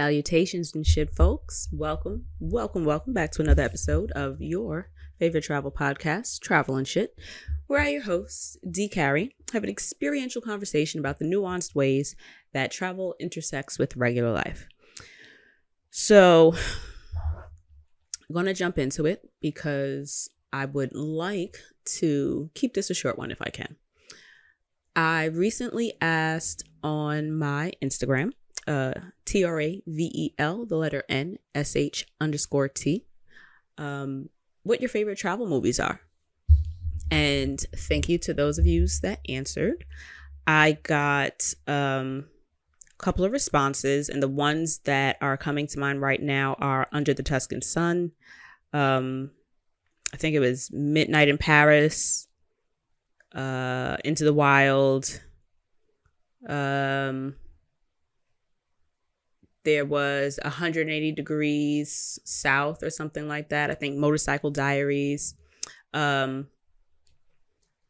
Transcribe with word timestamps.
Salutations 0.00 0.74
and 0.74 0.86
shit, 0.86 1.14
folks. 1.14 1.68
Welcome, 1.70 2.24
welcome, 2.38 2.86
welcome 2.86 3.12
back 3.12 3.32
to 3.32 3.42
another 3.42 3.62
episode 3.62 4.10
of 4.12 4.40
your 4.40 4.88
favorite 5.18 5.44
travel 5.44 5.70
podcast, 5.70 6.40
Travel 6.40 6.76
and 6.76 6.88
Shit, 6.88 7.18
where 7.66 7.82
I, 7.82 7.88
your 7.90 8.04
host, 8.04 8.56
D. 8.70 8.88
Carrie, 8.88 9.36
have 9.52 9.62
an 9.62 9.68
experiential 9.68 10.40
conversation 10.40 11.00
about 11.00 11.18
the 11.18 11.26
nuanced 11.26 11.74
ways 11.74 12.16
that 12.54 12.70
travel 12.70 13.14
intersects 13.20 13.78
with 13.78 13.94
regular 13.94 14.32
life. 14.32 14.66
So, 15.90 16.54
I'm 18.26 18.32
going 18.32 18.46
to 18.46 18.54
jump 18.54 18.78
into 18.78 19.04
it 19.04 19.28
because 19.42 20.30
I 20.50 20.64
would 20.64 20.94
like 20.94 21.58
to 21.98 22.48
keep 22.54 22.72
this 22.72 22.88
a 22.88 22.94
short 22.94 23.18
one 23.18 23.30
if 23.30 23.42
I 23.42 23.50
can. 23.50 23.76
I 24.96 25.26
recently 25.26 25.92
asked 26.00 26.64
on 26.82 27.36
my 27.36 27.72
Instagram, 27.82 28.30
uh, 28.66 28.92
T 29.24 29.44
R 29.44 29.60
A 29.60 29.82
V 29.86 30.10
E 30.14 30.34
L, 30.38 30.64
the 30.64 30.76
letter 30.76 31.04
N 31.08 31.38
S 31.54 31.76
H 31.76 32.06
underscore 32.20 32.68
T, 32.68 33.04
um, 33.78 34.28
what 34.62 34.80
your 34.80 34.88
favorite 34.88 35.18
travel 35.18 35.46
movies 35.46 35.80
are. 35.80 36.00
And 37.10 37.58
thank 37.74 38.08
you 38.08 38.18
to 38.18 38.34
those 38.34 38.58
of 38.58 38.66
you 38.66 38.86
that 39.02 39.20
answered. 39.28 39.84
I 40.46 40.78
got 40.82 41.54
um, 41.66 42.26
a 42.98 43.02
couple 43.02 43.24
of 43.24 43.32
responses, 43.32 44.08
and 44.08 44.22
the 44.22 44.28
ones 44.28 44.78
that 44.84 45.16
are 45.20 45.36
coming 45.36 45.66
to 45.68 45.78
mind 45.78 46.00
right 46.00 46.22
now 46.22 46.54
are 46.58 46.86
Under 46.92 47.12
the 47.12 47.22
Tuscan 47.22 47.62
Sun. 47.62 48.12
Um, 48.72 49.30
I 50.12 50.16
think 50.16 50.34
it 50.34 50.40
was 50.40 50.70
Midnight 50.72 51.28
in 51.28 51.38
Paris, 51.38 52.28
uh, 53.34 53.96
Into 54.04 54.24
the 54.24 54.34
Wild. 54.34 55.20
Um, 56.48 57.34
there 59.64 59.84
was 59.84 60.38
180 60.42 61.12
degrees 61.12 62.18
south 62.24 62.82
or 62.82 62.90
something 62.90 63.28
like 63.28 63.50
that. 63.50 63.70
I 63.70 63.74
think 63.74 63.96
Motorcycle 63.96 64.50
Diaries. 64.50 65.34
Um, 65.92 66.48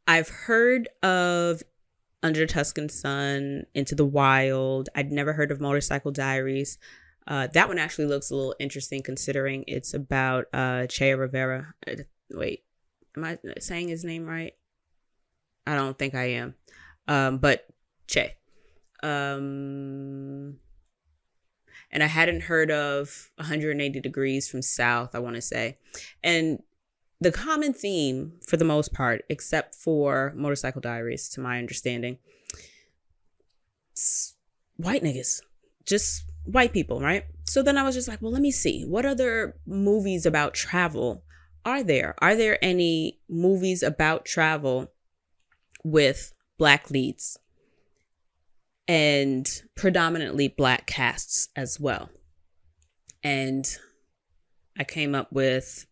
I've 0.07 0.29
heard 0.29 0.89
of 1.03 1.63
Under 2.23 2.47
Tuscan 2.47 2.89
Sun, 2.89 3.67
Into 3.75 3.95
the 3.95 4.05
Wild. 4.05 4.89
I'd 4.95 5.13
never 5.13 5.33
heard 5.33 5.53
of 5.53 5.61
Motorcycle 5.61 6.11
Diaries. 6.11 6.79
Uh, 7.27 7.47
that 7.49 7.69
one 7.69 7.79
actually 7.79 8.07
looks 8.07 8.31
a 8.31 8.35
little 8.35 8.57
interesting 8.59 9.03
considering 9.03 9.65
it's 9.69 9.95
about 9.95 10.47
uh, 10.53 10.87
Che 10.87 11.15
Rivera. 11.15 11.75
Uh, 11.87 12.03
wait, 12.31 12.65
am 13.17 13.25
I 13.25 13.39
saying 13.61 13.89
his 13.89 14.05
name 14.05 14.27
right? 14.27 14.55
I 15.67 15.77
don't 15.77 15.97
think 15.97 16.15
I 16.17 16.25
am. 16.31 16.55
Um, 17.07 17.39
but 17.39 17.67
Che. 18.09 18.35
Um, 19.03 20.59
and 21.93 22.03
I 22.03 22.07
hadn't 22.07 22.43
heard 22.43 22.71
of 22.71 23.31
180 23.37 24.01
degrees 24.01 24.49
from 24.49 24.63
South, 24.63 25.15
I 25.15 25.19
want 25.19 25.37
to 25.37 25.43
say. 25.43 25.79
And 26.23 26.63
the 27.21 27.33
common 27.33 27.75
theme, 27.75 28.35
for 28.47 28.57
the 28.57 28.65
most 28.65 28.93
part, 28.95 29.25
except 29.29 29.75
for 29.75 30.33
Motorcycle 30.37 30.81
Diaries, 30.81 31.29
to 31.31 31.41
my 31.41 31.59
understanding, 31.59 32.19
white 34.77 35.03
niggas, 35.03 35.41
just 35.85 36.25
white 36.45 36.73
people, 36.73 37.01
right? 37.01 37.25
So 37.45 37.63
then 37.63 37.77
I 37.77 37.83
was 37.83 37.95
just 37.95 38.09
like, 38.09 38.23
well, 38.23 38.33
let 38.33 38.43
me 38.43 38.51
see. 38.51 38.85
What 38.85 39.05
other 39.05 39.57
movies 39.67 40.25
about 40.25 40.55
travel 40.55 41.25
are 41.65 41.83
there? 41.83 42.15
Are 42.19 42.37
there 42.37 42.65
any 42.65 43.21
movies 43.29 43.83
about 43.83 44.25
travel 44.25 44.93
with 45.85 46.33
black 46.57 46.91
leads? 46.91 47.39
And 48.91 49.63
predominantly 49.77 50.49
black 50.49 50.85
casts 50.85 51.49
as 51.55 51.79
well. 51.79 52.11
And 53.23 53.65
I 54.77 54.83
came 54.83 55.15
up 55.15 55.33
with 55.33 55.87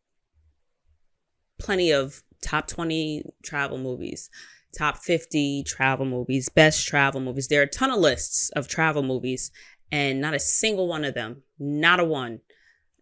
plenty 1.61 1.93
of 1.93 2.25
top 2.43 2.67
20 2.67 3.23
travel 3.45 3.79
movies, 3.79 4.31
top 4.77 4.97
50 4.97 5.63
travel 5.63 6.07
movies, 6.07 6.49
best 6.49 6.89
travel 6.89 7.21
movies. 7.21 7.47
There 7.47 7.61
are 7.61 7.67
a 7.67 7.69
ton 7.69 7.93
of 7.93 8.01
lists 8.01 8.51
of 8.57 8.67
travel 8.67 9.05
movies, 9.05 9.53
and 9.93 10.21
not 10.21 10.35
a 10.35 10.41
single 10.41 10.89
one 10.89 11.05
of 11.05 11.15
them, 11.15 11.45
not 11.57 12.01
a 12.01 12.05
one 12.05 12.41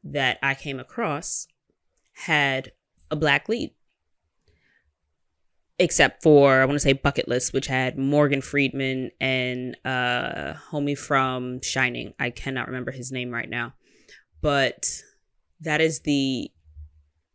that 0.04 0.38
I 0.42 0.54
came 0.54 0.78
across 0.78 1.46
had 2.12 2.72
a 3.10 3.16
black 3.16 3.48
lead 3.48 3.72
except 5.78 6.22
for 6.22 6.60
I 6.60 6.64
want 6.64 6.76
to 6.76 6.80
say 6.80 6.92
Bucket 6.92 7.28
List, 7.28 7.52
which 7.52 7.66
had 7.66 7.98
Morgan 7.98 8.40
Freeman 8.40 9.10
and 9.20 9.76
uh 9.84 10.54
homie 10.70 10.98
from 10.98 11.60
Shining. 11.62 12.14
I 12.18 12.30
cannot 12.30 12.66
remember 12.66 12.90
his 12.90 13.12
name 13.12 13.30
right 13.30 13.48
now. 13.48 13.74
But 14.40 15.02
that 15.60 15.80
is 15.80 16.00
the 16.00 16.50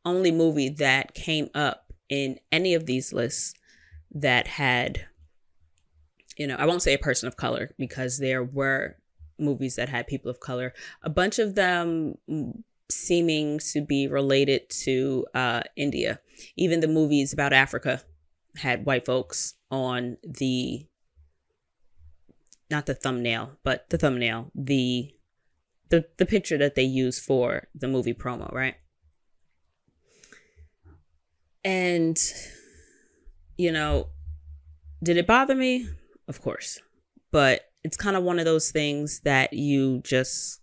only 0.06 0.32
movie 0.32 0.70
that 0.70 1.14
came 1.14 1.50
up 1.54 1.94
in 2.10 2.40
any 2.52 2.74
of 2.74 2.86
these 2.86 3.14
lists 3.14 3.54
that 4.12 4.48
had 4.48 5.06
you 6.38 6.48
know, 6.48 6.56
I 6.56 6.66
won't 6.66 6.82
say 6.82 6.94
a 6.94 7.00
person 7.00 7.28
of 7.28 7.38
color 7.38 7.76
because 7.78 8.18
there 8.18 8.44
were 8.44 8.96
movies 9.38 9.76
that 9.76 9.90
had 9.90 10.08
people 10.08 10.32
of 10.32 10.40
color. 10.40 10.74
A 11.04 11.10
bunch 11.10 11.40
of 11.40 11.56
them 11.56 12.16
seeming 12.90 13.60
to 13.60 13.82
be 13.82 14.08
related 14.08 14.70
to 14.70 15.26
uh, 15.34 15.62
India. 15.76 16.20
Even 16.56 16.80
the 16.80 16.88
movies 16.88 17.34
about 17.34 17.54
Africa 17.54 18.02
had 18.58 18.86
white 18.86 19.06
folks 19.06 19.56
on 19.70 20.18
the 20.24 20.88
not 22.70 22.86
the 22.86 22.96
thumbnail, 22.96 23.58
but 23.64 23.90
the 23.90 23.98
thumbnail, 23.98 24.52
the 24.56 25.14
the 25.90 26.06
the 26.18 26.26
picture 26.26 26.58
that 26.58 26.76
they 26.76 26.84
use 26.84 27.20
for 27.20 27.68
the 27.76 27.88
movie 27.88 28.14
promo, 28.14 28.52
right? 28.52 28.76
And 31.64 32.18
you 33.58 33.72
know, 33.72 34.08
did 35.04 35.18
it 35.18 35.28
bother 35.28 35.56
me? 35.56 35.88
Of 36.28 36.42
course. 36.42 36.80
But 37.32 37.62
it's 37.84 37.98
kind 37.98 38.16
of 38.16 38.24
one 38.24 38.40
of 38.40 38.46
those 38.46 38.72
things 38.72 39.22
that 39.22 39.54
you 39.54 40.02
just 40.04 40.62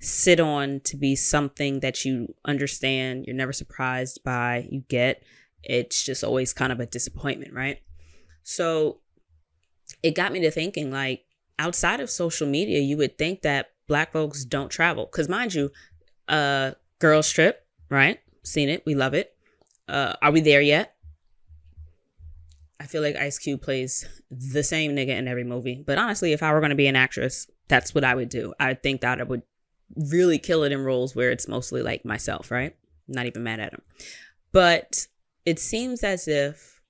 sit 0.00 0.40
on 0.40 0.80
to 0.80 0.96
be 0.96 1.14
something 1.14 1.80
that 1.80 2.04
you 2.04 2.34
understand, 2.44 3.24
you're 3.26 3.36
never 3.36 3.52
surprised 3.52 4.20
by, 4.24 4.66
you 4.70 4.82
get 4.88 5.22
it's 5.62 6.02
just 6.02 6.24
always 6.24 6.52
kind 6.52 6.72
of 6.72 6.80
a 6.80 6.86
disappointment, 6.86 7.52
right? 7.52 7.80
So 8.42 9.00
it 10.02 10.14
got 10.14 10.32
me 10.32 10.40
to 10.40 10.50
thinking 10.50 10.90
like 10.90 11.24
outside 11.58 12.00
of 12.00 12.10
social 12.10 12.46
media, 12.46 12.80
you 12.80 12.96
would 12.96 13.18
think 13.18 13.42
that 13.42 13.70
black 13.86 14.12
folks 14.12 14.44
don't 14.44 14.70
travel. 14.70 15.06
Cause 15.06 15.28
mind 15.28 15.54
you, 15.54 15.70
uh 16.28 16.72
girls 16.98 17.30
trip, 17.30 17.66
right? 17.88 18.20
Seen 18.42 18.68
it, 18.68 18.82
we 18.86 18.94
love 18.94 19.14
it. 19.14 19.34
Uh 19.88 20.14
are 20.22 20.32
we 20.32 20.40
there 20.40 20.62
yet? 20.62 20.94
I 22.80 22.86
feel 22.86 23.02
like 23.02 23.14
Ice 23.14 23.38
Cube 23.38 23.62
plays 23.62 24.04
the 24.30 24.64
same 24.64 24.96
nigga 24.96 25.10
in 25.10 25.28
every 25.28 25.44
movie. 25.44 25.84
But 25.86 25.98
honestly, 25.98 26.32
if 26.32 26.42
I 26.42 26.52
were 26.52 26.60
gonna 26.60 26.74
be 26.74 26.88
an 26.88 26.96
actress, 26.96 27.48
that's 27.68 27.94
what 27.94 28.04
I 28.04 28.14
would 28.14 28.28
do. 28.28 28.54
I 28.58 28.74
think 28.74 29.02
that 29.02 29.20
I 29.20 29.24
would 29.24 29.42
really 29.94 30.38
kill 30.38 30.64
it 30.64 30.72
in 30.72 30.82
roles 30.82 31.14
where 31.14 31.30
it's 31.30 31.46
mostly 31.46 31.82
like 31.82 32.04
myself, 32.04 32.50
right? 32.50 32.74
Not 33.06 33.26
even 33.26 33.42
mad 33.44 33.60
at 33.60 33.72
him. 33.72 33.82
But 34.52 35.06
it 35.44 35.58
seems 35.58 36.02
as 36.02 36.28
if 36.28 36.80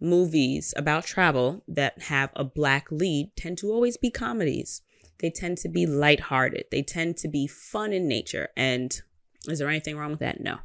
movies 0.00 0.72
about 0.76 1.04
travel 1.04 1.64
that 1.66 2.02
have 2.02 2.30
a 2.36 2.44
black 2.44 2.90
lead 2.90 3.32
tend 3.36 3.58
to 3.58 3.70
always 3.70 3.96
be 3.96 4.10
comedies. 4.10 4.82
They 5.18 5.30
tend 5.30 5.58
to 5.58 5.68
be 5.68 5.86
lighthearted. 5.86 6.66
They 6.70 6.82
tend 6.82 7.16
to 7.18 7.28
be 7.28 7.46
fun 7.46 7.92
in 7.92 8.06
nature. 8.06 8.48
And 8.56 9.00
is 9.48 9.58
there 9.58 9.68
anything 9.68 9.96
wrong 9.96 10.10
with 10.10 10.20
that? 10.20 10.40
No. 10.40 10.58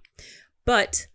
But 0.65 1.07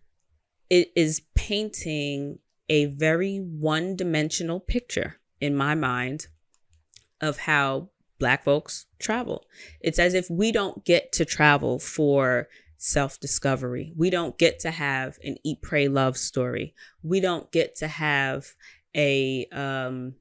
it 0.69 0.91
is 0.97 1.23
painting 1.35 2.41
a 2.69 2.87
very 2.87 3.39
one 3.39 3.97
dimensional 3.97 4.61
picture 4.61 5.21
in 5.41 5.55
my 5.55 5.75
mind 5.75 6.27
of 7.21 7.39
how 7.39 7.91
black 8.19 8.45
folks 8.45 8.87
travel. 8.99 9.45
It's 9.81 9.99
as 9.99 10.15
if 10.15 10.29
we 10.29 10.51
don't 10.51 10.85
get 10.85 11.13
to 11.13 11.25
travel 11.25 11.79
for 11.79 12.49
self 12.79 13.21
discovery. 13.21 13.93
We 13.97 14.09
don't 14.09 14.39
get 14.39 14.61
to 14.61 14.71
have 14.71 15.19
an 15.23 15.37
eat, 15.45 15.61
pray, 15.61 15.89
love 15.89 16.17
story. 16.17 16.75
We 17.03 17.21
don't 17.21 17.51
get 17.53 17.77
to 17.77 17.89
have 17.89 18.55
a, 18.97 19.47
um, 19.53 20.15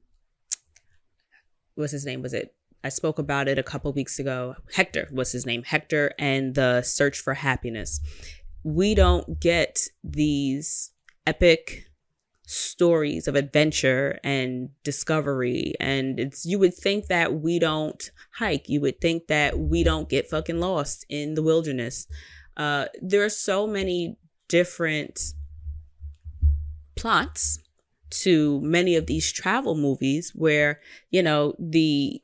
what's 1.76 1.92
his 1.92 2.04
name? 2.04 2.20
Was 2.20 2.34
it? 2.34 2.54
I 2.84 2.90
spoke 2.90 3.18
about 3.18 3.48
it 3.48 3.58
a 3.58 3.62
couple 3.62 3.92
weeks 3.92 4.18
ago. 4.18 4.56
Hector 4.74 5.08
was 5.10 5.32
his 5.32 5.46
name. 5.46 5.62
Hector 5.62 6.12
and 6.18 6.54
the 6.54 6.82
search 6.82 7.18
for 7.18 7.34
happiness. 7.34 8.00
We 8.62 8.94
don't 8.94 9.40
get 9.40 9.88
these 10.04 10.92
epic 11.26 11.88
stories 12.46 13.28
of 13.28 13.34
adventure 13.34 14.18
and 14.24 14.70
discovery 14.82 15.74
and 15.80 16.18
it's 16.18 16.46
you 16.46 16.58
would 16.58 16.72
think 16.72 17.06
that 17.08 17.34
we 17.34 17.58
don't 17.58 18.10
hike 18.36 18.70
you 18.70 18.80
would 18.80 18.98
think 19.02 19.26
that 19.26 19.58
we 19.58 19.84
don't 19.84 20.08
get 20.08 20.30
fucking 20.30 20.58
lost 20.58 21.04
in 21.10 21.34
the 21.34 21.42
wilderness 21.42 22.06
uh, 22.58 22.86
there 23.00 23.24
are 23.24 23.30
so 23.30 23.66
many 23.66 24.16
different 24.48 25.32
plots 26.96 27.60
to 28.10 28.60
many 28.62 28.96
of 28.96 29.06
these 29.06 29.30
travel 29.30 29.76
movies 29.76 30.32
where, 30.34 30.80
you 31.10 31.22
know, 31.22 31.54
the 31.58 32.20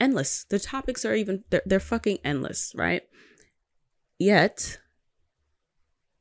endless, 0.00 0.44
the 0.48 0.58
topics 0.58 1.04
are 1.04 1.14
even, 1.14 1.44
they're, 1.50 1.62
they're 1.66 1.80
fucking 1.80 2.18
endless, 2.24 2.72
right? 2.74 3.02
Yet, 4.18 4.78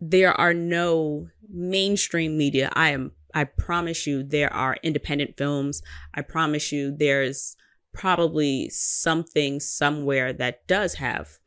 there 0.01 0.33
are 0.33 0.53
no 0.53 1.27
mainstream 1.49 2.37
media. 2.37 2.69
I 2.73 2.89
am, 2.89 3.13
I 3.33 3.45
promise 3.45 4.05
you, 4.05 4.23
there 4.23 4.51
are 4.51 4.77
independent 4.83 5.37
films. 5.37 5.81
I 6.13 6.23
promise 6.23 6.71
you, 6.71 6.95
there's 6.95 7.55
probably 7.93 8.69
something 8.69 9.59
somewhere 9.59 10.33
that 10.33 10.67
does 10.67 10.95
have 10.95 11.37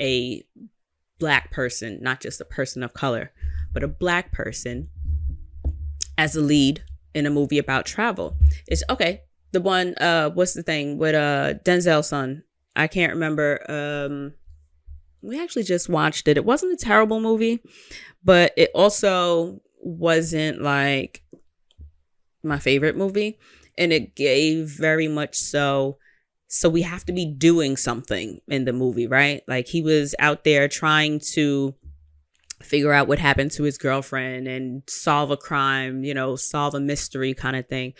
a 0.00 0.42
black 1.20 1.52
person, 1.52 1.98
not 2.02 2.20
just 2.20 2.40
a 2.40 2.44
person 2.44 2.82
of 2.82 2.92
color, 2.94 3.30
but 3.72 3.84
a 3.84 3.88
black 3.88 4.32
person 4.32 4.88
as 6.18 6.34
a 6.34 6.40
lead 6.40 6.82
in 7.14 7.26
a 7.26 7.30
movie 7.30 7.58
about 7.58 7.86
travel. 7.86 8.34
It's 8.66 8.82
okay. 8.90 9.22
The 9.52 9.60
one, 9.60 9.94
uh, 10.00 10.30
what's 10.30 10.54
the 10.54 10.62
thing 10.62 10.98
with 10.98 11.14
uh 11.14 11.54
Denzel's 11.64 12.08
son? 12.08 12.42
I 12.74 12.86
can't 12.86 13.12
remember. 13.12 13.64
Um, 13.70 14.34
we 15.22 15.40
actually 15.40 15.64
just 15.64 15.88
watched 15.88 16.28
it. 16.28 16.36
It 16.36 16.44
wasn't 16.44 16.72
a 16.72 16.84
terrible 16.84 17.20
movie, 17.20 17.60
but 18.24 18.52
it 18.56 18.70
also 18.74 19.60
wasn't 19.80 20.62
like 20.62 21.22
my 22.42 22.58
favorite 22.58 22.96
movie, 22.96 23.38
and 23.76 23.92
it 23.92 24.14
gave 24.14 24.68
very 24.68 25.08
much 25.08 25.34
so 25.36 25.98
so 26.52 26.68
we 26.68 26.82
have 26.82 27.04
to 27.04 27.12
be 27.12 27.24
doing 27.24 27.76
something 27.76 28.40
in 28.48 28.64
the 28.64 28.72
movie, 28.72 29.06
right? 29.06 29.42
Like 29.46 29.68
he 29.68 29.82
was 29.82 30.16
out 30.18 30.42
there 30.42 30.66
trying 30.66 31.20
to 31.34 31.76
figure 32.60 32.92
out 32.92 33.06
what 33.06 33.20
happened 33.20 33.52
to 33.52 33.62
his 33.62 33.78
girlfriend 33.78 34.48
and 34.48 34.82
solve 34.88 35.30
a 35.30 35.36
crime, 35.36 36.02
you 36.02 36.12
know, 36.12 36.34
solve 36.34 36.74
a 36.74 36.80
mystery 36.80 37.34
kind 37.34 37.54
of 37.54 37.68
thing. 37.68 37.94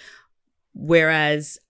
Whereas 0.75 1.61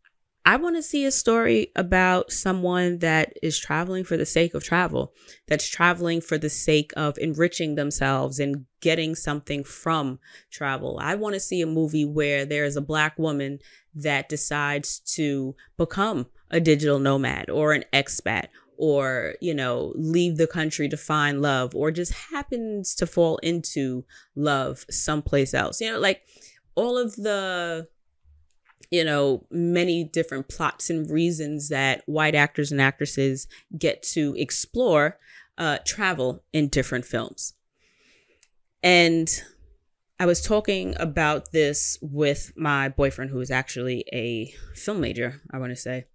I 0.44 0.56
want 0.56 0.76
to 0.76 0.82
see 0.82 1.04
a 1.04 1.10
story 1.10 1.70
about 1.76 2.32
someone 2.32 2.98
that 3.00 3.34
is 3.42 3.58
traveling 3.58 4.04
for 4.04 4.16
the 4.16 4.26
sake 4.26 4.54
of 4.54 4.64
travel, 4.64 5.12
that's 5.46 5.68
traveling 5.68 6.20
for 6.22 6.38
the 6.38 6.48
sake 6.48 6.92
of 6.96 7.18
enriching 7.18 7.74
themselves 7.74 8.40
and 8.40 8.64
getting 8.80 9.14
something 9.14 9.64
from 9.64 10.18
travel. 10.50 10.98
I 11.00 11.14
want 11.14 11.34
to 11.34 11.40
see 11.40 11.60
a 11.60 11.66
movie 11.66 12.06
where 12.06 12.46
there 12.46 12.64
is 12.64 12.76
a 12.76 12.80
black 12.80 13.18
woman 13.18 13.58
that 13.94 14.28
decides 14.28 15.00
to 15.14 15.54
become 15.76 16.26
a 16.50 16.58
digital 16.58 16.98
nomad 16.98 17.50
or 17.50 17.72
an 17.72 17.84
expat 17.92 18.46
or 18.76 19.34
you 19.42 19.54
know 19.54 19.92
leave 19.94 20.38
the 20.38 20.46
country 20.46 20.88
to 20.88 20.96
find 20.96 21.42
love 21.42 21.74
or 21.74 21.90
just 21.90 22.12
happens 22.12 22.94
to 22.94 23.06
fall 23.06 23.36
into 23.38 24.04
love 24.34 24.86
someplace 24.90 25.52
else 25.52 25.80
you 25.80 25.90
know 25.90 25.98
like 25.98 26.22
all 26.76 26.96
of 26.96 27.14
the 27.16 27.86
you 28.90 29.04
know 29.04 29.46
many 29.50 30.04
different 30.04 30.48
plots 30.48 30.90
and 30.90 31.10
reasons 31.10 31.68
that 31.68 32.02
white 32.06 32.34
actors 32.34 32.72
and 32.72 32.80
actresses 32.80 33.46
get 33.78 34.02
to 34.02 34.34
explore 34.36 35.18
uh, 35.58 35.78
travel 35.84 36.42
in 36.52 36.68
different 36.68 37.04
films 37.04 37.54
and 38.82 39.42
i 40.18 40.26
was 40.26 40.40
talking 40.40 40.94
about 40.98 41.52
this 41.52 41.98
with 42.00 42.52
my 42.56 42.88
boyfriend 42.88 43.30
who 43.30 43.40
is 43.40 43.50
actually 43.50 44.04
a 44.12 44.52
film 44.74 45.00
major 45.00 45.40
i 45.52 45.58
want 45.58 45.70
to 45.70 45.76
say 45.76 46.06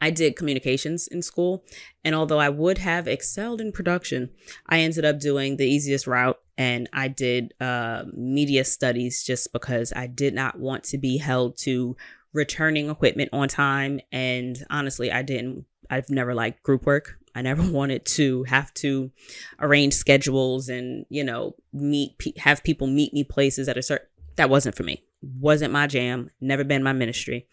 I 0.00 0.10
did 0.10 0.36
communications 0.36 1.06
in 1.06 1.22
school. 1.22 1.64
And 2.04 2.14
although 2.14 2.38
I 2.38 2.48
would 2.48 2.78
have 2.78 3.06
excelled 3.06 3.60
in 3.60 3.72
production, 3.72 4.30
I 4.66 4.80
ended 4.80 5.04
up 5.04 5.20
doing 5.20 5.56
the 5.56 5.66
easiest 5.66 6.06
route 6.06 6.40
and 6.60 6.90
I 6.92 7.08
did 7.08 7.54
uh, 7.58 8.04
media 8.12 8.66
studies 8.66 9.24
just 9.24 9.50
because 9.50 9.94
I 9.96 10.06
did 10.06 10.34
not 10.34 10.58
want 10.58 10.84
to 10.84 10.98
be 10.98 11.16
held 11.16 11.56
to 11.60 11.96
returning 12.34 12.90
equipment 12.90 13.30
on 13.32 13.48
time. 13.48 13.98
And 14.12 14.62
honestly, 14.68 15.10
I 15.10 15.22
didn't, 15.22 15.64
I've 15.88 16.10
never 16.10 16.34
liked 16.34 16.62
group 16.62 16.84
work. 16.84 17.18
I 17.34 17.40
never 17.40 17.62
wanted 17.72 18.04
to 18.16 18.44
have 18.44 18.74
to 18.74 19.10
arrange 19.58 19.94
schedules 19.94 20.68
and, 20.68 21.06
you 21.08 21.24
know, 21.24 21.54
meet, 21.72 22.14
have 22.36 22.62
people 22.62 22.86
meet 22.86 23.14
me 23.14 23.24
places 23.24 23.66
at 23.66 23.78
a 23.78 23.82
certain, 23.82 24.06
that 24.36 24.50
wasn't 24.50 24.76
for 24.76 24.82
me. 24.82 25.02
Wasn't 25.22 25.72
my 25.72 25.86
jam, 25.86 26.28
never 26.42 26.62
been 26.62 26.82
my 26.82 26.92
ministry. 26.92 27.46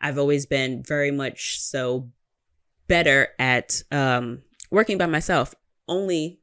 I've 0.00 0.18
always 0.18 0.44
been 0.44 0.82
very 0.82 1.12
much 1.12 1.60
so 1.60 2.10
better 2.88 3.28
at 3.38 3.80
um, 3.92 4.42
working 4.72 4.98
by 4.98 5.06
myself, 5.06 5.54
only, 5.86 6.39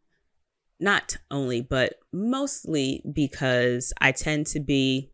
not 0.79 1.18
only, 1.31 1.62
but 1.62 1.95
mostly 2.12 3.03
because 3.12 3.94
I 4.00 4.12
tend 4.12 4.47
to 4.47 4.59
be. 4.59 5.12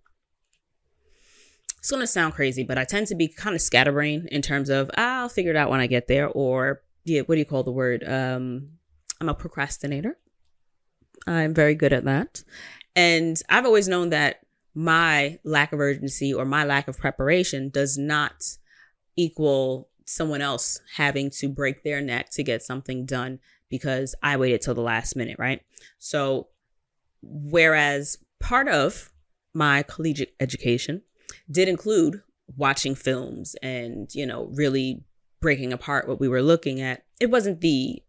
It's 1.79 1.91
gonna 1.91 2.07
sound 2.07 2.33
crazy, 2.33 2.63
but 2.63 2.77
I 2.77 2.85
tend 2.85 3.07
to 3.07 3.15
be 3.15 3.27
kind 3.27 3.55
of 3.55 3.61
scatterbrained 3.61 4.29
in 4.29 4.41
terms 4.41 4.69
of 4.69 4.89
I'll 4.95 5.27
figure 5.27 5.51
it 5.51 5.57
out 5.57 5.69
when 5.69 5.81
I 5.81 5.87
get 5.87 6.07
there, 6.07 6.29
or 6.29 6.81
yeah, 7.03 7.21
what 7.21 7.35
do 7.35 7.39
you 7.39 7.45
call 7.45 7.63
the 7.63 7.71
word? 7.71 8.03
Um, 8.07 8.69
I'm 9.19 9.29
a 9.29 9.33
procrastinator. 9.33 10.17
I'm 11.27 11.53
very 11.53 11.75
good 11.75 11.93
at 11.93 12.05
that. 12.05 12.43
And 12.95 13.41
I've 13.49 13.65
always 13.65 13.87
known 13.87 14.09
that 14.09 14.41
my 14.75 15.39
lack 15.43 15.73
of 15.73 15.79
urgency 15.79 16.33
or 16.33 16.45
my 16.45 16.63
lack 16.63 16.87
of 16.87 16.97
preparation 16.97 17.69
does 17.69 17.97
not 17.97 18.43
equal 19.15 19.89
someone 20.05 20.41
else 20.41 20.81
having 20.95 21.29
to 21.29 21.47
break 21.47 21.83
their 21.83 22.01
neck 22.01 22.29
to 22.31 22.43
get 22.43 22.61
something 22.61 23.05
done 23.05 23.39
because 23.73 24.13
I 24.21 24.37
waited 24.37 24.61
till 24.61 24.75
the 24.75 24.81
last 24.81 25.15
minute, 25.15 25.37
right? 25.39 25.59
So, 25.97 26.49
whereas 27.23 28.19
part 28.39 28.67
of 28.67 29.11
my 29.51 29.81
collegiate 29.81 30.35
education 30.39 31.01
did 31.49 31.67
include 31.67 32.21
watching 32.55 32.93
films 32.93 33.55
and, 33.63 34.13
you 34.13 34.27
know, 34.27 34.51
really 34.53 35.03
breaking 35.41 35.73
apart 35.73 36.07
what 36.07 36.19
we 36.19 36.27
were 36.27 36.43
looking 36.43 36.81
at, 36.81 37.03
it 37.19 37.31
wasn't 37.31 37.61
the 37.61 38.03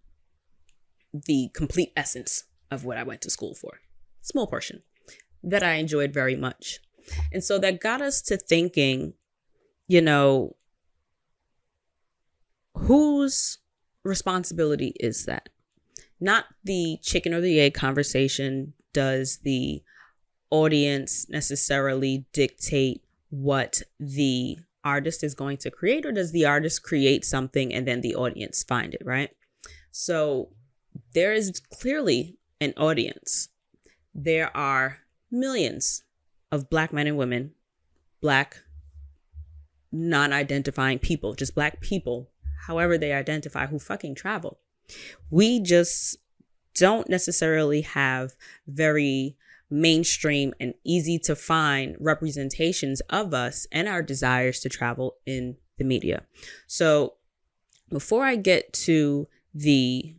the 1.14 1.49
complete 1.54 1.92
essence 1.97 2.44
of 2.71 2.85
what 2.85 2.99
I 2.99 3.02
went 3.02 3.23
to 3.23 3.30
school 3.30 3.54
for. 3.54 3.80
Small 4.21 4.47
portion 4.47 4.83
that 5.42 5.62
I 5.62 5.76
enjoyed 5.76 6.12
very 6.12 6.37
much. 6.37 6.80
And 7.33 7.42
so 7.42 7.59
that 7.61 7.80
got 7.80 8.02
us 8.02 8.21
to 8.23 8.37
thinking, 8.37 9.14
you 9.88 10.02
know, 10.02 10.56
whose 12.76 13.61
responsibility 14.04 14.92
is 15.00 15.25
that? 15.25 15.49
Not 16.21 16.47
the 16.62 16.99
chicken 17.02 17.35
or 17.35 17.40
the 17.40 17.61
egg 17.61 17.75
conversation. 17.75 18.75
Does 18.92 19.38
the 19.38 19.83
audience 20.50 21.28
necessarily 21.28 22.26
dictate 22.33 23.02
what 23.30 23.83
the 23.99 24.59
artist 24.85 25.25
is 25.25 25.35
going 25.35 25.56
to 25.56 25.71
create, 25.71 26.06
or 26.06 26.12
does 26.12 26.33
the 26.33 26.44
artist 26.44 26.83
create 26.83 27.25
something 27.25 27.75
and 27.75 27.88
then 27.88 28.02
the 28.02 28.14
audience 28.14 28.62
find 28.62 28.94
it, 28.94 29.02
right? 29.04 29.30
So 29.90 30.50
there 31.14 31.33
is 31.33 31.61
clearly 31.73 32.38
an 32.61 32.75
audience. 32.76 33.49
There 34.14 34.54
are 34.56 34.99
millions 35.30 36.04
of 36.52 36.71
black 36.71 36.92
men 36.92 37.06
and 37.06 37.16
women, 37.16 37.52
black 38.21 38.59
non 39.90 40.33
identifying 40.33 40.99
people, 40.99 41.35
just 41.35 41.54
black 41.54 41.80
people, 41.80 42.30
however 42.66 42.99
they 42.99 43.12
identify, 43.12 43.66
who 43.66 43.78
fucking 43.78 44.14
travel. 44.14 44.61
We 45.31 45.61
just 45.61 46.17
don't 46.75 47.09
necessarily 47.09 47.83
have 47.83 48.35
very 48.67 49.37
mainstream 49.71 50.55
and 50.61 50.75
easy 50.85 51.19
to 51.19 51.35
find 51.35 51.97
representations 51.99 53.00
of 53.11 53.35
us 53.35 53.67
and 53.73 53.88
our 53.88 54.03
desires 54.03 54.61
to 54.61 54.69
travel 54.69 55.17
in 55.26 55.57
the 55.79 55.85
media. 55.85 56.23
So, 56.67 57.14
before 57.91 58.25
I 58.25 58.37
get 58.37 58.73
to 58.73 59.29
the 59.55 60.17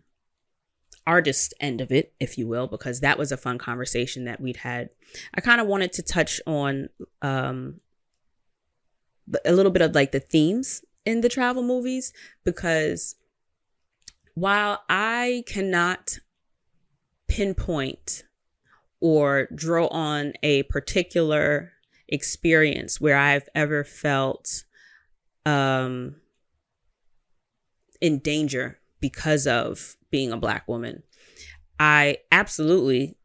artist 1.08 1.54
end 1.60 1.82
of 1.82 1.92
it, 1.92 2.14
if 2.20 2.38
you 2.38 2.48
will, 2.48 2.68
because 2.68 3.00
that 3.00 3.18
was 3.18 3.32
a 3.32 3.38
fun 3.38 3.58
conversation 3.58 4.26
that 4.26 4.42
we'd 4.42 4.58
had. 4.58 4.90
I 5.34 5.42
kind 5.42 5.62
of 5.62 5.68
wanted 5.68 5.94
to 5.94 6.02
touch 6.02 6.42
on 6.48 6.90
um, 7.22 7.80
a 9.44 9.52
little 9.52 9.72
bit 9.72 9.82
of 9.82 9.94
like 9.94 10.12
the 10.12 10.20
themes 10.20 10.84
in 11.06 11.22
the 11.22 11.30
travel 11.30 11.64
movies 11.64 12.14
because 12.44 13.16
while 14.36 14.84
I 14.90 15.44
cannot 15.48 16.20
pinpoint 17.28 18.24
or 19.00 19.48
draw 19.56 19.88
on 19.88 20.34
a 20.44 20.64
particular 20.64 21.74
experience 22.08 23.02
where 23.02 23.18
I've 23.18 23.50
ever 23.56 23.84
felt 23.84 24.66
um, 25.46 26.18
in 28.02 28.20
danger 28.20 28.78
because 29.00 29.48
of 29.48 29.98
being 30.12 30.32
a 30.32 30.38
black 30.38 30.68
woman. 30.68 31.04
I 31.80 32.18
absolutely 32.32 33.18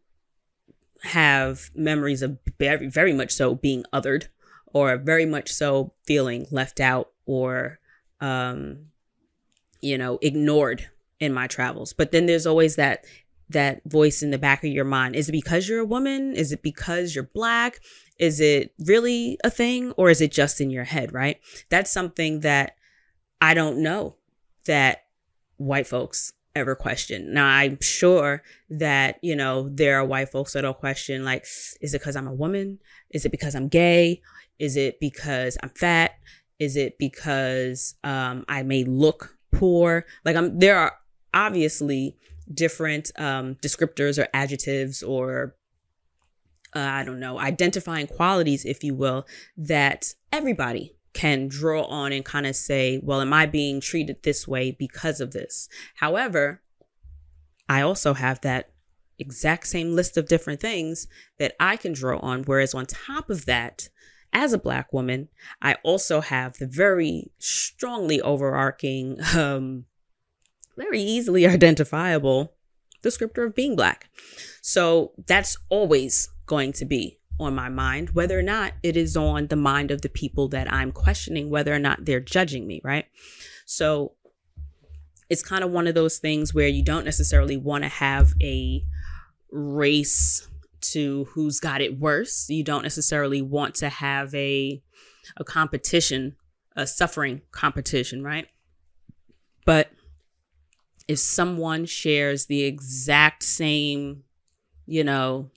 have 1.03 1.71
memories 1.75 2.23
of 2.23 2.39
very, 2.59 2.89
very 2.89 3.13
much 3.13 3.33
so 3.33 3.55
being 3.55 3.85
othered 3.93 4.29
or 4.73 4.97
very 4.97 5.27
much 5.27 5.53
so 5.53 5.93
feeling 6.05 6.47
left 6.51 6.81
out 6.81 7.11
or, 7.27 7.79
um, 8.21 8.87
you 9.81 9.97
know, 9.97 10.19
ignored 10.21 10.91
in 11.21 11.33
my 11.33 11.47
travels. 11.47 11.93
But 11.93 12.13
then 12.13 12.27
there's 12.27 12.47
always 12.47 12.77
that 12.77 13.05
that 13.51 13.83
voice 13.85 14.23
in 14.23 14.31
the 14.31 14.39
back 14.39 14.63
of 14.65 14.71
your 14.71 14.85
mind. 14.85 15.17
Is 15.17 15.29
it 15.29 15.33
because 15.33 15.69
you're 15.69 15.81
a 15.81 15.85
woman? 15.85 16.35
Is 16.35 16.53
it 16.53 16.63
because 16.63 17.15
you're 17.15 17.25
black? 17.25 17.81
Is 18.19 18.41
it 18.41 18.73
really 18.79 19.39
a 19.43 19.51
thing 19.51 19.93
or 19.93 20.09
is 20.09 20.21
it 20.21 20.31
just 20.31 20.61
in 20.61 20.71
your 20.71 20.85
head, 20.85 21.13
right? 21.13 21.39
That's 21.69 21.91
something 21.91 22.41
that 22.41 22.77
I 23.41 23.55
don't 23.55 23.83
know 23.83 24.17
that 24.67 25.05
white 25.57 25.87
folks 25.87 26.33
ever 26.55 26.75
question. 26.75 27.33
Now, 27.33 27.47
I'm 27.47 27.81
sure 27.81 28.43
that, 28.69 29.19
you 29.23 29.35
know, 29.35 29.69
there 29.69 29.99
are 29.99 30.05
white 30.05 30.31
folks 30.31 30.53
that'll 30.53 30.75
question, 30.75 31.25
like, 31.25 31.45
is 31.81 31.95
it 31.95 32.01
because 32.01 32.17
I'm 32.17 32.27
a 32.27 32.35
woman? 32.35 32.79
Is 33.11 33.25
it 33.25 33.31
because 33.31 33.55
I'm 33.55 33.69
gay? 33.69 34.21
Is 34.59 34.77
it 34.77 35.01
because 35.01 35.57
I'm 35.63 35.71
fat? 35.71 36.13
Is 36.59 36.77
it 36.77 36.99
because 36.99 37.95
um, 38.05 38.45
I 38.49 38.63
may 38.63 38.85
look 38.85 39.37
poor? 39.53 40.05
Like, 40.25 40.37
I'm, 40.37 40.59
there 40.59 40.77
are 40.79 40.93
obviously 41.33 42.17
different 42.53 43.11
um, 43.17 43.57
descriptors 43.57 44.23
or 44.23 44.29
adjectives 44.35 45.03
or 45.03 45.55
uh, 46.75 46.79
I 46.79 47.05
don't 47.05 47.19
know, 47.19 47.39
identifying 47.39 48.07
qualities, 48.07 48.65
if 48.65 48.85
you 48.85 48.95
will, 48.95 49.27
that 49.57 50.15
everybody 50.33 50.95
can 51.13 51.49
draw 51.49 51.83
on 51.83 52.13
and 52.13 52.25
kind 52.25 52.47
of 52.47 52.55
say, 52.55 53.01
well, 53.03 53.21
am 53.21 53.33
I 53.33 53.47
being 53.47 53.81
treated 53.81 54.23
this 54.23 54.47
way 54.47 54.71
because 54.71 55.21
of 55.21 55.33
this? 55.33 55.69
However, 55.97 56.63
I 57.69 57.83
also 57.83 58.15
have 58.15 58.41
that 58.43 58.71
exact 59.19 59.67
same 59.67 59.95
list 59.95 60.17
of 60.17 60.29
different 60.29 60.61
things 60.61 61.07
that 61.39 61.55
I 61.61 61.77
can 61.77 61.93
draw 61.93 62.19
on. 62.21 62.45
Whereas 62.45 62.75
on 62.75 62.87
top 62.87 63.31
of 63.31 63.47
that, 63.47 63.89
as 64.33 64.53
a 64.53 64.59
black 64.59 64.93
woman, 64.93 65.29
I 65.61 65.75
also 65.83 66.21
have 66.21 66.59
the 66.59 66.67
very 66.67 67.33
strongly 67.39 68.21
overarching, 68.21 69.19
um, 69.37 69.87
very 70.77 71.01
easily 71.01 71.47
identifiable 71.47 72.55
descriptor 73.03 73.47
of 73.47 73.55
being 73.55 73.77
black. 73.77 74.09
So 74.63 75.13
that's 75.27 75.57
always 75.69 76.29
going 76.47 76.73
to 76.75 76.85
be 76.85 77.19
on 77.39 77.55
my 77.55 77.69
mind, 77.71 78.11
whether 78.11 78.39
or 78.39 78.43
not 78.43 78.75
it 78.83 78.97
is 78.97 79.17
on 79.17 79.47
the 79.47 79.57
mind 79.57 79.91
of 79.91 80.03
the 80.03 80.09
people 80.09 80.49
that 80.49 80.71
I'm 80.71 80.93
questioning, 80.93 81.49
whether 81.49 81.75
or 81.75 81.79
not 81.79 82.05
they're 82.05 82.21
judging 82.21 82.67
me, 82.67 82.83
right? 82.85 83.07
So 83.65 84.13
it's 85.31 85.43
kind 85.43 85.65
of 85.65 85.71
one 85.71 85.87
of 85.87 85.95
those 85.95 86.19
things 86.19 86.53
where 86.53 86.69
you 86.69 86.85
don't 86.85 87.05
necessarily 87.05 87.57
want 87.57 87.85
to 87.85 87.89
have 87.89 88.35
a 88.43 88.85
race 89.51 90.47
to 90.81 91.25
who's 91.33 91.61
got 91.61 91.81
it 91.81 91.99
worse. 91.99 92.49
You 92.51 92.65
don't 92.65 92.83
necessarily 92.83 93.41
want 93.41 93.75
to 93.77 93.89
have 93.89 94.35
a 94.35 94.83
a 95.37 95.45
competition, 95.45 96.35
a 96.77 96.87
suffering 96.87 97.43
competition, 97.53 98.25
right? 98.25 98.49
But 99.65 99.91
if 101.11 101.19
someone 101.19 101.87
shares 101.87 102.47
the 102.47 102.63
exact 102.63 103.43
same, 103.43 104.23
you 104.87 105.03
know, 105.03 105.51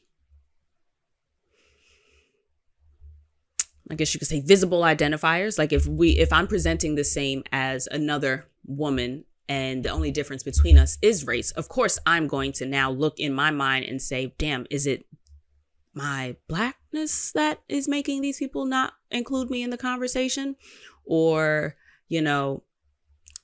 I 3.92 3.94
guess 3.94 4.16
you 4.16 4.20
could 4.20 4.28
say 4.28 4.42
visible 4.42 4.82
identifiers. 4.82 5.60
Like 5.60 5.72
if 5.72 5.86
we, 5.86 6.18
if 6.18 6.34
I'm 6.34 6.48
presenting 6.48 6.96
the 6.96 7.04
same 7.04 7.44
as 7.52 7.86
another 7.86 8.48
woman 8.66 9.26
and 9.48 9.86
the 9.86 9.90
only 9.90 10.10
difference 10.10 10.42
between 10.42 10.76
us 10.80 10.98
is 11.04 11.28
race, 11.28 11.52
of 11.52 11.70
course, 11.70 12.00
I'm 12.08 12.26
going 12.26 12.52
to 12.54 12.66
now 12.66 12.90
look 12.90 13.20
in 13.20 13.32
my 13.32 13.52
mind 13.52 13.86
and 13.86 14.02
say, 14.02 14.34
damn, 14.40 14.66
is 14.72 14.88
it 14.88 15.06
my 15.94 16.36
blackness 16.48 17.32
that 17.34 17.62
is 17.70 17.88
making 17.88 18.22
these 18.22 18.40
people 18.40 18.66
not 18.66 18.94
include 19.12 19.52
me 19.52 19.62
in 19.62 19.70
the 19.70 19.78
conversation? 19.78 20.56
Or, 21.06 21.76
you 22.08 22.24
know, 22.24 22.64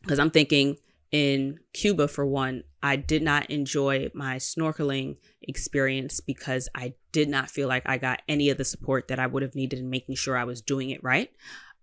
because 0.01 0.17
I'm 0.17 0.31
thinking, 0.31 0.77
in 1.11 1.59
Cuba, 1.73 2.07
for 2.07 2.25
one, 2.25 2.63
I 2.83 2.95
did 2.95 3.23
not 3.23 3.49
enjoy 3.49 4.09
my 4.13 4.37
snorkeling 4.37 5.17
experience 5.41 6.19
because 6.19 6.69
I 6.75 6.93
did 7.11 7.29
not 7.29 7.49
feel 7.49 7.67
like 7.67 7.83
I 7.87 7.97
got 7.97 8.21
any 8.27 8.49
of 8.49 8.57
the 8.57 8.65
support 8.65 9.07
that 9.07 9.19
I 9.19 9.27
would 9.27 9.43
have 9.43 9.55
needed 9.55 9.79
in 9.79 9.89
making 9.89 10.15
sure 10.15 10.37
I 10.37 10.43
was 10.43 10.61
doing 10.61 10.91
it 10.91 11.03
right. 11.03 11.31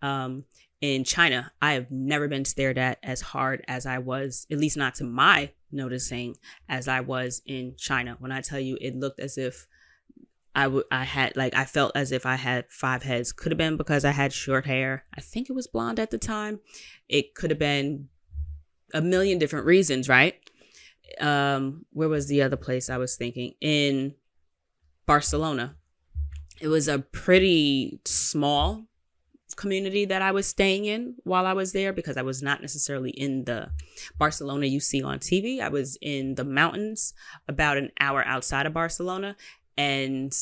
Um, 0.00 0.44
in 0.80 1.04
China, 1.04 1.52
I 1.60 1.72
have 1.72 1.90
never 1.90 2.28
been 2.28 2.44
stared 2.44 2.78
at 2.78 2.98
as 3.02 3.20
hard 3.20 3.64
as 3.66 3.86
I 3.86 3.98
was, 3.98 4.46
at 4.50 4.58
least 4.58 4.76
not 4.76 4.94
to 4.96 5.04
my 5.04 5.50
noticing, 5.72 6.36
as 6.68 6.86
I 6.86 7.00
was 7.00 7.42
in 7.46 7.74
China. 7.76 8.16
When 8.18 8.30
I 8.30 8.42
tell 8.42 8.60
you, 8.60 8.78
it 8.80 8.94
looked 8.94 9.18
as 9.18 9.38
if 9.38 9.66
I 10.54 10.68
would, 10.68 10.84
I 10.90 11.04
had 11.04 11.36
like, 11.36 11.54
I 11.54 11.64
felt 11.64 11.92
as 11.96 12.12
if 12.12 12.24
I 12.24 12.36
had 12.36 12.66
five 12.70 13.02
heads. 13.02 13.32
Could 13.32 13.52
have 13.52 13.58
been 13.58 13.76
because 13.76 14.04
I 14.04 14.12
had 14.12 14.32
short 14.32 14.66
hair. 14.66 15.04
I 15.16 15.20
think 15.20 15.50
it 15.50 15.54
was 15.54 15.66
blonde 15.66 15.98
at 15.98 16.10
the 16.10 16.18
time. 16.18 16.60
It 17.08 17.34
could 17.34 17.50
have 17.50 17.58
been 17.58 18.08
a 18.94 19.00
million 19.00 19.38
different 19.38 19.66
reasons, 19.66 20.08
right? 20.08 20.34
Um, 21.20 21.86
where 21.92 22.08
was 22.08 22.28
the 22.28 22.42
other 22.42 22.56
place 22.56 22.90
I 22.90 22.98
was 22.98 23.16
thinking? 23.16 23.54
In 23.60 24.14
Barcelona. 25.06 25.76
It 26.60 26.68
was 26.68 26.88
a 26.88 26.98
pretty 26.98 28.00
small 28.04 28.86
community 29.56 30.04
that 30.04 30.22
I 30.22 30.32
was 30.32 30.46
staying 30.46 30.84
in 30.84 31.14
while 31.24 31.46
I 31.46 31.52
was 31.52 31.72
there 31.72 31.92
because 31.92 32.16
I 32.16 32.22
was 32.22 32.42
not 32.42 32.60
necessarily 32.60 33.10
in 33.10 33.44
the 33.44 33.70
Barcelona 34.18 34.66
you 34.66 34.80
see 34.80 35.02
on 35.02 35.18
TV. 35.18 35.60
I 35.60 35.68
was 35.68 35.96
in 36.00 36.34
the 36.34 36.44
mountains 36.44 37.14
about 37.48 37.76
an 37.76 37.90
hour 38.00 38.24
outside 38.26 38.66
of 38.66 38.74
Barcelona 38.74 39.36
and 39.76 40.36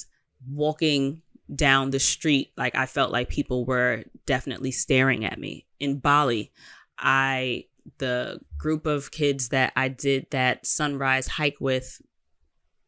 walking 0.49 1.23
down 1.55 1.91
the 1.91 2.01
street 2.01 2.53
like 2.57 2.75
I 2.75 2.87
felt 2.87 3.13
like 3.13 3.29
people 3.29 3.65
were 3.65 4.05
definitely 4.27 4.71
staring 4.71 5.25
at 5.25 5.39
me. 5.39 5.67
In 5.79 5.99
Bali, 5.99 6.53
I 6.99 7.67
the 7.99 8.41
group 8.59 8.87
of 8.87 9.11
kids 9.11 9.49
that 9.51 9.73
I 9.77 9.89
did 9.89 10.27
that 10.31 10.67
sunrise 10.67 11.29
hike 11.29 11.59
with 11.61 12.01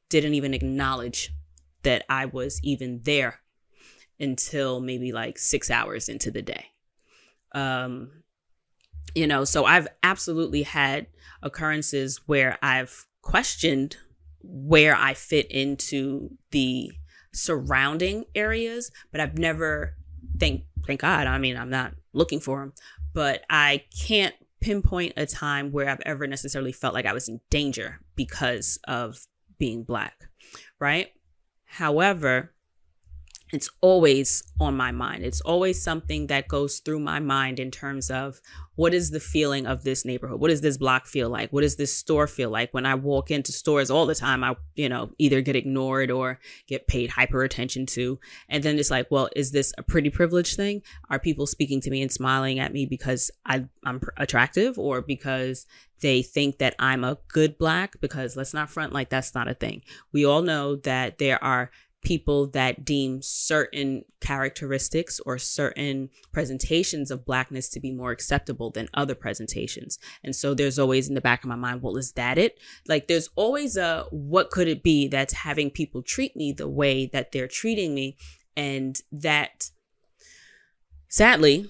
didn't 0.09 0.35
even 0.35 0.55
acknowledge 0.55 1.33
that 1.83 2.05
I 2.09 2.27
was 2.27 2.61
even 2.63 3.01
there 3.05 3.41
until 4.19 4.81
maybe 4.81 5.13
like 5.13 5.39
six 5.39 5.71
hours 5.71 6.09
into 6.09 6.31
the 6.31 6.43
day. 6.43 6.67
Um, 7.53 8.11
you 9.15 9.27
know, 9.27 9.45
so 9.45 9.65
I've 9.65 9.89
absolutely 10.03 10.63
had 10.63 11.07
occurrences 11.43 12.21
where 12.27 12.59
I've 12.63 13.07
questioned 13.23 13.97
where 14.43 14.95
I 14.95 15.15
fit 15.15 15.51
into 15.51 16.31
the 16.51 16.93
surrounding 17.33 18.25
areas, 18.35 18.91
but 19.11 19.21
I've 19.21 19.39
never 19.39 19.95
thank 20.39 20.65
thank 20.87 21.01
God. 21.01 21.27
I 21.27 21.39
mean, 21.39 21.57
I'm 21.57 21.71
not 21.71 21.93
looking 22.13 22.41
for 22.41 22.61
them, 22.61 22.73
but 23.13 23.43
I 23.51 23.85
can't 24.07 24.35
pinpoint 24.61 25.15
a 25.17 25.27
time 25.27 25.73
where 25.73 25.89
I've 25.89 26.03
ever 26.07 26.27
necessarily 26.27 26.73
felt 26.73 26.95
like 26.95 27.07
I 27.07 27.13
was 27.13 27.29
in 27.29 27.41
danger 27.51 28.01
because 28.15 28.79
of 28.89 29.27
being 29.59 29.85
black, 29.85 30.29
right? 30.79 31.09
However, 31.65 32.53
it's 33.53 33.71
always 33.81 34.43
on 34.61 34.77
my 34.77 34.91
mind. 34.91 35.25
It's 35.25 35.41
always 35.41 35.81
something 35.81 36.27
that 36.27 36.49
goes 36.49 36.81
through 36.81 36.99
my 37.01 37.21
mind 37.21 37.61
in 37.61 37.71
terms 37.71 38.11
of 38.11 38.41
what 38.75 38.93
is 38.93 39.11
the 39.11 39.21
feeling 39.21 39.67
of 39.67 39.85
this 39.85 40.05
neighborhood? 40.05 40.41
What 40.41 40.49
does 40.49 40.61
this 40.61 40.77
block 40.77 41.07
feel 41.07 41.31
like? 41.31 41.53
What 41.53 41.63
does 41.63 41.77
this 41.77 41.97
store 41.97 42.27
feel 42.27 42.51
like? 42.51 42.75
When 42.75 42.85
I 42.85 42.95
walk 42.95 43.31
into 43.31 43.53
stores 43.53 43.91
all 43.91 44.05
the 44.05 44.15
time, 44.15 44.43
I, 44.43 44.57
you 44.75 44.89
know, 44.89 45.11
either 45.19 45.41
get 45.41 45.57
ignored 45.57 46.11
or 46.11 46.41
get 46.67 46.89
paid 46.89 47.11
hyper 47.11 47.43
attention 47.43 47.87
to. 47.87 48.19
And 48.49 48.63
then 48.63 48.79
it's 48.79 48.91
like, 48.91 49.11
well, 49.11 49.29
is 49.37 49.53
this 49.53 49.73
a 49.79 49.83
pretty 49.83 50.11
privileged 50.11 50.57
thing? 50.57 50.83
Are 51.09 51.19
people 51.19 51.47
speaking 51.47 51.81
to 51.83 51.91
me 51.91 52.03
and 52.03 52.13
smiling 52.13 52.59
at 52.59 52.73
me 52.73 52.85
because 52.85 53.31
I, 53.47 53.65
I'm 53.85 54.01
attractive 54.17 54.79
or 54.79 55.01
because 55.01 55.67
they 56.01 56.21
think 56.21 56.59
that 56.59 56.75
I'm 56.79 57.05
a 57.05 57.19
good 57.29 57.57
black? 57.59 58.01
Because 58.01 58.37
let's 58.37 58.53
not 58.53 58.71
front 58.71 58.93
like 58.93 59.09
that's 59.09 59.35
not 59.35 59.49
a 59.49 59.55
thing. 59.55 59.83
We 60.13 60.27
all 60.27 60.43
know 60.43 60.77
that 60.77 61.19
there 61.19 61.43
are 61.43 61.71
people 62.07 62.47
that 62.47 62.85
deem 62.85 63.21
certain 63.21 64.05
characteristics 64.21 65.19
or 65.27 65.39
certain 65.39 66.09
presentations 66.31 67.11
of 67.11 67.25
blackness 67.25 67.69
to 67.69 67.81
be 67.81 67.91
more 67.91 68.13
acceptable 68.13 68.71
than 68.71 68.89
other 68.95 69.17
presentations. 69.17 69.99
And 70.23 70.35
so 70.35 70.55
there's 70.55 70.79
always 70.79 71.09
in 71.09 71.17
the 71.17 71.21
back 71.21 71.43
of 71.43 71.49
my 71.49 71.57
mind, 71.57 71.83
well, 71.83 71.97
is 71.97 72.13
that 72.13 72.39
it? 72.39 72.61
Like 72.87 73.09
there's 73.09 73.29
always 73.35 73.77
a 73.77 74.07
what 74.13 74.53
could 74.53 74.69
it 74.69 74.85
be 74.85 75.09
that's 75.09 75.33
having 75.33 75.69
people 75.69 76.01
treat 76.01 76.37
me 76.37 76.53
the 76.53 76.69
way 76.69 77.07
that 77.07 77.33
they're 77.33 77.49
treating 77.49 77.93
me 77.93 78.17
and 78.57 79.01
that 79.11 79.71
sadly 81.09 81.69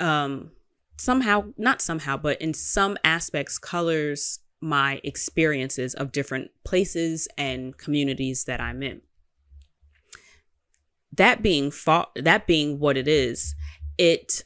um 0.00 0.50
somehow 0.96 1.44
not 1.56 1.82
somehow 1.82 2.16
but 2.16 2.40
in 2.40 2.54
some 2.54 2.96
aspects 3.04 3.58
colors 3.58 4.40
my 4.60 5.00
experiences 5.02 5.94
of 5.94 6.12
different 6.12 6.50
places 6.64 7.26
and 7.36 7.76
communities 7.76 8.44
that 8.44 8.60
I'm 8.60 8.82
in 8.82 9.00
that 11.12 11.42
being 11.42 11.70
fa- 11.70 12.08
that 12.16 12.46
being 12.46 12.78
what 12.78 12.96
it 12.96 13.08
is, 13.08 13.54
it 13.98 14.44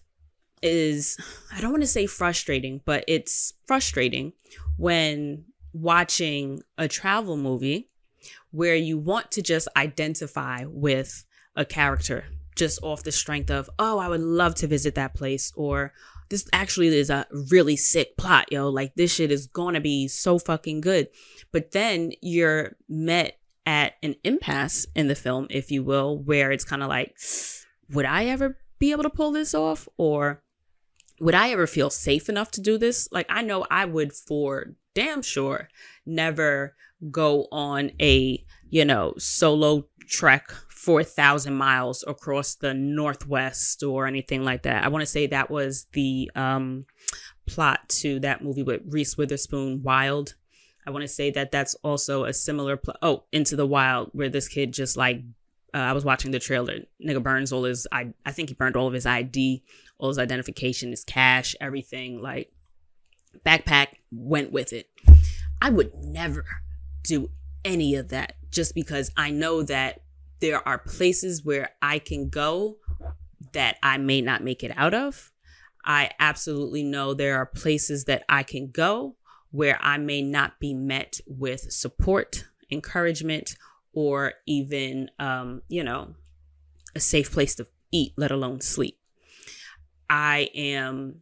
is 0.62 1.18
I 1.52 1.60
don't 1.60 1.70
want 1.70 1.82
to 1.82 1.88
say 1.88 2.06
frustrating, 2.06 2.80
but 2.84 3.04
it's 3.06 3.52
frustrating 3.66 4.32
when 4.76 5.44
watching 5.72 6.62
a 6.78 6.88
travel 6.88 7.36
movie 7.36 7.90
where 8.50 8.76
you 8.76 8.96
want 8.96 9.30
to 9.32 9.42
just 9.42 9.68
identify 9.76 10.64
with 10.66 11.24
a 11.56 11.64
character 11.64 12.24
just 12.56 12.82
off 12.82 13.02
the 13.02 13.12
strength 13.12 13.50
of, 13.50 13.68
oh, 13.78 13.98
I 13.98 14.08
would 14.08 14.20
love 14.20 14.54
to 14.56 14.68
visit 14.68 14.94
that 14.94 15.14
place, 15.14 15.52
or 15.56 15.92
this 16.28 16.48
actually 16.52 16.88
is 16.88 17.10
a 17.10 17.26
really 17.50 17.76
sick 17.76 18.16
plot, 18.16 18.50
yo. 18.50 18.68
Like 18.68 18.94
this 18.94 19.14
shit 19.14 19.30
is 19.30 19.46
gonna 19.46 19.80
be 19.80 20.08
so 20.08 20.38
fucking 20.38 20.80
good. 20.80 21.08
But 21.52 21.72
then 21.72 22.12
you're 22.22 22.76
met 22.88 23.38
at 23.66 23.94
an 24.02 24.14
impasse 24.24 24.86
in 24.94 25.08
the 25.08 25.14
film, 25.14 25.46
if 25.50 25.70
you 25.70 25.82
will, 25.82 26.18
where 26.18 26.52
it's 26.52 26.64
kind 26.64 26.82
of 26.82 26.88
like, 26.88 27.16
would 27.90 28.04
I 28.04 28.26
ever 28.26 28.58
be 28.78 28.92
able 28.92 29.04
to 29.04 29.10
pull 29.10 29.32
this 29.32 29.54
off? 29.54 29.88
Or 29.96 30.42
would 31.20 31.34
I 31.34 31.50
ever 31.50 31.66
feel 31.66 31.90
safe 31.90 32.28
enough 32.28 32.50
to 32.52 32.60
do 32.60 32.78
this? 32.78 33.08
Like, 33.10 33.26
I 33.28 33.42
know 33.42 33.66
I 33.70 33.84
would 33.84 34.12
for 34.12 34.74
damn 34.94 35.22
sure 35.22 35.68
never 36.06 36.74
go 37.10 37.46
on 37.50 37.90
a, 38.00 38.44
you 38.68 38.84
know, 38.84 39.14
solo 39.18 39.86
trek 40.08 40.50
4,000 40.84 41.54
miles 41.54 42.04
across 42.06 42.56
the 42.56 42.74
Northwest 42.74 43.82
or 43.82 44.06
anything 44.06 44.44
like 44.44 44.62
that. 44.64 44.84
I 44.84 44.88
want 44.88 45.02
to 45.02 45.06
say 45.06 45.26
that 45.26 45.50
was 45.50 45.86
the 45.92 46.30
um, 46.34 46.84
plot 47.46 47.88
to 47.88 48.20
that 48.20 48.44
movie 48.44 48.62
with 48.62 48.82
Reese 48.86 49.16
Witherspoon, 49.16 49.82
Wild. 49.82 50.34
I 50.86 50.90
want 50.90 51.02
to 51.02 51.08
say 51.08 51.30
that 51.30 51.50
that's 51.50 51.74
also 51.76 52.24
a 52.24 52.32
similar 52.32 52.76
plot. 52.76 52.98
Oh, 53.02 53.24
Into 53.32 53.56
the 53.56 53.66
Wild, 53.66 54.10
where 54.12 54.28
this 54.28 54.48
kid 54.48 54.72
just 54.72 54.96
like, 54.96 55.22
uh, 55.72 55.78
I 55.78 55.92
was 55.92 56.04
watching 56.04 56.30
the 56.30 56.38
trailer. 56.38 56.80
Nigga 57.04 57.22
burns 57.22 57.52
all 57.52 57.64
his, 57.64 57.86
I, 57.90 58.12
I 58.24 58.32
think 58.32 58.50
he 58.50 58.54
burned 58.54 58.76
all 58.76 58.86
of 58.86 58.92
his 58.92 59.06
ID, 59.06 59.62
all 59.98 60.08
his 60.08 60.18
identification, 60.18 60.90
his 60.90 61.04
cash, 61.04 61.56
everything. 61.60 62.20
Like, 62.20 62.52
backpack, 63.44 63.88
went 64.12 64.52
with 64.52 64.72
it. 64.72 64.88
I 65.60 65.70
would 65.70 65.94
never 65.94 66.44
do 67.02 67.30
any 67.64 67.94
of 67.94 68.08
that 68.10 68.34
just 68.50 68.74
because 68.74 69.10
I 69.16 69.30
know 69.30 69.62
that 69.62 70.00
there 70.40 70.66
are 70.66 70.78
places 70.78 71.44
where 71.44 71.70
I 71.80 71.98
can 71.98 72.28
go 72.28 72.76
that 73.52 73.76
I 73.82 73.98
may 73.98 74.20
not 74.20 74.44
make 74.44 74.62
it 74.62 74.72
out 74.76 74.94
of. 74.94 75.32
I 75.84 76.10
absolutely 76.18 76.82
know 76.82 77.14
there 77.14 77.36
are 77.36 77.46
places 77.46 78.04
that 78.04 78.24
I 78.28 78.42
can 78.42 78.70
go 78.70 79.16
where 79.54 79.78
I 79.80 79.98
may 79.98 80.20
not 80.20 80.58
be 80.58 80.74
met 80.74 81.20
with 81.28 81.70
support, 81.72 82.44
encouragement, 82.72 83.54
or 83.92 84.32
even, 84.46 85.08
um, 85.20 85.62
you 85.68 85.84
know, 85.84 86.16
a 86.96 86.98
safe 86.98 87.30
place 87.30 87.54
to 87.54 87.68
eat, 87.92 88.14
let 88.16 88.32
alone 88.32 88.60
sleep. 88.60 88.98
I 90.10 90.48
am 90.56 91.20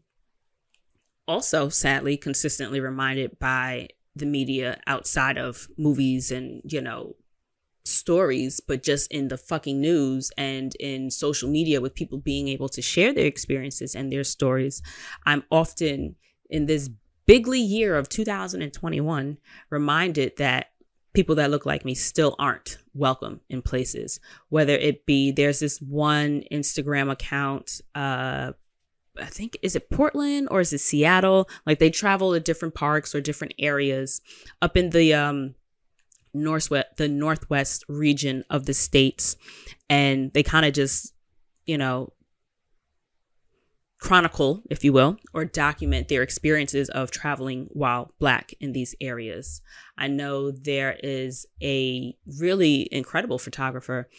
also 1.28 1.68
sadly 1.68 2.16
consistently 2.16 2.80
reminded 2.80 3.38
by 3.38 3.88
the 4.16 4.24
media 4.24 4.80
outside 4.86 5.36
of 5.36 5.68
movies 5.76 6.30
and, 6.30 6.62
you 6.64 6.80
know, 6.80 7.16
stories, 7.84 8.60
but 8.66 8.82
just 8.82 9.12
in 9.12 9.28
the 9.28 9.36
fucking 9.36 9.78
news 9.78 10.30
and 10.38 10.74
in 10.76 11.10
social 11.10 11.50
media 11.50 11.82
with 11.82 11.94
people 11.94 12.16
being 12.16 12.48
able 12.48 12.70
to 12.70 12.80
share 12.80 13.12
their 13.12 13.26
experiences 13.26 13.94
and 13.94 14.10
their 14.10 14.24
stories, 14.24 14.80
I'm 15.26 15.44
often 15.50 16.16
in 16.48 16.64
this 16.64 16.88
bigly 17.26 17.60
year 17.60 17.96
of 17.96 18.08
2021 18.08 19.38
reminded 19.70 20.36
that 20.36 20.72
people 21.12 21.34
that 21.36 21.50
look 21.50 21.66
like 21.66 21.84
me 21.84 21.94
still 21.94 22.34
aren't 22.38 22.78
welcome 22.94 23.40
in 23.48 23.62
places. 23.62 24.20
Whether 24.48 24.74
it 24.74 25.06
be 25.06 25.30
there's 25.30 25.60
this 25.60 25.80
one 25.80 26.42
Instagram 26.50 27.10
account, 27.10 27.80
uh, 27.94 28.52
I 29.20 29.26
think 29.26 29.58
is 29.62 29.76
it 29.76 29.90
Portland 29.90 30.48
or 30.50 30.60
is 30.60 30.72
it 30.72 30.78
Seattle? 30.78 31.48
Like 31.66 31.78
they 31.78 31.90
travel 31.90 32.32
to 32.32 32.40
different 32.40 32.74
parks 32.74 33.14
or 33.14 33.20
different 33.20 33.54
areas 33.58 34.20
up 34.62 34.76
in 34.76 34.90
the 34.90 35.14
um 35.14 35.54
northwest 36.34 36.96
the 36.96 37.08
northwest 37.08 37.84
region 37.88 38.42
of 38.48 38.64
the 38.64 38.72
states 38.72 39.36
and 39.90 40.32
they 40.32 40.42
kind 40.42 40.64
of 40.64 40.72
just 40.72 41.12
you 41.66 41.76
know 41.76 42.10
chronicle 44.02 44.64
if 44.68 44.82
you 44.82 44.92
will 44.92 45.16
or 45.32 45.44
document 45.44 46.08
their 46.08 46.22
experiences 46.22 46.88
of 46.88 47.12
traveling 47.12 47.68
while 47.70 48.12
black 48.18 48.52
in 48.58 48.72
these 48.72 48.96
areas. 49.00 49.62
I 49.96 50.08
know 50.08 50.50
there 50.50 50.98
is 51.04 51.46
a 51.62 52.16
really 52.40 52.88
incredible 52.90 53.38
photographer. 53.38 54.10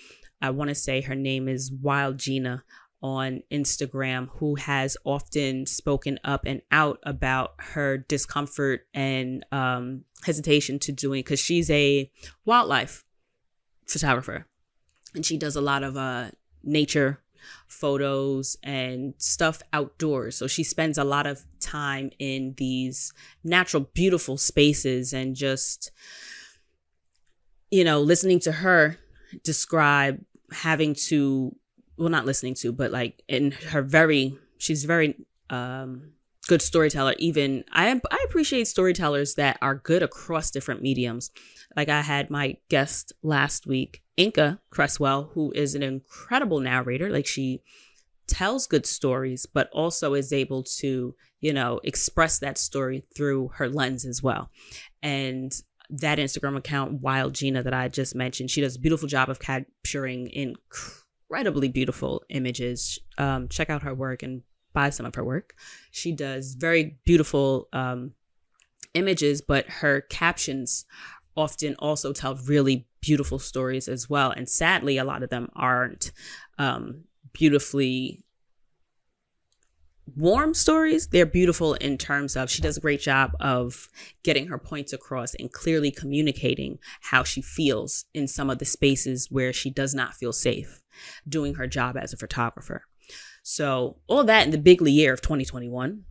I 0.41 0.52
want 0.52 0.69
to 0.69 0.76
say 0.76 1.02
her 1.02 1.15
name 1.15 1.50
is 1.50 1.69
wild 1.69 2.17
gina 2.17 2.63
on 3.02 3.43
Instagram 3.52 4.30
who 4.38 4.56
has 4.56 4.96
often 5.04 5.65
spoken 5.65 6.17
up 6.24 6.43
and 6.46 6.62
out 6.72 7.00
about 7.04 7.52
her 7.60 7.98
discomfort 7.98 8.88
and 8.93 9.46
um, 9.52 10.06
hesitation 10.24 10.80
to 10.80 10.93
doing 10.93 11.19
because 11.19 11.41
she's 11.41 11.69
a 11.69 12.10
wildlife 12.46 13.04
photographer. 13.86 14.48
And 15.13 15.26
she 15.26 15.38
does 15.38 15.58
a 15.58 15.62
lot 15.62 15.84
of 15.84 15.98
uh, 15.98 16.32
nature 16.63 17.23
photos 17.68 18.58
and 18.64 19.14
stuff 19.18 19.62
outdoors. 19.72 20.36
So 20.36 20.48
she 20.48 20.64
spends 20.64 20.98
a 20.98 21.04
lot 21.04 21.28
of 21.28 21.44
time 21.60 22.12
in 22.20 22.54
these 22.58 23.14
natural, 23.44 23.90
beautiful 23.94 24.38
spaces 24.38 25.14
and 25.14 25.36
just, 25.36 25.92
you 27.72 27.84
know, 27.84 28.02
listening 28.02 28.40
to 28.42 28.52
her 28.52 28.98
describe 29.44 30.20
having 30.52 30.94
to 30.94 31.56
well 31.98 32.10
not 32.10 32.26
listening 32.26 32.54
to 32.54 32.72
but 32.72 32.92
like 32.92 33.24
in 33.28 33.52
her 33.52 33.82
very 33.82 34.38
she's 34.58 34.84
very 34.84 35.16
um 35.50 36.12
good 36.48 36.62
storyteller 36.62 37.16
even 37.18 37.64
i 37.72 38.00
i 38.12 38.26
appreciate 38.28 38.68
storytellers 38.68 39.36
that 39.36 39.58
are 39.62 39.76
good 39.76 40.04
across 40.04 40.52
different 40.52 40.82
mediums 40.82 41.32
like 41.76 41.90
i 41.90 42.02
had 42.02 42.30
my 42.30 42.56
guest 42.70 43.14
last 43.24 43.66
week 43.66 44.03
Inka 44.17 44.60
Cresswell 44.69 45.32
who 45.34 45.52
is 45.54 45.76
an 45.76 45.84
incredible 45.84 46.60
narrator 46.60 47.10
like 47.10 47.28
she 47.28 47.62
tells 48.28 48.67
good 48.67 48.86
stories 48.86 49.45
but 49.45 49.69
also 49.71 50.13
is 50.13 50.32
able 50.32 50.63
to 50.63 51.13
you 51.41 51.54
know 51.54 51.80
express 51.84 52.39
that 52.39 52.58
story 52.58 53.04
through 53.15 53.49
her 53.56 53.67
lens 53.67 54.06
as 54.06 54.23
well 54.23 54.49
and 55.02 55.62
that 55.89 56.19
instagram 56.19 56.56
account 56.56 57.02
wild 57.02 57.34
gina 57.34 57.62
that 57.62 57.73
i 57.73 57.89
just 57.89 58.15
mentioned 58.15 58.49
she 58.49 58.62
does 58.62 58.78
a 58.78 58.80
beautiful 58.80 59.10
job 59.10 59.30
of 59.30 59.39
capturing 59.39 60.30
incredibly 61.34 61.67
beautiful 61.67 62.23
images. 62.30 62.99
Um, 63.17 63.47
check 63.47 63.71
out 63.71 63.82
her 63.82 63.95
work 63.95 64.21
and 64.21 64.43
buy 64.71 64.91
some 64.91 65.08
of 65.08 65.15
her 65.15 65.23
work. 65.23 65.56
She 65.89 66.12
does 66.12 66.54
very 66.54 66.99
beautiful 67.06 67.69
um, 67.73 68.12
images, 68.93 69.41
but 69.41 69.65
her 69.67 70.02
captions 70.02 70.86
often 71.36 71.76
also 71.80 72.13
tell 72.13 72.36
really 72.36 72.88
beautiful 73.04 73.38
stories 73.38 73.89
as 73.89 74.10
well. 74.10 74.32
And 74.32 74.48
sadly, 74.48 74.98
a 74.98 75.04
lot 75.04 75.24
of 75.24 75.30
them 75.30 75.50
aren't 75.56 76.13
um, 76.58 77.04
beautifully 77.34 78.24
warm 80.16 80.54
stories. 80.54 81.08
They're 81.08 81.26
beautiful 81.26 81.74
in 81.76 81.98
terms 81.98 82.38
of 82.38 82.50
she 82.50 82.62
does 82.62 82.78
a 82.78 82.82
great 82.82 83.02
job 83.02 83.32
of 83.42 83.89
getting 84.24 84.48
her 84.48 84.58
points 84.58 84.94
across 84.94 85.36
and 85.36 85.52
clearly 85.52 85.92
communicating 85.92 86.80
how 87.02 87.24
she 87.24 87.42
feels 87.42 88.06
in 88.13 88.28
some 88.28 88.50
of 88.50 88.60
the 88.60 88.66
spaces 88.66 89.28
where 89.30 89.52
she 89.52 89.70
does 89.70 89.94
not 89.94 90.13
feel 90.13 90.32
safe 90.32 90.82
doing 91.28 91.56
her 91.56 91.68
job 91.68 91.98
as 91.98 92.13
a 92.13 92.18
photographer. 92.18 92.86
So, 93.44 93.98
all 94.08 94.24
that 94.24 94.46
in 94.46 94.52
the 94.52 94.58
bigly 94.58 94.94
year 94.94 95.12
of 95.12 95.22
2021, 95.22 96.04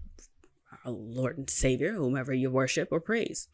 our 0.84 0.92
Lord 0.92 1.38
and 1.38 1.48
Savior, 1.48 1.94
whomever 1.94 2.34
you 2.34 2.50
worship 2.50 2.88
or 2.90 3.00
praise. 3.00 3.48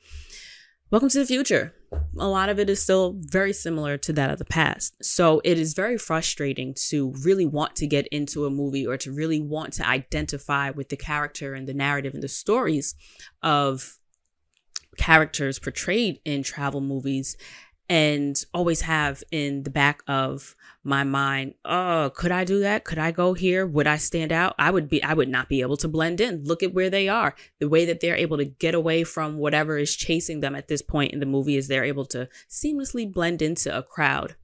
Welcome 0.90 1.10
to 1.10 1.18
the 1.20 1.26
future. 1.26 1.74
A 2.20 2.28
lot 2.28 2.48
of 2.48 2.58
it 2.58 2.68
is 2.70 2.82
still 2.82 3.14
very 3.16 3.52
similar 3.52 3.96
to 3.98 4.12
that 4.14 4.30
of 4.30 4.38
the 4.38 4.44
past. 4.44 4.96
So 5.02 5.40
it 5.44 5.58
is 5.58 5.74
very 5.74 5.98
frustrating 5.98 6.74
to 6.88 7.12
really 7.22 7.46
want 7.46 7.76
to 7.76 7.86
get 7.86 8.06
into 8.08 8.44
a 8.46 8.50
movie 8.50 8.86
or 8.86 8.96
to 8.98 9.12
really 9.12 9.40
want 9.40 9.72
to 9.74 9.86
identify 9.86 10.70
with 10.70 10.88
the 10.88 10.96
character 10.96 11.54
and 11.54 11.68
the 11.68 11.74
narrative 11.74 12.14
and 12.14 12.22
the 12.22 12.28
stories 12.28 12.94
of 13.42 13.98
characters 14.96 15.58
portrayed 15.58 16.20
in 16.24 16.42
travel 16.42 16.80
movies 16.80 17.36
and 17.88 18.44
always 18.52 18.82
have 18.82 19.24
in 19.30 19.62
the 19.62 19.70
back 19.70 20.02
of 20.06 20.54
my 20.84 21.04
mind 21.04 21.54
oh 21.64 22.10
could 22.14 22.30
i 22.30 22.44
do 22.44 22.60
that? 22.60 22.84
Could 22.84 22.98
i 22.98 23.10
go 23.10 23.34
here? 23.34 23.66
Would 23.66 23.86
i 23.86 23.96
stand 23.96 24.32
out? 24.32 24.54
I 24.58 24.70
would 24.70 24.88
be 24.88 25.02
i 25.02 25.14
would 25.14 25.28
not 25.28 25.48
be 25.48 25.60
able 25.60 25.76
to 25.78 25.88
blend 25.88 26.20
in. 26.20 26.44
Look 26.44 26.62
at 26.62 26.74
where 26.74 26.90
they 26.90 27.08
are. 27.08 27.34
The 27.58 27.68
way 27.68 27.84
that 27.86 28.00
they're 28.00 28.16
able 28.16 28.36
to 28.36 28.44
get 28.44 28.74
away 28.74 29.04
from 29.04 29.38
whatever 29.38 29.78
is 29.78 29.96
chasing 29.96 30.40
them 30.40 30.54
at 30.54 30.68
this 30.68 30.82
point 30.82 31.12
in 31.12 31.20
the 31.20 31.26
movie 31.26 31.56
is 31.56 31.68
they're 31.68 31.84
able 31.84 32.06
to 32.06 32.28
seamlessly 32.48 33.10
blend 33.10 33.42
into 33.42 33.76
a 33.76 33.82
crowd. 33.82 34.36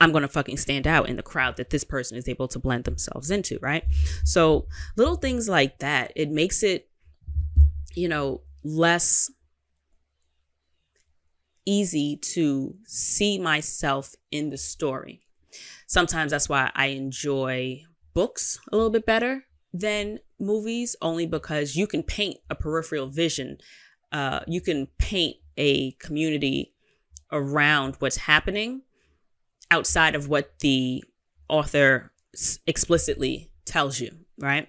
I'm 0.00 0.12
going 0.12 0.22
to 0.22 0.28
fucking 0.28 0.58
stand 0.58 0.86
out 0.86 1.08
in 1.08 1.16
the 1.16 1.22
crowd 1.24 1.56
that 1.56 1.70
this 1.70 1.82
person 1.82 2.16
is 2.16 2.28
able 2.28 2.46
to 2.48 2.58
blend 2.58 2.84
themselves 2.84 3.30
into 3.30 3.58
right? 3.60 3.84
So 4.24 4.66
little 4.96 5.16
things 5.16 5.48
like 5.48 5.78
that 5.78 6.12
it 6.14 6.30
makes 6.30 6.62
it 6.62 6.88
you 7.94 8.08
know 8.08 8.42
less 8.64 9.30
easy 11.68 12.16
to 12.16 12.74
see 12.86 13.38
myself 13.38 14.14
in 14.30 14.48
the 14.48 14.56
story. 14.56 15.20
Sometimes 15.86 16.30
that's 16.30 16.48
why 16.48 16.70
I 16.74 16.86
enjoy 16.86 17.82
books 18.14 18.58
a 18.72 18.76
little 18.76 18.90
bit 18.90 19.04
better 19.04 19.44
than 19.72 20.18
movies, 20.40 20.96
only 21.02 21.26
because 21.26 21.76
you 21.76 21.86
can 21.86 22.02
paint 22.02 22.38
a 22.48 22.54
peripheral 22.54 23.08
vision. 23.08 23.58
Uh, 24.10 24.40
you 24.46 24.62
can 24.62 24.88
paint 24.98 25.36
a 25.58 25.92
community 25.92 26.72
around 27.30 27.96
what's 27.98 28.16
happening 28.16 28.82
outside 29.70 30.14
of 30.14 30.28
what 30.28 30.58
the 30.60 31.04
author 31.48 32.12
explicitly 32.66 33.50
tells 33.66 34.00
you, 34.00 34.10
right? 34.38 34.68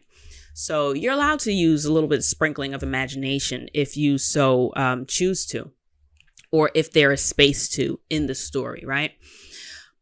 So 0.54 0.92
you're 0.92 1.14
allowed 1.14 1.40
to 1.42 1.54
use 1.54 1.86
a 1.86 1.94
little 1.94 2.10
bit 2.10 2.24
sprinkling 2.24 2.74
of 2.74 2.84
imagination 2.84 3.70
if 3.74 3.96
you 3.96 4.18
so 4.18 4.74
um, 4.76 5.06
choose 5.06 5.46
to, 5.48 5.72
or 6.52 6.72
if 6.74 6.92
there 6.92 7.12
is 7.12 7.22
space 7.22 7.70
to 7.70 8.00
in 8.10 8.28
the 8.28 8.36
story, 8.36 8.84
right? 8.86 9.12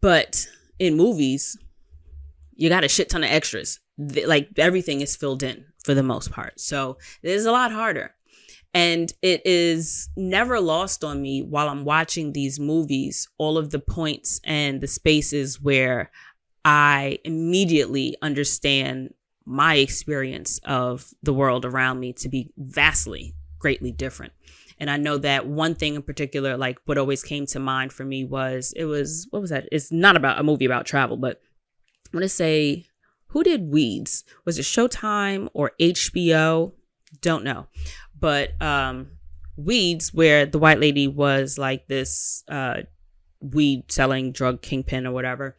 But 0.02 0.48
in 0.80 0.96
movies, 0.96 1.58
you 2.56 2.70
got 2.70 2.84
a 2.84 2.90
shit 2.90 3.10
ton 3.10 3.24
of 3.24 3.32
extras. 3.32 3.80
Like 3.98 4.50
everything 4.58 5.02
is 5.02 5.16
filled 5.16 5.44
in 5.44 5.66
for 5.84 5.94
the 5.94 6.04
most 6.04 6.32
part. 6.32 6.60
So 6.60 6.98
it 7.24 7.32
is 7.32 7.46
a 7.46 7.52
lot 7.52 7.72
harder. 7.72 8.14
And 8.74 9.12
it 9.22 9.42
is 9.46 10.10
never 10.16 10.60
lost 10.60 11.04
on 11.04 11.22
me 11.22 11.42
while 11.42 11.70
I'm 11.70 11.86
watching 11.86 12.34
these 12.34 12.60
movies, 12.60 13.28
all 13.38 13.58
of 13.58 13.72
the 13.72 13.80
points 13.80 14.40
and 14.44 14.82
the 14.82 14.88
spaces 14.88 15.60
where 15.60 16.12
I 16.64 17.20
immediately 17.24 18.16
understand 18.22 19.14
my 19.46 19.76
experience 19.76 20.60
of 20.66 21.12
the 21.24 21.34
world 21.34 21.64
around 21.64 22.00
me 22.00 22.12
to 22.14 22.30
be 22.30 22.52
vastly, 22.58 23.34
greatly 23.58 23.92
different. 23.92 24.34
And 24.80 24.90
I 24.90 24.98
know 24.98 25.18
that 25.18 25.48
one 25.48 25.76
thing 25.76 25.96
in 25.96 26.04
particular, 26.04 26.56
like 26.58 26.80
what 26.86 26.98
always 26.98 27.24
came 27.24 27.46
to 27.48 27.60
mind 27.60 27.94
for 27.94 28.06
me 28.06 28.24
was 28.24 28.74
it 28.76 28.86
was, 28.86 29.28
what 29.32 29.42
was 29.42 29.50
that? 29.50 29.68
It's 29.72 29.92
not 29.92 30.16
about 30.16 30.40
a 30.40 30.44
movie 30.44 30.66
about 30.66 30.86
travel, 30.86 31.18
but 31.18 31.42
I 32.14 32.18
want 32.18 32.24
to 32.24 32.30
say, 32.30 32.86
who 33.28 33.44
did 33.44 33.72
Weeds? 33.72 34.24
Was 34.46 34.58
it 34.60 34.64
Showtime 34.64 35.50
or 35.54 35.72
HBO? 35.80 36.74
Don't 37.22 37.44
know. 37.44 37.68
But 38.18 38.60
um 38.62 39.12
Weeds, 39.56 40.14
where 40.14 40.46
the 40.46 40.60
white 40.60 40.80
lady 40.80 41.08
was 41.08 41.58
like 41.58 41.88
this 41.88 42.44
uh 42.48 42.82
weed 43.40 43.92
selling 43.92 44.32
drug 44.32 44.62
kingpin 44.62 45.06
or 45.06 45.12
whatever 45.12 45.56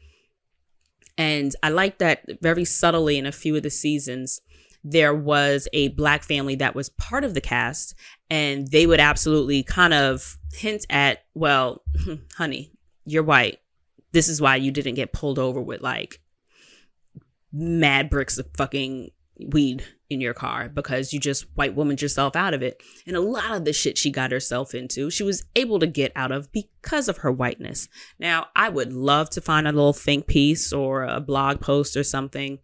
and 1.18 1.52
I 1.64 1.70
like 1.70 1.98
that 1.98 2.24
very 2.40 2.64
subtly 2.64 3.18
in 3.18 3.26
a 3.26 3.32
few 3.32 3.56
of 3.56 3.64
the 3.64 3.70
seasons, 3.70 4.40
there 4.84 5.14
was 5.14 5.68
a 5.72 5.88
black 5.88 6.22
family 6.22 6.54
that 6.56 6.74
was 6.74 6.88
part 6.90 7.24
of 7.24 7.34
the 7.34 7.40
cast, 7.40 7.94
and 8.30 8.68
they 8.68 8.86
would 8.86 9.00
absolutely 9.00 9.62
kind 9.62 9.94
of 9.94 10.38
hint 10.52 10.86
at, 10.90 11.24
well, 11.34 11.82
honey, 12.36 12.72
you're 13.04 13.22
white. 13.22 13.58
This 14.12 14.28
is 14.28 14.40
why 14.40 14.56
you 14.56 14.70
didn't 14.70 14.94
get 14.94 15.12
pulled 15.12 15.38
over 15.38 15.60
with 15.60 15.80
like 15.80 16.20
mad 17.52 18.10
bricks 18.10 18.38
of 18.38 18.48
fucking 18.56 19.10
weed 19.38 19.84
in 20.10 20.20
your 20.20 20.34
car 20.34 20.68
because 20.68 21.12
you 21.12 21.20
just 21.20 21.44
white 21.54 21.74
womaned 21.74 22.00
yourself 22.00 22.34
out 22.34 22.54
of 22.54 22.62
it. 22.62 22.82
And 23.06 23.16
a 23.16 23.20
lot 23.20 23.52
of 23.52 23.64
the 23.64 23.72
shit 23.72 23.98
she 23.98 24.10
got 24.10 24.32
herself 24.32 24.74
into, 24.74 25.10
she 25.10 25.22
was 25.22 25.44
able 25.54 25.78
to 25.78 25.86
get 25.86 26.12
out 26.16 26.32
of 26.32 26.50
because 26.50 27.08
of 27.08 27.18
her 27.18 27.30
whiteness. 27.30 27.88
Now, 28.18 28.46
I 28.56 28.68
would 28.68 28.92
love 28.92 29.30
to 29.30 29.40
find 29.40 29.68
a 29.68 29.72
little 29.72 29.92
think 29.92 30.26
piece 30.26 30.72
or 30.72 31.04
a 31.04 31.20
blog 31.20 31.60
post 31.60 31.96
or 31.96 32.04
something 32.04 32.58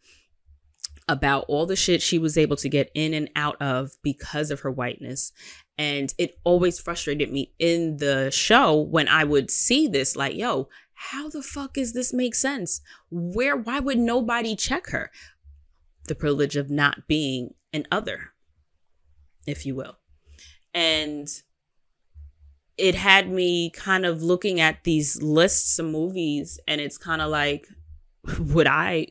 about 1.07 1.45
all 1.49 1.67
the 1.67 1.77
shit 1.77 2.01
she 2.01 2.19
was 2.19 2.39
able 2.39 2.57
to 2.57 2.69
get 2.69 2.91
in 2.95 3.13
and 3.13 3.31
out 3.37 3.61
of 3.61 3.93
because 4.03 4.51
of 4.51 4.61
her 4.61 4.71
whiteness. 4.71 5.33
And 5.77 6.15
it 6.19 6.39
always 6.45 6.79
frustrated 6.79 7.31
me 7.31 7.53
in 7.59 7.99
the 7.99 8.31
show 8.31 8.81
when 8.81 9.09
I 9.09 9.25
would 9.25 9.51
see 9.51 9.87
this, 9.87 10.17
like, 10.17 10.35
yo, 10.35 10.69
how 10.95 11.29
the 11.29 11.43
fuck 11.43 11.75
does 11.75 11.93
this 11.93 12.13
make 12.13 12.35
sense? 12.35 12.81
Where, 13.11 13.57
why 13.57 13.81
would 13.81 13.99
nobody 13.99 14.57
check 14.57 14.91
her? 14.91 15.11
the 16.07 16.15
privilege 16.15 16.57
of 16.57 16.71
not 16.71 17.07
being 17.07 17.55
an 17.73 17.87
other, 17.91 18.33
if 19.47 19.65
you 19.65 19.75
will. 19.75 19.99
And 20.73 21.29
it 22.77 22.95
had 22.95 23.31
me 23.31 23.71
kind 23.71 24.05
of 24.05 24.23
looking 24.23 24.61
at 24.61 24.85
these 24.85 25.23
lists 25.23 25.79
of 25.79 25.87
movies, 25.87 26.59
and 26.67 26.81
it's 26.81 26.99
kind 26.99 27.23
of 27.23 27.31
like, 27.31 27.67
would 28.39 28.67
I, 28.67 29.09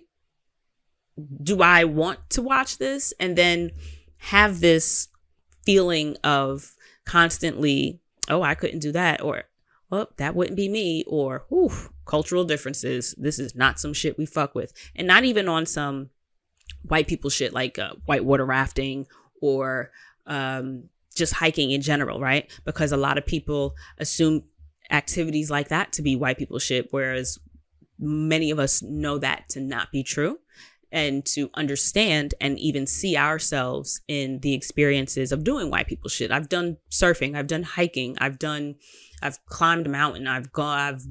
do 1.42 1.62
I 1.62 1.84
want 1.84 2.30
to 2.32 2.42
watch 2.42 2.78
this? 2.78 3.14
And 3.20 3.38
then 3.38 3.72
have 4.18 4.60
this 4.60 5.10
feeling 5.66 6.18
of 6.24 6.76
constantly, 7.06 8.00
oh, 8.30 8.42
I 8.42 8.56
couldn't 8.56 8.80
do 8.80 8.92
that, 8.94 9.22
or, 9.22 9.44
well, 9.90 10.10
that 10.18 10.36
wouldn't 10.36 10.58
be 10.58 10.70
me, 10.70 11.04
or, 11.08 11.46
whew, 11.50 11.72
cultural 12.06 12.46
differences. 12.46 13.14
This 13.18 13.40
is 13.40 13.56
not 13.56 13.80
some 13.80 13.94
shit 13.94 14.18
we 14.18 14.26
fuck 14.26 14.56
with. 14.56 14.74
And 14.96 15.08
not 15.08 15.24
even 15.24 15.48
on 15.48 15.66
some 15.66 16.10
white 16.84 17.08
people 17.08 17.30
shit 17.30 17.54
like 17.54 17.78
uh, 17.78 17.94
whitewater 18.06 18.46
rafting 18.46 19.08
or 19.42 19.92
um, 20.26 20.86
just 21.16 21.34
hiking 21.34 21.72
in 21.72 21.82
general, 21.82 22.20
right? 22.20 22.50
Because 22.66 22.92
a 22.92 22.98
lot 22.98 23.18
of 23.18 23.26
people 23.26 23.76
assume 23.98 24.44
activities 24.90 25.50
like 25.50 25.70
that 25.70 25.92
to 25.94 26.02
be 26.02 26.16
white 26.16 26.38
people 26.38 26.60
shit, 26.60 26.88
whereas 26.92 27.40
many 28.00 28.52
of 28.52 28.60
us 28.60 28.82
know 28.82 29.18
that 29.18 29.48
to 29.50 29.62
not 29.62 29.92
be 29.92 30.04
true 30.04 30.40
and 30.94 31.26
to 31.26 31.50
understand 31.56 32.36
and 32.40 32.58
even 32.60 32.86
see 32.86 33.18
ourselves 33.18 34.00
in 34.08 34.40
the 34.42 34.54
experiences 34.54 35.32
of 35.32 35.44
doing 35.44 35.72
white 35.72 35.88
people 35.88 36.08
shit. 36.08 36.32
I've 36.32 36.48
done 36.48 36.78
surfing, 36.92 37.36
I've 37.36 37.48
done 37.48 37.64
hiking, 37.64 38.16
I've 38.20 38.40
done 38.40 38.76
I've 39.22 39.44
climbed 39.46 39.88
a 39.88 39.90
mountain, 39.90 40.28
I've 40.28 40.54
gone 40.54 40.78
I've 40.78 41.04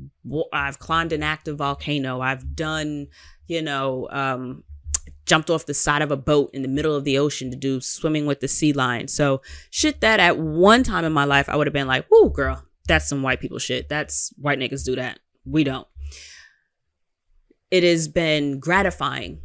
I've 0.52 0.78
climbed 0.78 1.12
an 1.12 1.24
active 1.24 1.58
volcano, 1.58 2.20
I've 2.20 2.54
done, 2.54 3.08
you 3.48 3.60
know, 3.60 4.08
um 4.10 4.62
jumped 5.26 5.50
off 5.50 5.66
the 5.66 5.74
side 5.74 6.02
of 6.02 6.10
a 6.10 6.16
boat 6.16 6.50
in 6.52 6.62
the 6.62 6.68
middle 6.68 6.94
of 6.94 7.04
the 7.04 7.18
ocean 7.18 7.50
to 7.50 7.56
do 7.56 7.80
swimming 7.80 8.26
with 8.26 8.40
the 8.40 8.48
sea 8.48 8.72
lion. 8.72 9.08
So 9.08 9.42
shit 9.70 10.00
that 10.00 10.20
at 10.20 10.38
one 10.38 10.84
time 10.84 11.04
in 11.04 11.12
my 11.12 11.24
life 11.24 11.48
I 11.48 11.56
would 11.56 11.66
have 11.66 11.74
been 11.74 11.88
like, 11.88 12.08
"Whoo, 12.08 12.30
girl, 12.30 12.64
that's 12.86 13.08
some 13.08 13.22
white 13.22 13.40
people 13.40 13.58
shit. 13.58 13.88
That's 13.88 14.32
white 14.36 14.60
niggas 14.60 14.84
do 14.84 14.94
that. 14.94 15.18
We 15.44 15.64
don't." 15.64 15.88
It 17.72 17.82
has 17.82 18.06
been 18.06 18.60
gratifying 18.60 19.40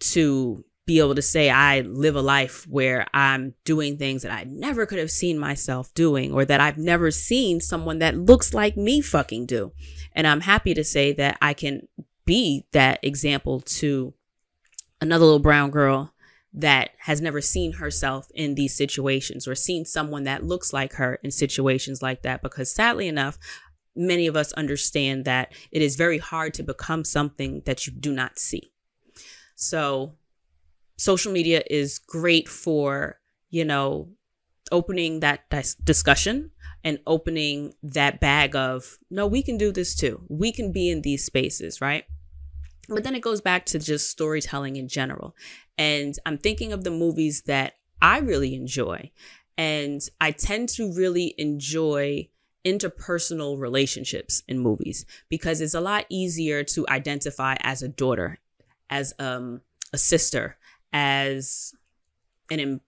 to 0.00 0.64
be 0.86 0.98
able 0.98 1.14
to 1.14 1.22
say 1.22 1.48
I 1.48 1.82
live 1.82 2.16
a 2.16 2.20
life 2.20 2.66
where 2.68 3.06
I'm 3.14 3.54
doing 3.64 3.96
things 3.96 4.22
that 4.22 4.32
I 4.32 4.44
never 4.44 4.86
could 4.86 4.98
have 4.98 5.10
seen 5.10 5.38
myself 5.38 5.94
doing 5.94 6.32
or 6.32 6.44
that 6.44 6.60
I've 6.60 6.78
never 6.78 7.12
seen 7.12 7.60
someone 7.60 8.00
that 8.00 8.16
looks 8.16 8.52
like 8.52 8.76
me 8.76 9.00
fucking 9.00 9.46
do. 9.46 9.72
And 10.14 10.26
I'm 10.26 10.40
happy 10.40 10.74
to 10.74 10.82
say 10.82 11.12
that 11.12 11.38
I 11.40 11.54
can 11.54 11.86
be 12.24 12.66
that 12.72 12.98
example 13.02 13.60
to 13.60 14.14
another 15.00 15.24
little 15.24 15.38
brown 15.38 15.70
girl 15.70 16.12
that 16.52 16.90
has 16.98 17.20
never 17.20 17.40
seen 17.40 17.74
herself 17.74 18.26
in 18.34 18.56
these 18.56 18.74
situations 18.74 19.46
or 19.46 19.54
seen 19.54 19.84
someone 19.84 20.24
that 20.24 20.44
looks 20.44 20.72
like 20.72 20.94
her 20.94 21.20
in 21.22 21.30
situations 21.30 22.02
like 22.02 22.22
that. 22.22 22.42
Because 22.42 22.72
sadly 22.72 23.06
enough, 23.06 23.38
many 23.94 24.26
of 24.26 24.36
us 24.36 24.52
understand 24.54 25.24
that 25.24 25.52
it 25.70 25.82
is 25.82 25.96
very 25.96 26.18
hard 26.18 26.54
to 26.54 26.62
become 26.62 27.04
something 27.04 27.62
that 27.66 27.86
you 27.86 27.92
do 27.92 28.12
not 28.12 28.38
see. 28.38 28.69
So, 29.60 30.14
social 30.96 31.32
media 31.32 31.62
is 31.68 31.98
great 31.98 32.48
for, 32.48 33.20
you 33.50 33.64
know, 33.64 34.08
opening 34.72 35.20
that 35.20 35.50
dis- 35.50 35.74
discussion 35.74 36.50
and 36.82 36.98
opening 37.06 37.74
that 37.82 38.20
bag 38.20 38.56
of, 38.56 38.98
no, 39.10 39.26
we 39.26 39.42
can 39.42 39.58
do 39.58 39.70
this 39.70 39.94
too. 39.94 40.24
We 40.28 40.50
can 40.50 40.72
be 40.72 40.88
in 40.88 41.02
these 41.02 41.24
spaces, 41.24 41.82
right? 41.82 42.04
But 42.88 43.04
then 43.04 43.14
it 43.14 43.20
goes 43.20 43.42
back 43.42 43.66
to 43.66 43.78
just 43.78 44.08
storytelling 44.08 44.76
in 44.76 44.88
general. 44.88 45.36
And 45.76 46.14
I'm 46.24 46.38
thinking 46.38 46.72
of 46.72 46.82
the 46.82 46.90
movies 46.90 47.42
that 47.42 47.74
I 48.00 48.18
really 48.20 48.54
enjoy. 48.54 49.10
And 49.58 50.00
I 50.22 50.30
tend 50.30 50.70
to 50.70 50.90
really 50.94 51.34
enjoy 51.36 52.30
interpersonal 52.64 53.58
relationships 53.58 54.42
in 54.48 54.58
movies 54.58 55.04
because 55.28 55.60
it's 55.60 55.74
a 55.74 55.80
lot 55.82 56.06
easier 56.08 56.64
to 56.64 56.88
identify 56.88 57.56
as 57.60 57.82
a 57.82 57.88
daughter, 57.88 58.38
as 58.90 59.14
um, 59.18 59.62
a 59.92 59.98
sister, 59.98 60.56
as 60.92 61.72
an, 62.50 62.60
em- 62.60 62.80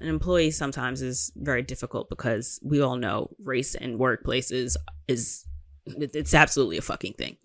an 0.00 0.08
employee 0.08 0.52
sometimes 0.52 1.02
is 1.02 1.32
very 1.36 1.62
difficult 1.62 2.08
because 2.08 2.60
we 2.62 2.80
all 2.80 2.96
know 2.96 3.30
race 3.42 3.74
and 3.74 3.98
workplaces 3.98 4.76
is 5.08 5.44
it's 5.86 6.34
absolutely 6.34 6.78
a 6.78 6.82
fucking 6.82 7.14
thing. 7.14 7.36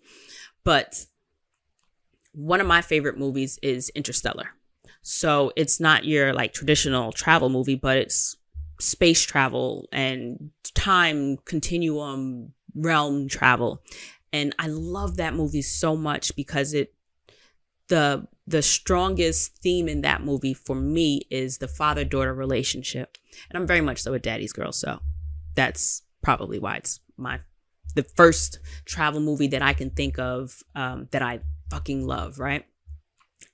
But 0.64 1.06
one 2.32 2.60
of 2.60 2.66
my 2.66 2.82
favorite 2.82 3.18
movies 3.18 3.58
is 3.62 3.90
Interstellar. 3.90 4.50
So 5.02 5.52
it's 5.56 5.80
not 5.80 6.04
your 6.04 6.32
like 6.32 6.52
traditional 6.52 7.12
travel 7.12 7.48
movie, 7.48 7.74
but 7.74 7.96
it's 7.96 8.36
space 8.80 9.22
travel 9.22 9.88
and 9.92 10.50
time 10.74 11.38
continuum 11.44 12.52
realm 12.74 13.28
travel. 13.28 13.82
And 14.32 14.54
I 14.58 14.66
love 14.66 15.16
that 15.16 15.34
movie 15.34 15.62
so 15.62 15.96
much 15.96 16.34
because 16.36 16.74
it 16.74 16.92
the 17.88 18.26
the 18.46 18.62
strongest 18.62 19.56
theme 19.58 19.88
in 19.88 20.02
that 20.02 20.22
movie 20.22 20.54
for 20.54 20.74
me 20.74 21.22
is 21.30 21.58
the 21.58 21.68
father 21.68 22.04
daughter 22.04 22.34
relationship. 22.34 23.16
And 23.48 23.58
I'm 23.58 23.66
very 23.66 23.80
much 23.80 24.02
so 24.02 24.12
a 24.14 24.18
daddy's 24.18 24.52
girl, 24.52 24.72
so 24.72 25.00
that's 25.54 26.02
probably 26.22 26.58
why 26.58 26.76
it's 26.76 27.00
my 27.16 27.40
the 27.94 28.02
first 28.02 28.58
travel 28.84 29.20
movie 29.20 29.48
that 29.48 29.62
I 29.62 29.72
can 29.72 29.90
think 29.90 30.18
of 30.18 30.62
um, 30.74 31.08
that 31.12 31.22
I 31.22 31.40
fucking 31.70 32.06
love, 32.06 32.38
right? 32.38 32.64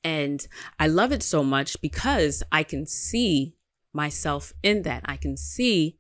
And 0.03 0.47
I 0.79 0.87
love 0.87 1.13
it 1.13 1.23
so 1.23 1.45
much 1.45 1.81
because 1.81 2.43
I 2.51 2.63
can 2.63 2.87
see 2.87 3.55
myself 3.93 4.53
in 4.63 4.83
that. 4.83 5.03
I 5.05 5.17
can 5.17 5.37
see 5.37 5.99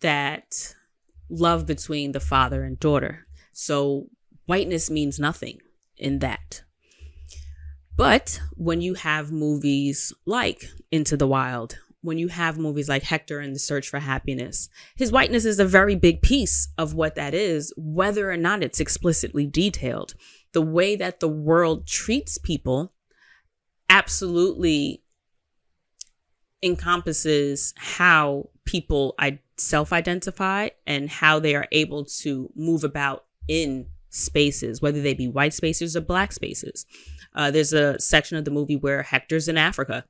that 0.00 0.74
love 1.28 1.66
between 1.66 2.12
the 2.12 2.20
father 2.20 2.62
and 2.62 2.78
daughter. 2.78 3.26
So 3.52 4.06
whiteness 4.46 4.90
means 4.90 5.18
nothing 5.18 5.60
in 5.96 6.20
that. 6.20 6.62
But 7.96 8.40
when 8.54 8.80
you 8.80 8.94
have 8.94 9.30
movies 9.30 10.12
like 10.24 10.64
Into 10.90 11.16
the 11.16 11.26
Wild, 11.26 11.78
when 12.00 12.18
you 12.18 12.28
have 12.28 12.58
movies 12.58 12.88
like 12.88 13.02
Hector 13.02 13.38
and 13.38 13.54
the 13.54 13.60
Search 13.60 13.88
for 13.88 14.00
Happiness, 14.00 14.68
his 14.96 15.12
whiteness 15.12 15.44
is 15.44 15.60
a 15.60 15.64
very 15.64 15.94
big 15.94 16.22
piece 16.22 16.68
of 16.78 16.94
what 16.94 17.14
that 17.14 17.34
is, 17.34 17.72
whether 17.76 18.30
or 18.30 18.36
not 18.36 18.62
it's 18.62 18.80
explicitly 18.80 19.46
detailed. 19.46 20.14
The 20.52 20.62
way 20.62 20.96
that 20.96 21.20
the 21.20 21.28
world 21.28 21.86
treats 21.86 22.38
people 22.38 22.92
absolutely 23.88 25.02
encompasses 26.62 27.74
how 27.76 28.48
people 28.64 29.16
self 29.56 29.92
identify 29.92 30.68
and 30.86 31.08
how 31.08 31.38
they 31.38 31.54
are 31.54 31.68
able 31.72 32.04
to 32.04 32.50
move 32.56 32.84
about 32.84 33.24
in 33.48 33.86
spaces, 34.12 34.80
whether 34.80 35.00
they 35.00 35.14
be 35.14 35.26
white 35.26 35.54
spaces 35.54 35.96
or 35.96 36.00
black 36.00 36.32
spaces. 36.32 36.86
Uh, 37.34 37.50
there's 37.50 37.72
a 37.72 37.98
section 37.98 38.36
of 38.36 38.44
the 38.44 38.50
movie 38.50 38.76
where 38.76 39.02
Hector's 39.02 39.48
in 39.48 39.56
Africa. 39.56 40.04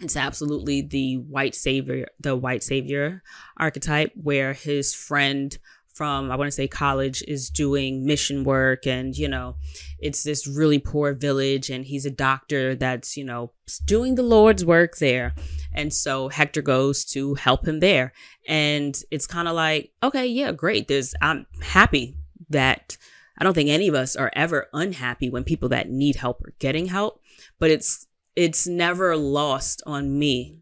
It's 0.00 0.16
absolutely 0.16 0.82
the 0.82 1.18
white 1.18 1.54
savior, 1.54 2.08
the 2.20 2.36
white 2.36 2.62
savior 2.62 3.22
archetype, 3.56 4.12
where 4.14 4.52
his 4.52 4.94
friend 4.94 5.56
from 5.96 6.30
I 6.30 6.36
want 6.36 6.48
to 6.48 6.52
say 6.52 6.68
college 6.68 7.24
is 7.26 7.48
doing 7.48 8.04
mission 8.04 8.44
work 8.44 8.86
and 8.86 9.16
you 9.16 9.28
know 9.28 9.56
it's 9.98 10.24
this 10.24 10.46
really 10.46 10.78
poor 10.78 11.14
village 11.14 11.70
and 11.70 11.86
he's 11.86 12.04
a 12.04 12.10
doctor 12.10 12.74
that's 12.74 13.16
you 13.16 13.24
know 13.24 13.52
doing 13.86 14.14
the 14.14 14.22
Lord's 14.22 14.62
work 14.62 14.98
there 14.98 15.34
and 15.72 15.94
so 15.94 16.28
Hector 16.28 16.60
goes 16.60 17.02
to 17.06 17.34
help 17.36 17.66
him 17.66 17.80
there 17.80 18.12
and 18.46 19.02
it's 19.10 19.26
kind 19.26 19.48
of 19.48 19.54
like 19.54 19.90
okay 20.02 20.26
yeah 20.26 20.52
great 20.52 20.86
there's 20.86 21.14
I'm 21.22 21.46
happy 21.62 22.14
that 22.50 22.98
I 23.38 23.44
don't 23.44 23.54
think 23.54 23.68
any 23.68 23.88
of 23.88 23.94
us 23.94 24.16
are 24.16 24.30
ever 24.34 24.66
unhappy 24.72 25.28
when 25.28 25.44
people 25.44 25.68
that 25.70 25.90
need 25.90 26.16
help 26.16 26.42
are 26.42 26.54
getting 26.58 26.86
help 26.86 27.20
but 27.58 27.70
it's 27.70 28.06
it's 28.34 28.66
never 28.66 29.16
lost 29.16 29.82
on 29.86 30.18
me 30.18 30.60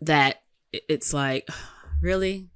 that 0.00 0.42
it's 0.72 1.12
like 1.12 1.48
really? 2.02 2.48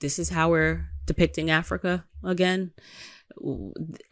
This 0.00 0.18
is 0.18 0.28
how 0.28 0.50
we're 0.50 0.88
depicting 1.06 1.50
Africa 1.50 2.04
again? 2.22 2.72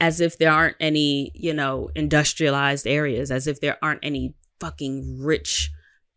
As 0.01 0.20
if 0.20 0.38
there 0.38 0.51
aren't 0.51 0.77
any, 0.81 1.31
you 1.35 1.53
know, 1.53 1.90
industrialized 1.94 2.87
areas, 2.87 3.31
as 3.31 3.47
if 3.47 3.61
there 3.61 3.79
aren't 3.83 4.01
any 4.03 4.35
fucking 4.61 5.20
rich, 5.20 5.70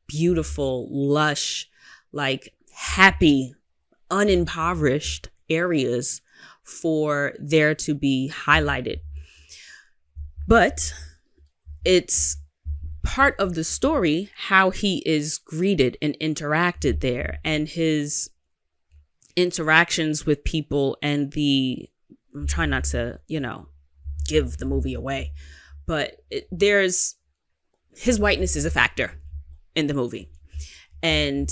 beautiful, 0.07 0.87
lush, 0.89 1.69
like 2.11 2.53
happy, 2.73 3.53
unimpoverished 4.09 5.29
areas 5.49 6.21
for 6.67 7.33
there 7.39 7.73
to 7.73 7.95
be 7.95 8.31
highlighted. 8.33 8.97
But 10.47 10.93
it's 11.83 12.37
part 13.03 13.35
of 13.39 13.55
the 13.55 13.63
story 13.63 14.29
how 14.35 14.69
he 14.69 15.01
is 15.05 15.37
greeted 15.37 15.97
and 16.01 16.17
interacted 16.19 16.99
there 16.99 17.39
and 17.45 17.67
his 17.67 18.29
interactions 19.35 20.25
with 20.25 20.43
people 20.43 20.97
and 21.01 21.31
the 21.31 21.89
I'm 22.35 22.47
trying 22.47 22.69
not 22.69 22.83
to, 22.85 23.19
you 23.27 23.39
know, 23.39 23.67
give 24.27 24.57
the 24.57 24.65
movie 24.65 24.93
away, 24.93 25.33
but 25.85 26.17
it, 26.29 26.47
there's 26.51 27.15
his 27.95 28.19
whiteness 28.19 28.55
is 28.55 28.65
a 28.65 28.71
factor 28.71 29.13
in 29.75 29.87
the 29.87 29.93
movie. 29.93 30.29
And 31.01 31.49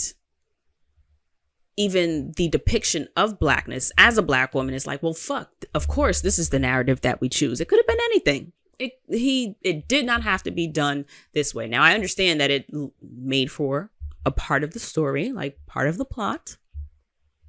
even 1.77 2.31
the 2.37 2.47
depiction 2.47 3.07
of 3.15 3.39
blackness 3.39 3.91
as 3.97 4.17
a 4.17 4.23
black 4.23 4.53
woman 4.53 4.73
is 4.73 4.87
like, 4.87 5.03
well, 5.03 5.13
fuck, 5.13 5.49
of 5.73 5.87
course, 5.87 6.21
this 6.21 6.39
is 6.39 6.49
the 6.49 6.59
narrative 6.59 7.01
that 7.01 7.19
we 7.21 7.29
choose. 7.29 7.59
It 7.59 7.67
could 7.67 7.79
have 7.79 7.87
been 7.87 7.97
anything. 8.05 8.53
It, 8.79 8.93
he, 9.09 9.55
it 9.61 9.87
did 9.87 10.05
not 10.05 10.23
have 10.23 10.43
to 10.43 10.51
be 10.51 10.67
done 10.67 11.05
this 11.33 11.53
way. 11.53 11.67
Now, 11.67 11.83
I 11.83 11.93
understand 11.93 12.39
that 12.41 12.51
it 12.51 12.69
made 13.01 13.51
for 13.51 13.91
a 14.25 14.31
part 14.31 14.63
of 14.63 14.71
the 14.71 14.79
story, 14.79 15.31
like 15.31 15.59
part 15.65 15.87
of 15.87 15.97
the 15.97 16.05
plot. 16.05 16.57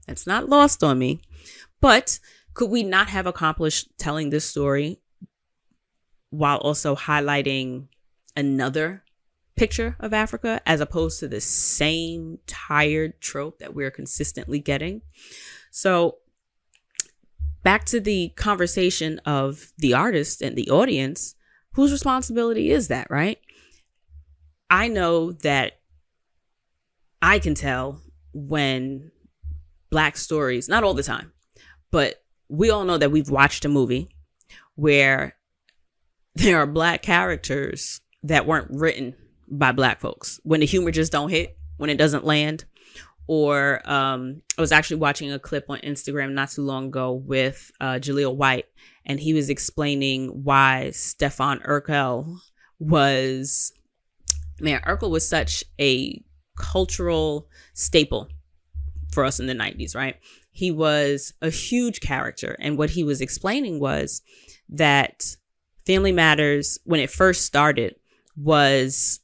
It's 0.09 0.27
not 0.27 0.49
lost 0.49 0.85
on 0.85 0.99
me. 0.99 1.21
But 1.81 2.19
could 2.55 2.71
we 2.71 2.83
not 2.83 3.09
have 3.09 3.27
accomplished 3.27 3.89
telling 3.99 4.31
this 4.31 4.49
story 4.49 5.01
while 6.31 6.59
also 6.59 6.95
highlighting 6.95 7.89
another 8.37 9.03
picture 9.57 9.97
of 10.01 10.12
Africa 10.12 10.61
as 10.66 10.81
opposed 10.81 11.21
to 11.21 11.29
the 11.29 11.40
same 11.40 12.38
tired 12.47 13.21
trope 13.21 13.59
that 13.59 13.75
we're 13.75 13.90
consistently 13.90 14.61
getting? 14.61 15.03
So, 15.71 16.19
back 17.62 17.85
to 17.87 18.01
the 18.01 18.29
conversation 18.37 19.19
of 19.27 19.73
the 19.79 19.95
artist 19.95 20.40
and 20.40 20.57
the 20.57 20.71
audience, 20.71 21.35
whose 21.73 21.92
responsibility 21.92 22.71
is 22.71 22.88
that, 22.88 23.09
right? 23.11 23.38
I 24.71 24.88
know 24.88 25.33
that 25.33 25.81
I 27.21 27.38
can 27.38 27.55
tell 27.55 28.01
when 28.33 29.11
black 29.90 30.16
stories, 30.16 30.69
not 30.69 30.85
all 30.85 30.95
the 30.95 31.03
time, 31.03 31.33
but 31.90 32.23
we 32.49 32.71
all 32.71 32.85
know 32.85 32.99
that 32.99 33.11
we've 33.11 33.31
watched 33.31 33.64
a 33.64 33.69
movie 33.69 34.09
where 34.75 35.37
there 36.35 36.59
are 36.59 36.66
black 36.66 37.03
characters 37.03 38.01
that 38.23 38.47
weren't 38.47 38.69
written 38.71 39.14
by 39.49 39.73
black 39.73 40.01
folks 40.01 40.41
when 40.43 40.61
the 40.61 40.67
humor 40.67 40.91
just 40.91 41.13
don't 41.13 41.31
hit 41.31 41.57
when 41.77 41.91
it 41.91 41.99
doesn't 41.99 42.25
land 42.25 42.65
or 43.29 43.81
um, 43.91 44.43
i 44.57 44.61
was 44.61 44.73
actually 44.73 44.97
watching 44.97 45.33
a 45.33 45.39
clip 45.39 45.67
on 45.69 45.79
instagram 45.81 46.33
not 46.33 46.51
too 46.51 46.63
long 46.63 46.87
ago 46.87 47.13
with 47.13 47.71
uh, 47.81 47.95
jaleel 47.95 48.35
white 48.35 48.67
and 49.05 49.21
he 49.21 49.35
was 49.35 49.51
explaining 49.51 50.29
why 50.45 50.91
stefan 50.91 51.61
urkel 51.61 52.39
was 52.79 53.73
man 54.61 54.81
urkel 54.83 55.11
was 55.11 55.29
such 55.29 55.65
a 55.81 56.23
cultural 56.57 57.49
staple 57.75 58.29
for 59.13 59.25
us 59.25 59.39
in 59.39 59.47
the 59.47 59.55
90s 59.55 59.95
right 59.95 60.17
he 60.57 60.71
was 60.71 61.35
a 61.43 61.51
huge 61.51 62.01
character. 62.01 62.57
And 62.59 62.79
what 62.79 62.89
he 62.89 63.05
was 63.05 63.21
explaining 63.21 63.79
was 63.79 64.23
that 64.71 65.37
Family 65.85 66.13
Matters, 66.13 66.79
when 66.85 66.99
it 66.99 67.11
first 67.11 67.45
started, 67.45 67.97
was, 68.39 69.21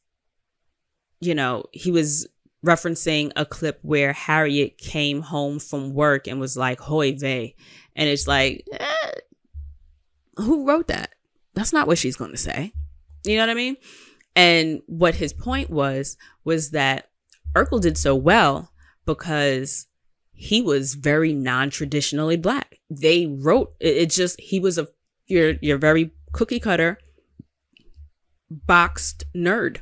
you 1.23 1.35
know, 1.35 1.65
he 1.73 1.91
was 1.91 2.29
referencing 2.65 3.33
a 3.37 3.47
clip 3.47 3.79
where 3.83 4.13
Harriet 4.13 4.79
came 4.79 5.23
home 5.23 5.59
from 5.59 5.95
work 5.95 6.27
and 6.27 6.39
was 6.39 6.57
like, 6.57 6.81
Hoy 6.81 7.17
vey. 7.17 7.55
And 7.97 8.09
it's 8.09 8.27
like, 8.27 8.67
eh, 8.73 9.11
who 10.37 10.67
wrote 10.67 10.89
that? 10.89 11.15
That's 11.55 11.73
not 11.73 11.87
what 11.87 11.99
she's 11.99 12.17
going 12.17 12.31
to 12.33 12.37
say. 12.37 12.73
You 13.25 13.37
know 13.37 13.43
what 13.43 13.51
I 13.51 13.55
mean? 13.55 13.77
And 14.35 14.81
what 14.87 15.15
his 15.15 15.33
point 15.33 15.71
was, 15.71 16.17
was 16.45 16.71
that 16.71 17.11
Urkel 17.55 17.81
did 17.81 17.99
so 17.99 18.17
well 18.17 18.73
because 19.05 19.87
he 20.33 20.63
was 20.63 20.95
very 20.95 21.33
non-traditionally 21.33 22.37
black. 22.37 22.79
They 22.91 23.27
wrote 23.27 23.75
it, 23.79 23.97
it 23.97 24.11
just 24.11 24.41
he 24.41 24.59
was 24.59 24.79
a 24.79 24.89
you're 25.27 25.55
you're 25.61 25.79
very 25.79 26.13
cookie 26.33 26.61
cutter 26.61 26.99
boxed 28.51 29.25
nerd. 29.37 29.81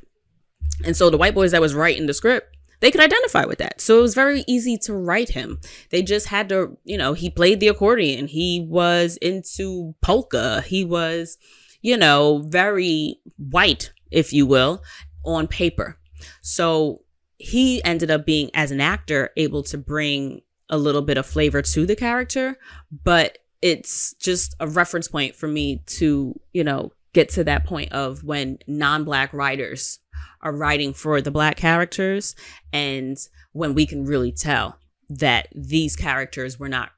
And 0.84 0.96
so 0.96 1.10
the 1.10 1.18
white 1.18 1.34
boys 1.34 1.52
that 1.52 1.60
was 1.60 1.74
writing 1.74 2.06
the 2.06 2.14
script, 2.14 2.56
they 2.80 2.90
could 2.90 3.02
identify 3.02 3.44
with 3.44 3.58
that. 3.58 3.80
So 3.80 3.98
it 3.98 4.02
was 4.02 4.14
very 4.14 4.44
easy 4.46 4.78
to 4.78 4.94
write 4.94 5.30
him. 5.30 5.60
They 5.90 6.02
just 6.02 6.28
had 6.28 6.48
to, 6.48 6.78
you 6.84 6.96
know, 6.96 7.12
he 7.12 7.28
played 7.28 7.60
the 7.60 7.68
accordion. 7.68 8.26
He 8.26 8.66
was 8.66 9.18
into 9.18 9.94
polka. 10.00 10.62
He 10.62 10.84
was, 10.84 11.36
you 11.82 11.96
know, 11.96 12.42
very 12.46 13.20
white, 13.36 13.92
if 14.10 14.32
you 14.32 14.46
will, 14.46 14.82
on 15.24 15.46
paper. 15.46 15.98
So 16.40 17.02
he 17.36 17.84
ended 17.84 18.10
up 18.10 18.24
being, 18.24 18.50
as 18.54 18.70
an 18.70 18.80
actor, 18.80 19.30
able 19.36 19.62
to 19.64 19.78
bring 19.78 20.40
a 20.70 20.78
little 20.78 21.02
bit 21.02 21.18
of 21.18 21.26
flavor 21.26 21.60
to 21.62 21.84
the 21.84 21.96
character, 21.96 22.56
but 23.04 23.38
it's 23.60 24.14
just 24.14 24.54
a 24.60 24.66
reference 24.66 25.08
point 25.08 25.34
for 25.34 25.48
me 25.48 25.82
to, 25.86 26.38
you 26.52 26.64
know, 26.64 26.92
get 27.12 27.28
to 27.28 27.44
that 27.44 27.66
point 27.66 27.92
of 27.92 28.22
when 28.24 28.58
non-black 28.66 29.32
writers 29.32 29.98
are 30.42 30.54
writing 30.54 30.92
for 30.92 31.20
the 31.20 31.30
black 31.30 31.56
characters 31.56 32.35
and 32.72 33.16
when 33.52 33.74
we 33.74 33.87
can 33.87 34.04
really 34.04 34.33
tell 34.33 34.78
that 35.09 35.48
these 35.54 35.96
characters 35.96 36.59
were 36.59 36.68
not 36.68 36.90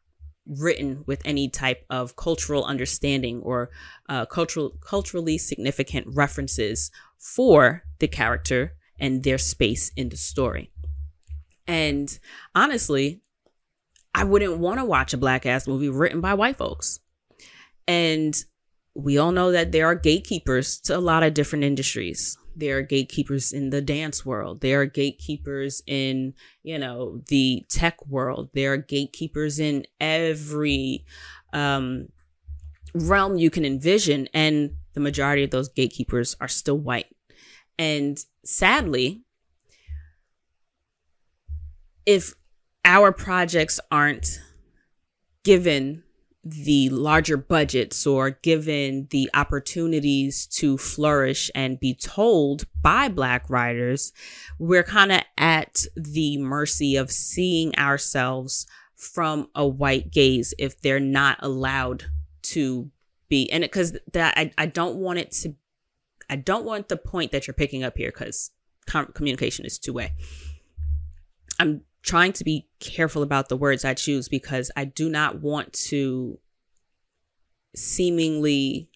written 0.47 1.05
with 1.07 1.23
any 1.25 1.49
type 1.49 1.85
of 1.89 2.17
cultural 2.17 2.65
understanding 2.65 3.41
or 3.43 3.71
uh, 4.09 4.27
cultural 4.27 4.71
culturally 4.81 5.39
significant 5.39 6.07
references 6.15 6.91
for 7.19 7.85
the 8.01 8.09
character 8.09 8.75
and 8.99 9.23
their 9.23 9.39
space 9.39 9.91
in 9.97 10.09
the 10.09 10.17
story. 10.17 10.71
And 11.67 12.19
honestly, 12.55 13.23
I 14.15 14.25
wouldn't 14.25 14.59
want 14.59 14.79
to 14.81 14.85
watch 14.85 15.15
a 15.15 15.19
black 15.19 15.47
ass 15.47 15.67
movie 15.67 15.89
written 15.89 16.21
by 16.21 16.35
white 16.35 16.57
folks. 16.57 17.01
And 17.87 18.37
we 18.95 19.17
all 19.19 19.33
know 19.33 19.53
that 19.53 19.73
there 19.73 19.87
are 19.87 19.95
gatekeepers 19.95 20.79
to 20.81 20.97
a 20.97 21.01
lot 21.01 21.23
of 21.23 21.35
different 21.35 21.65
industries. 21.65 22.37
There 22.55 22.79
are 22.79 22.83
gatekeepers 22.83 23.53
in 23.53 23.71
the 23.71 23.81
dance 23.81 24.25
world. 24.25 24.61
There 24.61 24.83
are 24.83 24.87
gatekeepers 24.87 25.83
in, 25.87 26.35
you 26.63 26.79
know, 26.79 27.23
the 27.29 27.65
tech 27.69 28.05
world. 28.07 28.51
There 28.53 28.73
are 28.75 28.77
gatekeepers 28.79 29.59
in 29.59 29.87
every 30.01 31.05
um, 31.53 32.09
realm 32.95 33.37
you 33.37 33.51
can 33.51 33.65
envision. 33.65 34.29
And 34.35 34.77
the 34.95 35.01
majority 35.01 35.45
of 35.45 35.51
those 35.51 35.69
gatekeepers 35.69 36.37
are 36.41 36.49
still 36.49 36.79
white. 36.79 37.07
And 37.79 38.23
sadly, 38.45 39.23
if 42.05 42.35
our 42.85 43.13
projects 43.13 43.81
aren't 43.91 44.41
given 45.45 46.03
the 46.45 46.89
larger 46.91 47.37
budgets 47.37 48.07
or 48.07 48.31
given 48.31 49.07
the 49.11 49.31
opportunities 49.33 50.47
to 50.47 50.77
flourish 50.77 51.51
and 51.55 51.79
be 51.79 51.95
told 51.95 52.65
by 52.83 53.09
black 53.09 53.49
writers, 53.49 54.13
we're 54.59 54.83
kind 54.83 55.13
of 55.13 55.23
at 55.39 55.85
the 55.95 56.39
mercy 56.39 56.97
of 56.97 57.13
seeing 57.13 57.77
ourselves 57.77 58.67
from 58.97 59.49
a 59.55 59.67
white 59.67 60.11
gaze 60.11 60.55
if 60.59 60.81
they're 60.81 61.01
not 61.01 61.37
allowed 61.41 62.05
to 62.43 62.91
be 63.29 63.51
and 63.51 63.63
because 63.63 63.97
that 64.13 64.35
I, 64.37 64.53
I 64.59 64.67
don't 64.67 64.97
want 64.97 65.19
it 65.19 65.31
to 65.43 65.55
i 66.29 66.37
don't 66.37 66.65
want 66.65 66.89
the 66.89 66.97
point 66.97 67.33
that 67.33 67.47
you're 67.47 67.55
picking 67.55 67.83
up 67.83 67.97
here 67.97 68.11
because 68.11 68.51
com- 68.87 69.13
communication 69.15 69.65
is 69.65 69.79
two 69.79 69.93
way 69.93 70.13
i'm 71.59 71.83
trying 72.03 72.33
to 72.33 72.45
be 72.45 72.69
careful 72.81 73.23
about 73.23 73.49
the 73.49 73.57
words 73.57 73.85
i 73.85 73.95
choose 73.95 74.29
because 74.29 74.71
i 74.77 74.85
do 74.85 75.09
not 75.09 75.41
want 75.41 75.73
to 75.73 76.39
seemingly 77.75 78.89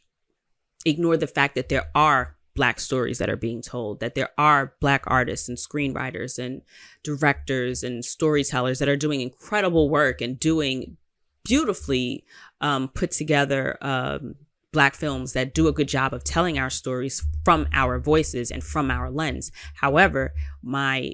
ignore 0.85 1.16
the 1.16 1.27
fact 1.27 1.55
that 1.55 1.69
there 1.69 1.90
are 1.95 2.37
black 2.55 2.81
stories 2.81 3.19
that 3.19 3.29
are 3.29 3.37
being 3.37 3.61
told 3.62 4.01
that 4.01 4.14
there 4.14 4.31
are 4.38 4.75
black 4.81 5.05
artists 5.07 5.49
and 5.49 5.59
screenwriters 5.59 6.38
and 6.38 6.62
directors 7.05 7.85
and 7.85 8.05
storytellers 8.05 8.79
that 8.79 8.88
are 8.88 8.97
doing 8.97 9.21
incredible 9.21 9.88
work 9.90 10.21
and 10.21 10.40
doing 10.40 10.97
beautifully 11.45 12.25
um, 12.61 12.88
put 12.88 13.12
together 13.12 13.77
um, 13.83 14.35
black 14.73 14.95
films 14.95 15.33
that 15.35 15.55
do 15.55 15.69
a 15.69 15.73
good 15.73 15.87
job 15.87 16.12
of 16.12 16.25
telling 16.25 16.59
our 16.59 16.71
stories 16.71 17.25
from 17.45 17.69
our 17.73 17.99
voices 17.99 18.51
and 18.51 18.64
from 18.64 18.90
our 18.90 19.11
lens. 19.11 19.53
However, 19.75 20.35
my 20.62 21.12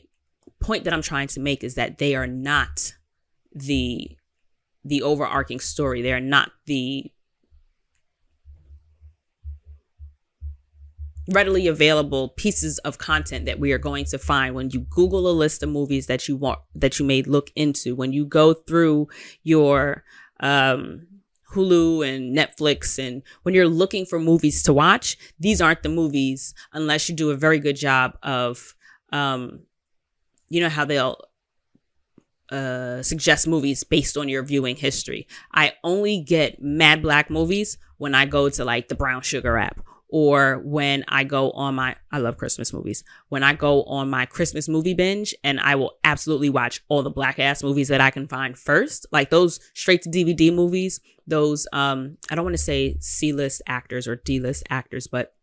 point 0.62 0.84
that 0.84 0.92
I'm 0.92 1.02
trying 1.02 1.28
to 1.28 1.40
make 1.40 1.64
is 1.64 1.74
that 1.74 1.98
they 1.98 2.14
are 2.14 2.26
not 2.26 2.94
the 3.52 4.16
the 4.84 5.02
overarching 5.02 5.60
story. 5.60 6.02
They 6.02 6.12
are 6.12 6.20
not 6.20 6.50
the 6.66 7.12
readily 11.28 11.68
available 11.68 12.30
pieces 12.30 12.78
of 12.78 12.98
content 12.98 13.46
that 13.46 13.60
we 13.60 13.72
are 13.72 13.78
going 13.78 14.04
to 14.04 14.18
find 14.18 14.56
when 14.56 14.70
you 14.70 14.80
google 14.80 15.28
a 15.28 15.30
list 15.30 15.62
of 15.62 15.68
movies 15.68 16.08
that 16.08 16.26
you 16.26 16.36
want 16.36 16.58
that 16.74 16.98
you 16.98 17.06
may 17.06 17.22
look 17.22 17.52
into 17.54 17.94
when 17.94 18.12
you 18.12 18.24
go 18.24 18.52
through 18.52 19.06
your 19.44 20.02
um, 20.40 21.06
Hulu 21.52 22.06
and 22.06 22.36
Netflix. 22.36 22.98
And 22.98 23.22
when 23.42 23.54
you're 23.54 23.68
looking 23.68 24.06
for 24.06 24.18
movies 24.18 24.62
to 24.64 24.72
watch, 24.72 25.16
these 25.38 25.60
aren't 25.60 25.82
the 25.82 25.88
movies 25.88 26.54
unless 26.72 27.08
you 27.08 27.14
do 27.14 27.30
a 27.30 27.36
very 27.36 27.58
good 27.58 27.76
job 27.76 28.18
of, 28.22 28.74
um, 29.12 29.60
you 30.52 30.60
know, 30.60 30.68
how 30.68 30.84
they'll 30.84 31.16
uh, 32.50 33.02
suggest 33.02 33.48
movies 33.48 33.84
based 33.84 34.18
on 34.18 34.28
your 34.28 34.42
viewing 34.42 34.76
history. 34.76 35.26
I 35.54 35.72
only 35.82 36.20
get 36.20 36.60
mad 36.60 37.00
black 37.00 37.30
movies 37.30 37.78
when 37.96 38.14
I 38.14 38.26
go 38.26 38.50
to 38.50 38.62
like 38.62 38.88
the 38.88 38.94
brown 38.94 39.22
sugar 39.22 39.56
app 39.56 39.80
or 40.10 40.60
when 40.62 41.06
I 41.08 41.24
go 41.24 41.52
on 41.52 41.76
my, 41.76 41.96
I 42.10 42.18
love 42.18 42.36
Christmas 42.36 42.70
movies. 42.70 43.02
When 43.30 43.42
I 43.42 43.54
go 43.54 43.84
on 43.84 44.10
my 44.10 44.26
Christmas 44.26 44.68
movie 44.68 44.92
binge 44.92 45.34
and 45.42 45.58
I 45.58 45.74
will 45.76 45.94
absolutely 46.04 46.50
watch 46.50 46.82
all 46.88 47.02
the 47.02 47.08
black 47.08 47.38
ass 47.38 47.62
movies 47.62 47.88
that 47.88 48.02
I 48.02 48.10
can 48.10 48.28
find 48.28 48.58
first, 48.58 49.06
like 49.10 49.30
those 49.30 49.58
straight 49.72 50.02
to 50.02 50.10
DVD 50.10 50.54
movies, 50.54 51.00
those, 51.26 51.66
um, 51.72 52.18
I 52.30 52.34
don't 52.34 52.44
want 52.44 52.58
to 52.58 52.62
say 52.62 52.98
C 53.00 53.32
list 53.32 53.62
actors 53.66 54.06
or 54.06 54.16
D 54.16 54.38
list 54.38 54.64
actors, 54.68 55.06
but 55.06 55.34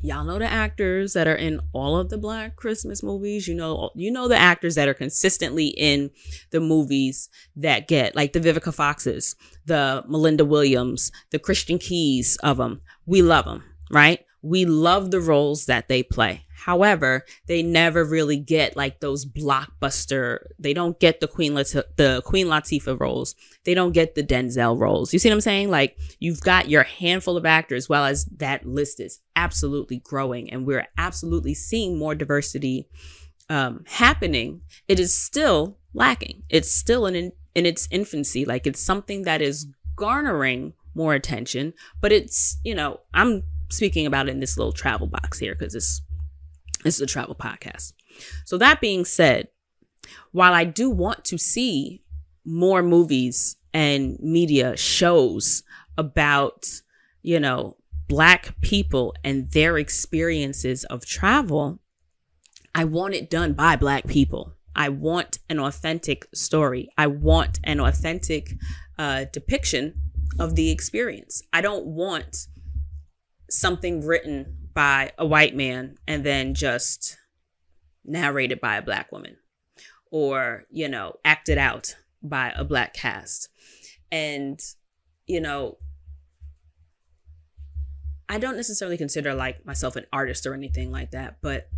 y'all 0.00 0.24
know 0.24 0.38
the 0.38 0.50
actors 0.50 1.12
that 1.12 1.26
are 1.26 1.34
in 1.34 1.60
all 1.72 1.96
of 1.96 2.08
the 2.08 2.18
black 2.18 2.54
christmas 2.56 3.02
movies 3.02 3.48
you 3.48 3.54
know 3.54 3.90
you 3.94 4.10
know 4.10 4.28
the 4.28 4.36
actors 4.36 4.76
that 4.76 4.88
are 4.88 4.94
consistently 4.94 5.68
in 5.68 6.10
the 6.50 6.60
movies 6.60 7.28
that 7.56 7.88
get 7.88 8.14
like 8.14 8.32
the 8.32 8.40
vivica 8.40 8.72
foxes 8.72 9.34
the 9.66 10.04
melinda 10.06 10.44
williams 10.44 11.10
the 11.30 11.38
christian 11.38 11.78
keyes 11.78 12.36
of 12.42 12.58
them 12.58 12.80
we 13.06 13.22
love 13.22 13.44
them 13.44 13.62
right? 13.90 14.24
We 14.42 14.64
love 14.64 15.10
the 15.10 15.20
roles 15.20 15.66
that 15.66 15.88
they 15.88 16.02
play. 16.02 16.44
However, 16.58 17.24
they 17.46 17.62
never 17.62 18.04
really 18.04 18.36
get 18.36 18.76
like 18.76 18.98
those 18.98 19.24
blockbuster. 19.24 20.40
They 20.58 20.74
don't 20.74 20.98
get 20.98 21.20
the 21.20 21.28
Queen 21.28 21.54
Lat- 21.54 21.96
the 21.96 22.20
Queen 22.24 22.48
Latifah 22.48 22.98
roles. 22.98 23.36
They 23.64 23.74
don't 23.74 23.92
get 23.92 24.16
the 24.16 24.24
Denzel 24.24 24.78
roles. 24.78 25.12
You 25.12 25.20
see 25.20 25.28
what 25.28 25.34
I'm 25.34 25.40
saying? 25.40 25.70
Like 25.70 25.96
you've 26.18 26.40
got 26.40 26.68
your 26.68 26.82
handful 26.82 27.36
of 27.36 27.46
actors, 27.46 27.88
well 27.88 28.04
as 28.04 28.24
that 28.36 28.66
list 28.66 28.98
is 28.98 29.20
absolutely 29.36 29.98
growing, 29.98 30.50
and 30.50 30.66
we're 30.66 30.88
absolutely 30.98 31.54
seeing 31.54 31.96
more 31.96 32.16
diversity 32.16 32.88
um, 33.48 33.84
happening. 33.86 34.62
It 34.88 34.98
is 34.98 35.14
still 35.14 35.78
lacking. 35.94 36.42
It's 36.48 36.70
still 36.70 37.06
in 37.06 37.32
in 37.54 37.66
its 37.66 37.86
infancy. 37.92 38.44
Like 38.44 38.66
it's 38.66 38.80
something 38.80 39.22
that 39.22 39.40
is 39.40 39.68
garnering 39.94 40.72
more 40.94 41.14
attention, 41.14 41.72
but 42.00 42.10
it's 42.10 42.58
you 42.64 42.74
know 42.74 43.00
I'm 43.14 43.44
speaking 43.70 44.06
about 44.06 44.28
it 44.28 44.32
in 44.32 44.40
this 44.40 44.56
little 44.56 44.72
travel 44.72 45.06
box 45.06 45.38
here 45.38 45.54
because 45.54 45.74
this, 45.74 46.02
this 46.84 46.96
is 46.96 47.00
a 47.00 47.06
travel 47.06 47.34
podcast. 47.34 47.92
So, 48.44 48.58
that 48.58 48.80
being 48.80 49.04
said, 49.04 49.48
while 50.32 50.52
I 50.52 50.64
do 50.64 50.90
want 50.90 51.24
to 51.26 51.38
see 51.38 52.02
more 52.44 52.82
movies 52.82 53.56
and 53.74 54.18
media 54.20 54.76
shows 54.76 55.62
about, 55.96 56.66
you 57.22 57.40
know, 57.40 57.76
Black 58.08 58.58
people 58.62 59.14
and 59.22 59.50
their 59.50 59.76
experiences 59.76 60.84
of 60.84 61.04
travel, 61.04 61.78
I 62.74 62.84
want 62.84 63.14
it 63.14 63.28
done 63.28 63.52
by 63.52 63.76
Black 63.76 64.06
people. 64.06 64.54
I 64.74 64.88
want 64.88 65.38
an 65.50 65.58
authentic 65.58 66.26
story. 66.32 66.88
I 66.96 67.08
want 67.08 67.58
an 67.64 67.80
authentic 67.80 68.54
uh, 68.98 69.26
depiction 69.32 69.94
of 70.38 70.54
the 70.54 70.70
experience. 70.70 71.42
I 71.52 71.60
don't 71.60 71.86
want 71.86 72.46
something 73.50 74.06
written 74.06 74.57
by 74.78 75.10
a 75.18 75.26
white 75.26 75.56
man 75.56 75.96
and 76.06 76.22
then 76.22 76.54
just 76.54 77.18
narrated 78.04 78.60
by 78.60 78.76
a 78.76 78.82
black 78.82 79.10
woman 79.10 79.36
or, 80.12 80.66
you 80.70 80.88
know, 80.88 81.16
acted 81.24 81.58
out 81.58 81.96
by 82.22 82.52
a 82.54 82.62
black 82.62 82.94
cast. 82.94 83.48
And, 84.12 84.60
you 85.26 85.40
know, 85.40 85.78
I 88.28 88.38
don't 88.38 88.54
necessarily 88.54 88.96
consider 88.96 89.34
like 89.34 89.66
myself 89.66 89.96
an 89.96 90.06
artist 90.12 90.46
or 90.46 90.54
anything 90.54 90.92
like 90.92 91.10
that, 91.10 91.38
but 91.42 91.68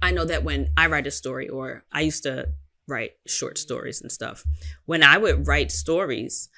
I 0.00 0.12
know 0.12 0.24
that 0.24 0.44
when 0.44 0.70
I 0.76 0.86
write 0.86 1.08
a 1.08 1.10
story 1.10 1.48
or 1.48 1.82
I 1.90 2.02
used 2.02 2.22
to 2.22 2.50
write 2.86 3.14
short 3.26 3.58
stories 3.58 4.00
and 4.00 4.12
stuff, 4.12 4.44
when 4.84 5.02
I 5.02 5.18
would 5.18 5.48
write 5.48 5.72
stories, 5.72 6.50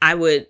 I 0.00 0.14
would 0.14 0.46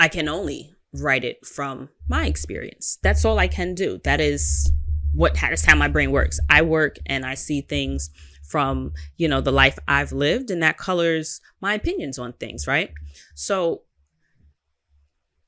I 0.00 0.08
can 0.08 0.28
only 0.28 0.74
write 0.94 1.24
it 1.24 1.44
from 1.44 1.88
my 2.08 2.26
experience. 2.26 2.98
That's 3.02 3.24
all 3.24 3.38
I 3.38 3.48
can 3.48 3.74
do. 3.74 4.00
That 4.04 4.20
is 4.20 4.72
what 5.12 5.34
that's 5.34 5.64
how 5.64 5.76
my 5.76 5.88
brain 5.88 6.10
works. 6.10 6.38
I 6.48 6.62
work 6.62 6.96
and 7.06 7.24
I 7.24 7.34
see 7.34 7.60
things 7.60 8.10
from, 8.48 8.92
you 9.16 9.28
know, 9.28 9.40
the 9.40 9.52
life 9.52 9.78
I've 9.86 10.12
lived 10.12 10.50
and 10.50 10.62
that 10.62 10.78
colors 10.78 11.40
my 11.60 11.74
opinions 11.74 12.18
on 12.18 12.32
things, 12.34 12.66
right? 12.66 12.92
So 13.34 13.82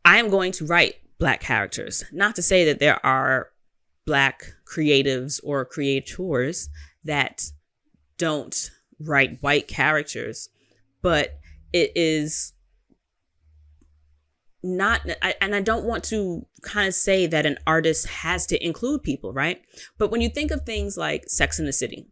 I 0.05 0.18
am 0.18 0.29
going 0.29 0.53
to 0.53 0.66
write 0.66 0.96
black 1.18 1.40
characters. 1.40 2.05
Not 2.12 2.37
to 2.37 2.42
say 2.42 2.65
that 2.67 2.79
there 2.79 3.04
are 3.04 3.50
black 4.06 4.54
creatives 4.65 5.40
or 5.42 5.65
creators 5.65 6.69
that 7.04 7.44
don't 8.19 8.71
write 8.98 9.42
white 9.42 9.69
characters, 9.69 10.48
but 11.00 11.38
it 11.73 11.92
is 11.94 12.52
not 14.63 15.00
I, 15.23 15.35
and 15.40 15.54
i 15.54 15.61
don't 15.61 15.85
want 15.85 16.04
to 16.04 16.46
kind 16.63 16.88
of 16.88 16.94
say 16.94 17.27
that 17.27 17.46
an 17.46 17.58
artist 17.67 18.06
has 18.06 18.46
to 18.46 18.65
include 18.65 19.02
people 19.02 19.33
right? 19.33 19.63
But 19.98 20.11
when 20.11 20.21
you 20.21 20.29
think 20.29 20.50
of 20.50 20.63
things 20.63 20.96
like 20.96 21.29
sex 21.29 21.58
in 21.58 21.67
the 21.67 21.73
city 21.73 22.08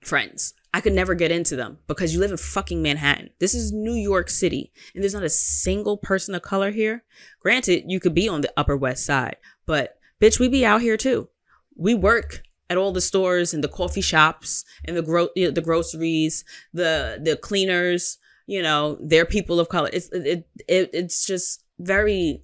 friends 0.00 0.54
i 0.72 0.80
could 0.80 0.92
never 0.92 1.14
get 1.14 1.30
into 1.30 1.56
them 1.56 1.78
because 1.86 2.14
you 2.14 2.20
live 2.20 2.30
in 2.30 2.36
fucking 2.36 2.82
manhattan. 2.82 3.30
This 3.38 3.54
is 3.54 3.72
new 3.72 3.94
york 3.94 4.30
city 4.30 4.72
and 4.94 5.02
there's 5.02 5.14
not 5.14 5.22
a 5.24 5.30
single 5.30 5.96
person 5.96 6.34
of 6.34 6.42
color 6.42 6.70
here. 6.70 7.04
Granted 7.40 7.84
you 7.86 8.00
could 8.00 8.14
be 8.14 8.28
on 8.28 8.40
the 8.40 8.52
upper 8.56 8.76
west 8.76 9.04
side 9.04 9.36
but 9.66 9.98
bitch 10.20 10.38
we 10.38 10.48
be 10.48 10.64
out 10.64 10.80
here 10.80 10.96
too. 10.96 11.28
We 11.76 11.94
work 11.94 12.42
at 12.70 12.76
all 12.76 12.92
the 12.92 13.00
stores 13.00 13.54
and 13.54 13.64
the 13.64 13.68
coffee 13.68 14.00
shops 14.00 14.64
and 14.84 14.96
the 14.96 15.02
gro- 15.02 15.28
the 15.34 15.62
groceries 15.62 16.44
the 16.72 17.20
the 17.22 17.36
cleaners 17.36 18.18
you 18.48 18.62
know, 18.62 18.96
they're 19.00 19.26
people 19.26 19.60
of 19.60 19.68
color. 19.68 19.90
It's 19.92 20.08
it, 20.08 20.48
it 20.66 20.90
it's 20.94 21.26
just 21.26 21.62
very 21.78 22.42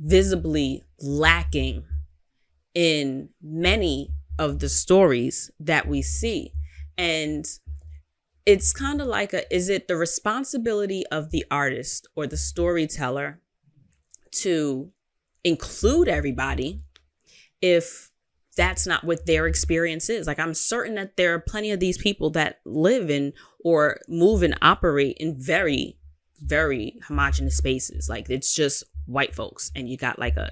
visibly 0.00 0.82
lacking 1.00 1.84
in 2.74 3.28
many 3.42 4.10
of 4.38 4.58
the 4.60 4.70
stories 4.70 5.50
that 5.60 5.86
we 5.86 6.00
see. 6.00 6.54
And 6.96 7.44
it's 8.46 8.72
kind 8.72 9.02
of 9.02 9.06
like 9.06 9.34
a 9.34 9.54
is 9.54 9.68
it 9.68 9.86
the 9.86 9.96
responsibility 9.96 11.04
of 11.12 11.30
the 11.30 11.44
artist 11.50 12.08
or 12.16 12.26
the 12.26 12.38
storyteller 12.38 13.42
to 14.30 14.90
include 15.44 16.08
everybody 16.08 16.80
if 17.60 18.10
that's 18.56 18.86
not 18.86 19.04
what 19.04 19.26
their 19.26 19.46
experience 19.46 20.10
is. 20.10 20.26
Like 20.26 20.38
I'm 20.38 20.54
certain 20.54 20.94
that 20.96 21.16
there 21.16 21.34
are 21.34 21.40
plenty 21.40 21.70
of 21.70 21.80
these 21.80 21.98
people 21.98 22.30
that 22.30 22.60
live 22.64 23.10
in 23.10 23.32
or 23.64 24.00
move 24.08 24.42
and 24.42 24.58
operate 24.60 25.16
in 25.18 25.40
very, 25.40 25.96
very 26.40 26.98
homogenous 27.06 27.56
spaces. 27.56 28.08
Like 28.08 28.28
it's 28.28 28.54
just 28.54 28.84
white 29.06 29.34
folks 29.34 29.70
and 29.74 29.88
you 29.88 29.96
got 29.96 30.18
like 30.18 30.36
a 30.36 30.50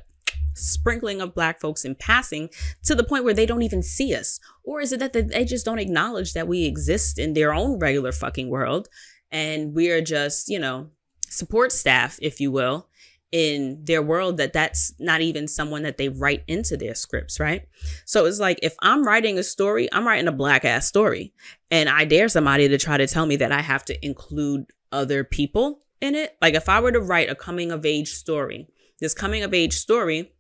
sprinkling 0.55 1.21
of 1.21 1.35
black 1.35 1.61
folks 1.61 1.85
in 1.85 1.95
passing 1.95 2.49
to 2.85 2.95
the 2.95 3.05
point 3.05 3.25
where 3.25 3.35
they 3.35 3.47
don't 3.47 3.63
even 3.63 3.83
see 3.83 4.15
us? 4.15 4.41
Or 4.65 4.81
is 4.81 4.93
it 4.93 5.01
that 5.01 5.13
they 5.13 5.45
just 5.45 5.65
don't 5.65 5.79
acknowledge 5.79 6.33
that 6.33 6.49
we 6.49 6.65
exist 6.65 7.19
in 7.19 7.35
their 7.35 7.53
own 7.53 7.79
regular 7.79 8.13
fucking 8.13 8.49
world 8.49 8.89
and 9.31 9.75
we 9.75 9.91
are 9.91 10.01
just, 10.01 10.49
you 10.49 10.59
know, 10.59 10.91
support 11.29 11.73
staff, 11.73 12.19
if 12.21 12.41
you 12.41 12.51
will, 12.51 12.89
in 13.33 13.85
their 13.85 14.03
world 14.03 14.39
that 14.39 14.53
that's 14.53 14.93
not 14.99 15.21
even 15.21 15.47
someone 15.47 15.83
that 15.83 15.99
they 15.99 16.09
write 16.09 16.43
into 16.49 16.77
their 16.77 16.95
scripts, 16.95 17.39
right? 17.39 17.63
So 18.05 18.27
it's 18.27 18.41
like 18.41 18.59
if 18.63 18.75
I'm 18.81 19.05
writing 19.05 19.39
a 19.39 19.43
story, 19.43 19.89
I'm 19.93 20.07
writing 20.07 20.29
a 20.29 20.33
black 20.33 20.65
ass 20.65 20.87
story, 20.87 21.33
and 21.71 21.89
I 21.89 22.05
dare 22.05 22.29
somebody 22.29 22.69
to 22.69 22.79
try 22.79 22.97
to 22.97 23.07
tell 23.07 23.27
me 23.27 23.37
that 23.37 23.53
I 23.53 23.61
have 23.61 23.85
to 23.87 24.05
include 24.05 24.67
other 24.91 25.23
people 25.23 25.81
in 26.01 26.15
it. 26.15 26.37
Like 26.43 26.55
if 26.55 26.69
I 26.69 26.81
were 26.81 26.93
to 26.93 27.01
write 27.01 27.31
a 27.31 27.35
coming 27.35 27.71
of 27.71 27.87
age 27.87 28.13
story, 28.15 28.69
this 29.01 29.15
coming 29.15 29.43
of 29.45 29.55
age 29.55 29.75
story 29.75 30.33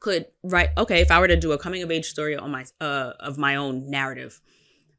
could 0.00 0.26
write 0.42 0.70
okay, 0.78 1.00
if 1.00 1.10
I 1.10 1.20
were 1.20 1.28
to 1.28 1.36
do 1.36 1.52
a 1.52 1.58
coming 1.58 1.82
of 1.82 1.90
age 1.90 2.06
story 2.06 2.36
on 2.36 2.50
my 2.50 2.64
uh 2.80 3.12
of 3.20 3.36
my 3.36 3.56
own 3.56 3.90
narrative, 3.90 4.40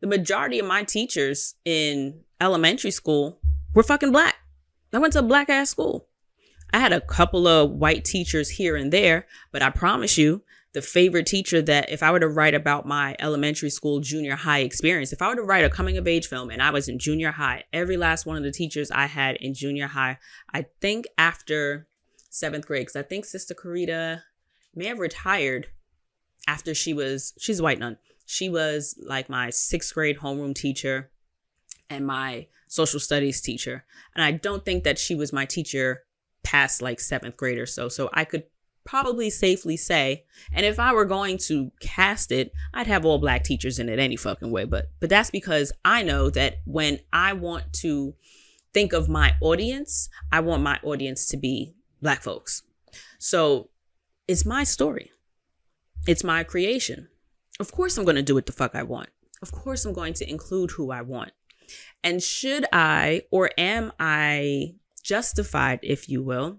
the 0.02 0.08
majority 0.08 0.60
of 0.60 0.68
my 0.68 0.84
teachers 0.84 1.56
in 1.66 2.22
elementary 2.40 2.92
school 2.92 3.40
were 3.74 3.84
fucking 3.84 4.12
black. 4.12 4.36
I 4.94 5.00
went 5.00 5.14
to 5.14 5.20
a 5.20 5.24
black 5.24 5.50
ass 5.50 5.72
school. 5.72 6.08
I 6.76 6.80
had 6.80 6.92
a 6.92 7.00
couple 7.00 7.48
of 7.48 7.72
white 7.72 8.04
teachers 8.04 8.50
here 8.50 8.76
and 8.76 8.92
there, 8.92 9.28
but 9.54 9.62
I 9.62 9.70
promise 9.70 10.18
you, 10.18 10.44
the 10.74 10.82
favorite 10.82 11.26
teacher 11.26 11.62
that 11.62 11.90
if 11.90 12.04
I 12.04 12.12
were 12.12 12.20
to 12.20 12.28
write 12.28 12.54
about 12.54 12.86
my 12.86 13.16
elementary 13.18 13.70
school, 13.70 14.02
junior 14.02 14.36
high 14.36 14.60
experience, 14.60 15.14
if 15.14 15.22
I 15.22 15.30
were 15.30 15.38
to 15.38 15.42
write 15.42 15.64
a 15.64 15.70
coming 15.70 15.96
of 15.98 16.06
age 16.06 16.28
film 16.28 16.50
and 16.50 16.62
I 16.62 16.72
was 16.72 16.90
in 16.90 17.00
junior 17.00 17.32
high, 17.32 17.64
every 17.72 17.96
last 17.96 18.26
one 18.26 18.36
of 18.36 18.44
the 18.44 18.52
teachers 18.52 18.92
I 18.92 19.06
had 19.06 19.38
in 19.38 19.54
junior 19.54 19.88
high, 19.88 20.18
I 20.54 20.66
think 20.82 21.06
after 21.18 21.88
seventh 22.30 22.68
grade, 22.68 22.82
because 22.82 22.98
I 22.98 23.04
think 23.04 23.24
Sister 23.24 23.54
Carita 23.54 24.24
may 24.76 24.88
have 24.88 25.00
retired 25.00 25.68
after 26.46 26.76
she 26.76 26.94
was, 26.94 27.34
she's 27.40 27.62
a 27.62 27.64
white 27.64 27.80
nun. 27.80 28.00
She 28.26 28.50
was 28.50 29.00
like 29.02 29.30
my 29.30 29.50
sixth 29.50 29.94
grade 29.94 30.18
homeroom 30.18 30.54
teacher 30.54 31.10
and 31.90 32.06
my 32.06 32.48
social 32.68 33.00
studies 33.00 33.40
teacher. 33.40 33.86
And 34.14 34.26
I 34.26 34.32
don't 34.32 34.66
think 34.66 34.84
that 34.84 35.00
she 35.00 35.16
was 35.16 35.32
my 35.32 35.46
teacher 35.46 36.02
past 36.46 36.82
like 36.82 37.00
seventh 37.02 37.36
grade 37.36 37.58
or 37.58 37.66
so. 37.66 37.90
So 37.90 38.10
I 38.14 38.24
could 38.24 38.44
probably 38.86 39.30
safely 39.30 39.76
say, 39.76 40.24
and 40.54 40.66
if 40.66 40.80
I 40.80 40.94
were 40.94 41.06
going 41.06 41.38
to 41.40 41.72
cast 41.82 42.32
it, 42.32 42.54
I'd 42.74 42.88
have 42.88 43.04
all 43.04 43.18
black 43.18 43.44
teachers 43.44 43.80
in 43.80 43.90
it 43.90 44.00
any 44.00 44.16
fucking 44.16 44.52
way. 44.52 44.64
But 44.64 44.92
but 45.02 45.10
that's 45.10 45.32
because 45.32 45.74
I 45.84 46.04
know 46.04 46.30
that 46.30 46.58
when 46.66 47.00
I 47.12 47.34
want 47.34 47.74
to 47.82 48.16
think 48.74 48.94
of 48.94 49.10
my 49.10 49.34
audience, 49.42 50.08
I 50.32 50.40
want 50.40 50.64
my 50.64 50.80
audience 50.84 51.28
to 51.30 51.38
be 51.38 51.74
black 52.02 52.22
folks. 52.22 52.62
So 53.20 53.70
it's 54.28 54.46
my 54.46 54.64
story. 54.64 55.12
It's 56.08 56.24
my 56.24 56.44
creation. 56.44 57.10
Of 57.60 57.72
course 57.72 57.98
I'm 57.98 58.06
going 58.06 58.16
to 58.18 58.22
do 58.22 58.36
what 58.36 58.46
the 58.46 58.52
fuck 58.52 58.76
I 58.76 58.84
want. 58.84 59.10
Of 59.42 59.52
course 59.52 59.86
I'm 59.86 59.94
going 59.94 60.14
to 60.16 60.30
include 60.30 60.72
who 60.72 60.92
I 60.92 61.02
want. 61.02 61.32
And 62.04 62.22
should 62.22 62.66
I 62.72 63.24
or 63.32 63.50
am 63.58 63.92
I 64.00 64.76
justified, 65.06 65.80
if 65.84 66.10
you 66.10 66.24
will, 66.24 66.58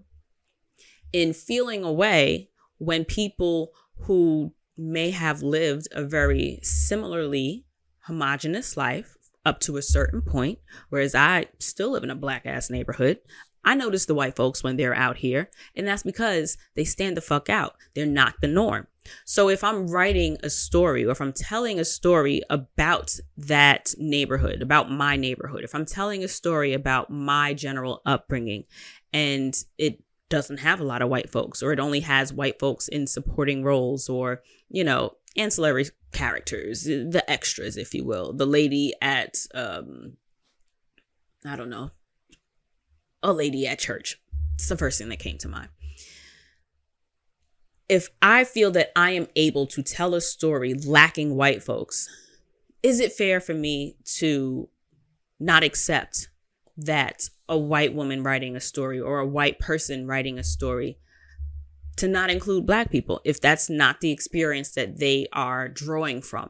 in 1.11 1.33
feeling 1.33 1.83
away 1.83 2.49
when 2.77 3.03
people 3.03 3.73
who 4.01 4.53
may 4.77 5.11
have 5.11 5.43
lived 5.43 5.87
a 5.91 6.03
very 6.03 6.59
similarly 6.63 7.65
homogenous 8.05 8.77
life 8.77 9.17
up 9.45 9.59
to 9.59 9.75
a 9.75 9.81
certain 9.81 10.21
point, 10.21 10.59
whereas 10.89 11.13
I 11.13 11.47
still 11.59 11.91
live 11.91 12.03
in 12.03 12.09
a 12.09 12.15
black 12.15 12.45
ass 12.45 12.69
neighborhood. 12.69 13.19
I 13.65 13.75
notice 13.75 14.05
the 14.05 14.15
white 14.15 14.35
folks 14.37 14.63
when 14.63 14.77
they're 14.77 14.95
out 14.95 15.17
here, 15.17 15.49
and 15.75 15.85
that's 15.85 16.03
because 16.03 16.57
they 16.75 16.85
stand 16.85 17.17
the 17.17 17.21
fuck 17.21 17.49
out. 17.49 17.75
They're 17.95 18.05
not 18.05 18.35
the 18.41 18.47
norm. 18.47 18.87
So 19.25 19.49
if 19.49 19.63
I'm 19.63 19.87
writing 19.87 20.37
a 20.43 20.49
story 20.49 21.05
or 21.05 21.11
if 21.11 21.21
I'm 21.21 21.33
telling 21.33 21.79
a 21.79 21.85
story 21.85 22.41
about 22.49 23.15
that 23.37 23.93
neighborhood, 23.97 24.61
about 24.61 24.91
my 24.91 25.15
neighborhood, 25.15 25.63
if 25.63 25.75
I'm 25.75 25.85
telling 25.85 26.23
a 26.23 26.27
story 26.27 26.73
about 26.73 27.09
my 27.09 27.53
general 27.53 28.01
upbringing 28.05 28.65
and 29.13 29.55
it 29.77 30.03
doesn't 30.29 30.59
have 30.59 30.79
a 30.79 30.83
lot 30.83 31.01
of 31.01 31.09
white 31.09 31.29
folks 31.29 31.63
or 31.63 31.71
it 31.71 31.79
only 31.79 32.01
has 32.01 32.33
white 32.33 32.59
folks 32.59 32.87
in 32.87 33.07
supporting 33.07 33.63
roles 33.63 34.09
or, 34.09 34.41
you 34.69 34.83
know, 34.83 35.13
ancillary 35.37 35.85
characters, 36.11 36.83
the 36.83 37.23
extras, 37.27 37.77
if 37.77 37.93
you 37.93 38.05
will, 38.05 38.33
the 38.33 38.45
lady 38.45 38.93
at, 39.01 39.37
um, 39.53 40.17
I 41.45 41.55
don't 41.55 41.69
know, 41.69 41.91
a 43.23 43.31
lady 43.31 43.67
at 43.67 43.79
church. 43.79 44.19
It's 44.55 44.67
the 44.67 44.77
first 44.77 44.97
thing 44.97 45.09
that 45.09 45.19
came 45.19 45.37
to 45.39 45.47
mind 45.47 45.69
if 47.89 48.09
I 48.21 48.43
feel 48.43 48.71
that 48.71 48.91
I 48.95 49.11
am 49.11 49.27
able 49.35 49.65
to 49.67 49.81
tell 49.81 50.13
a 50.13 50.21
story 50.21 50.73
lacking 50.73 51.35
white 51.35 51.63
folks, 51.63 52.09
is 52.83 52.99
it 52.99 53.13
fair 53.13 53.39
for 53.39 53.53
me 53.53 53.95
to 54.17 54.69
not 55.39 55.63
accept 55.63 56.29
that 56.77 57.29
a 57.49 57.57
white 57.57 57.93
woman 57.93 58.23
writing 58.23 58.55
a 58.55 58.61
story 58.61 58.99
or 58.99 59.19
a 59.19 59.27
white 59.27 59.59
person 59.59 60.05
writing 60.05 60.37
a 60.37 60.43
story 60.43 60.97
to 61.95 62.07
not 62.07 62.29
include 62.29 62.65
black 62.65 62.91
people 62.91 63.21
if 63.23 63.41
that's 63.41 63.69
not 63.69 64.01
the 64.01 64.11
experience 64.11 64.71
that 64.71 64.99
they 64.99 65.27
are 65.33 65.67
drawing 65.67 66.21
from? 66.21 66.49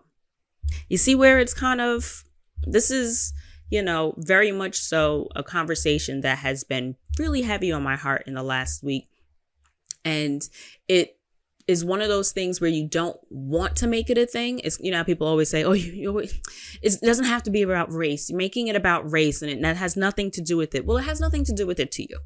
You 0.89 0.97
see 0.97 1.15
where 1.15 1.39
it's 1.39 1.53
kind 1.53 1.79
of 1.79 2.23
this 2.63 2.89
is, 2.89 3.33
you 3.69 3.81
know, 3.81 4.15
very 4.17 4.51
much 4.51 4.75
so 4.75 5.29
a 5.35 5.43
conversation 5.43 6.21
that 6.21 6.39
has 6.39 6.63
been 6.63 6.95
really 7.19 7.43
heavy 7.43 7.71
on 7.71 7.83
my 7.83 7.95
heart 7.95 8.23
in 8.25 8.33
the 8.33 8.43
last 8.43 8.83
week. 8.83 9.07
And 10.03 10.41
it 10.87 11.16
is 11.67 11.83
one 11.83 12.01
of 12.01 12.07
those 12.07 12.31
things 12.31 12.61
where 12.61 12.69
you 12.69 12.87
don't 12.87 13.19
want 13.29 13.75
to 13.77 13.87
make 13.87 14.09
it 14.09 14.17
a 14.17 14.25
thing. 14.25 14.59
It's 14.59 14.79
you 14.79 14.91
know 14.91 15.03
people 15.03 15.27
always 15.27 15.49
say, 15.49 15.63
"Oh, 15.63 15.73
you, 15.73 15.91
you 15.91 16.17
it 16.81 17.01
doesn't 17.01 17.25
have 17.25 17.43
to 17.43 17.51
be 17.51 17.61
about 17.61 17.91
race." 17.91 18.29
You're 18.29 18.37
making 18.37 18.67
it 18.67 18.75
about 18.75 19.11
race, 19.11 19.41
and 19.41 19.51
it 19.51 19.61
that 19.61 19.77
has 19.77 19.97
nothing 19.97 20.31
to 20.31 20.41
do 20.41 20.57
with 20.57 20.73
it. 20.75 20.85
Well, 20.85 20.97
it 20.97 21.03
has 21.03 21.19
nothing 21.19 21.43
to 21.45 21.53
do 21.53 21.67
with 21.67 21.79
it 21.79 21.91
to 21.93 22.03
you, 22.03 22.19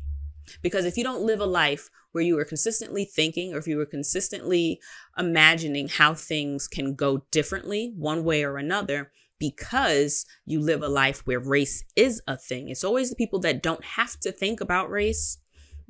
because 0.62 0.86
if 0.86 0.98
you 0.98 1.04
don't 1.04 1.26
live 1.26 1.40
a 1.40 1.46
life 1.46 1.90
where 2.12 2.24
you 2.24 2.38
are 2.38 2.46
consistently 2.46 3.06
thinking, 3.06 3.54
or 3.54 3.58
if 3.58 3.68
you 3.68 3.78
were 3.78 3.86
consistently 3.86 4.80
imagining 5.18 5.88
how 5.88 6.14
things 6.14 6.68
can 6.68 6.94
go 6.94 7.26
differently 7.32 7.94
one 7.96 8.24
way 8.24 8.44
or 8.44 8.58
another, 8.58 9.12
because 9.40 10.26
you 10.46 10.60
live 10.60 10.84
a 10.84 10.90
life 10.90 11.26
where 11.26 11.40
race 11.40 11.84
is 11.96 12.22
a 12.28 12.38
thing. 12.38 12.70
It's 12.70 12.84
always 12.84 13.10
the 13.10 13.16
people 13.16 13.40
that 13.40 13.64
don't 13.64 13.84
have 13.84 14.20
to 14.20 14.32
think 14.32 14.62
about 14.62 14.92
race 14.92 15.40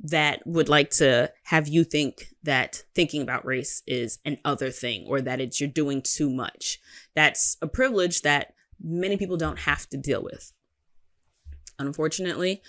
that 0.02 0.44
would 0.44 0.68
like 0.68 0.90
to 0.90 1.32
have 1.44 1.68
you 1.68 1.84
think 1.84 2.34
that 2.42 2.82
thinking 2.94 3.22
about 3.22 3.46
race 3.46 3.82
is 3.86 4.18
an 4.24 4.38
other 4.44 4.70
thing 4.70 5.06
or 5.08 5.20
that 5.20 5.40
it's 5.40 5.60
you're 5.60 5.70
doing 5.70 6.02
too 6.02 6.28
much. 6.28 6.80
That's 7.14 7.56
a 7.62 7.68
privilege 7.68 8.22
that 8.22 8.54
many 8.82 9.16
people 9.16 9.36
don't 9.36 9.60
have 9.60 9.88
to 9.90 9.96
deal 9.96 10.22
with. 10.22 10.52
Unfortunately, 11.78 12.62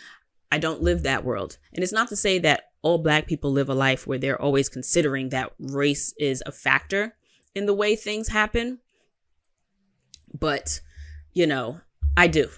I 0.52 0.60
don't 0.60 0.84
live 0.84 1.04
that 1.04 1.26
world. 1.26 1.58
And 1.74 1.84
it's 1.84 1.92
not 1.92 2.10
to 2.10 2.16
say 2.16 2.38
that 2.40 2.66
all 2.84 3.00
black 3.00 3.26
people 3.26 3.52
live 3.52 3.70
a 3.70 3.74
life 3.74 4.06
where 4.06 4.20
they're 4.20 4.40
always 4.40 4.70
considering 4.70 5.30
that 5.30 5.54
race 5.58 6.14
is 6.20 6.44
a 6.46 6.52
factor 6.52 7.16
in 7.56 7.66
the 7.66 7.74
way 7.74 7.96
things 7.96 8.28
happen. 8.28 8.80
But, 10.38 10.82
you 11.32 11.48
know, 11.48 11.82
I 12.16 12.28
do. 12.28 12.50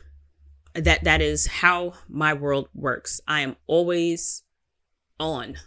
That 0.73 1.05
that 1.05 1.21
is 1.21 1.47
how 1.47 1.93
my 2.09 2.33
world 2.33 2.67
works. 2.73 3.21
I 3.25 3.39
am 3.41 3.55
always 3.67 4.43
on 5.19 5.57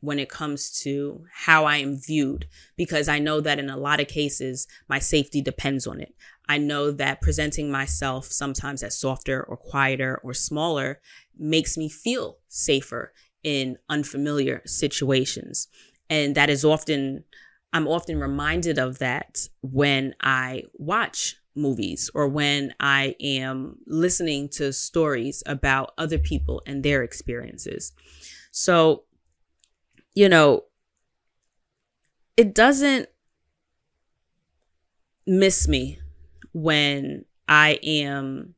when 0.00 0.18
it 0.18 0.28
comes 0.28 0.70
to 0.82 1.24
how 1.32 1.64
I 1.64 1.78
am 1.78 1.96
viewed 1.96 2.46
because 2.76 3.08
I 3.08 3.18
know 3.18 3.40
that 3.40 3.58
in 3.58 3.70
a 3.70 3.76
lot 3.76 4.00
of 4.00 4.08
cases, 4.08 4.66
my 4.86 4.98
safety 4.98 5.40
depends 5.40 5.86
on 5.86 5.98
it. 6.00 6.14
I 6.46 6.58
know 6.58 6.90
that 6.90 7.22
presenting 7.22 7.70
myself 7.70 8.26
sometimes 8.26 8.82
as 8.82 8.98
softer 8.98 9.42
or 9.42 9.56
quieter 9.56 10.20
or 10.22 10.34
smaller 10.34 11.00
makes 11.38 11.78
me 11.78 11.88
feel 11.88 12.38
safer 12.48 13.14
in 13.42 13.78
unfamiliar 13.88 14.60
situations. 14.66 15.68
And 16.10 16.34
that 16.34 16.50
is 16.50 16.64
often, 16.64 17.24
I'm 17.72 17.88
often 17.88 18.20
reminded 18.20 18.78
of 18.78 18.98
that 18.98 19.48
when 19.62 20.14
I 20.20 20.64
watch 20.74 21.36
movies 21.56 22.10
or 22.14 22.28
when 22.28 22.74
I 22.78 23.16
am 23.20 23.78
listening 23.86 24.48
to 24.50 24.72
stories 24.72 25.42
about 25.46 25.94
other 25.96 26.18
people 26.18 26.62
and 26.66 26.82
their 26.82 27.02
experiences. 27.02 27.92
So, 28.56 29.02
you 30.14 30.28
know, 30.28 30.62
it 32.36 32.54
doesn't 32.54 33.08
miss 35.26 35.66
me 35.66 35.98
when 36.52 37.24
I 37.48 37.80
am 37.82 38.54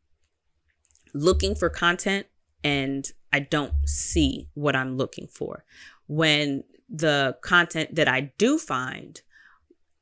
looking 1.15 1.55
for 1.55 1.71
content 1.71 2.27
and 2.63 3.11
I 3.33 3.41
don't 3.41 3.73
see 3.87 4.51
what 4.53 4.77
I'm 4.77 4.99
looking 4.99 5.29
for. 5.29 5.65
When 6.09 6.65
the 6.91 7.39
content 7.41 7.95
that 7.95 8.07
I 8.07 8.33
do 8.37 8.59
find 8.59 9.23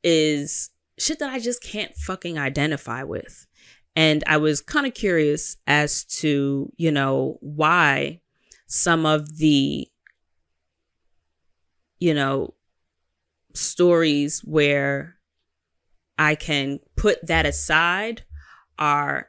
is 0.03 0.71
shit 0.99 1.19
that 1.19 1.31
I 1.31 1.39
just 1.39 1.63
can't 1.63 1.95
fucking 1.95 2.37
identify 2.37 3.03
with. 3.03 3.47
And 3.95 4.25
I 4.27 4.35
was 4.35 4.59
kind 4.59 4.85
of 4.85 4.93
curious 4.93 5.55
as 5.67 6.03
to, 6.19 6.69
you 6.75 6.91
know, 6.91 7.37
why 7.39 8.19
some 8.67 9.05
of 9.05 9.37
the, 9.37 9.87
you 11.99 12.13
know, 12.13 12.53
stories 13.53 14.39
where 14.39 15.15
I 16.17 16.35
can 16.35 16.79
put 16.95 17.25
that 17.27 17.45
aside 17.45 18.23
are 18.77 19.27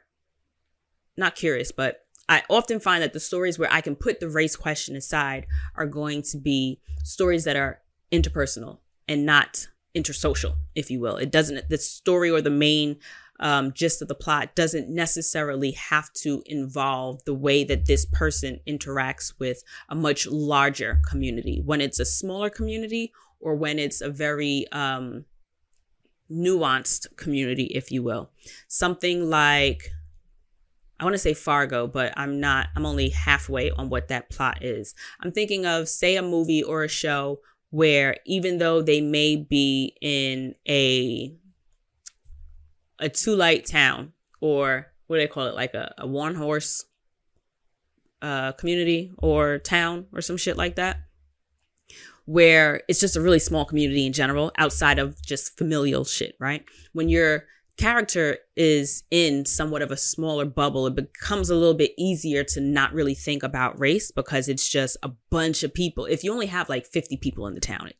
not 1.15 1.35
curious, 1.35 1.71
but 1.71 2.01
I 2.29 2.43
often 2.49 2.79
find 2.79 3.01
that 3.01 3.13
the 3.13 3.19
stories 3.19 3.57
where 3.57 3.71
I 3.71 3.81
can 3.81 3.95
put 3.95 4.19
the 4.19 4.29
race 4.29 4.55
question 4.55 4.95
aside 4.95 5.47
are 5.75 5.85
going 5.85 6.21
to 6.23 6.37
be 6.37 6.81
stories 7.03 7.45
that 7.45 7.55
are 7.55 7.81
interpersonal 8.11 8.79
and 9.07 9.25
not 9.25 9.67
intersocial, 9.95 10.55
if 10.75 10.91
you 10.91 10.99
will. 10.99 11.15
It 11.17 11.31
doesn't, 11.31 11.69
the 11.69 11.77
story 11.77 12.29
or 12.29 12.41
the 12.41 12.49
main 12.49 12.97
um, 13.39 13.71
gist 13.73 14.01
of 14.01 14.07
the 14.07 14.15
plot 14.15 14.55
doesn't 14.55 14.89
necessarily 14.89 15.71
have 15.71 16.11
to 16.13 16.43
involve 16.45 17.23
the 17.25 17.33
way 17.33 17.63
that 17.63 17.85
this 17.85 18.05
person 18.05 18.59
interacts 18.67 19.33
with 19.39 19.63
a 19.89 19.95
much 19.95 20.27
larger 20.27 20.99
community. 21.07 21.61
When 21.63 21.81
it's 21.81 21.99
a 21.99 22.05
smaller 22.05 22.49
community 22.49 23.11
or 23.39 23.55
when 23.55 23.79
it's 23.79 24.01
a 24.01 24.09
very 24.09 24.65
um, 24.71 25.25
nuanced 26.31 27.15
community, 27.15 27.65
if 27.65 27.91
you 27.91 28.03
will. 28.03 28.31
Something 28.67 29.29
like, 29.29 29.91
I 30.99 31.03
want 31.03 31.13
to 31.13 31.19
say 31.19 31.33
Fargo, 31.35 31.87
but 31.87 32.13
I'm 32.17 32.39
not, 32.39 32.67
I'm 32.75 32.85
only 32.85 33.09
halfway 33.09 33.69
on 33.71 33.89
what 33.89 34.07
that 34.07 34.29
plot 34.29 34.63
is. 34.63 34.95
I'm 35.21 35.31
thinking 35.31 35.65
of, 35.65 35.87
say, 35.87 36.15
a 36.15 36.23
movie 36.23 36.63
or 36.63 36.83
a 36.83 36.89
show 36.89 37.39
where 37.69 38.15
even 38.25 38.57
though 38.57 38.81
they 38.81 39.01
may 39.01 39.35
be 39.35 39.95
in 40.01 40.55
a 40.67 41.35
a 42.99 43.09
two 43.09 43.35
light 43.35 43.65
town 43.65 44.13
or 44.41 44.87
what 45.07 45.17
do 45.17 45.21
they 45.21 45.27
call 45.27 45.47
it 45.47 45.55
like 45.55 45.73
a, 45.73 45.93
a 45.97 46.07
one 46.07 46.35
horse 46.35 46.85
uh 48.21 48.51
community 48.53 49.11
or 49.19 49.59
town 49.59 50.05
or 50.11 50.21
some 50.21 50.37
shit 50.37 50.57
like 50.57 50.75
that 50.75 50.97
where 52.27 52.81
it's 52.89 52.99
just 52.99 53.15
a 53.15 53.21
really 53.21 53.39
small 53.39 53.63
community 53.63 54.05
in 54.05 54.11
general 54.11 54.51
outside 54.57 54.99
of 54.99 55.19
just 55.25 55.57
familial 55.57 56.03
shit, 56.03 56.35
right? 56.39 56.63
When 56.91 57.07
your 57.07 57.45
character 57.77 58.39
is 58.57 59.03
in 59.09 59.45
somewhat 59.45 59.81
of 59.81 59.91
a 59.91 59.97
smaller 59.97 60.43
bubble, 60.43 60.87
it 60.87 60.95
becomes 60.95 61.49
a 61.49 61.55
little 61.55 61.73
bit 61.73 61.93
easier 61.97 62.43
to 62.43 62.59
not 62.59 62.93
really 62.93 63.15
think 63.15 63.43
about 63.43 63.79
race 63.79 64.11
because 64.11 64.49
it's 64.49 64.67
just 64.67 64.97
a 65.01 65.11
bunch 65.29 65.63
of 65.63 65.73
people. 65.73 66.03
If 66.03 66.21
you 66.23 66.33
only 66.33 66.47
have 66.47 66.67
like 66.67 66.85
50 66.85 67.15
people 67.17 67.47
in 67.47 67.55
the 67.55 67.61
town, 67.61 67.91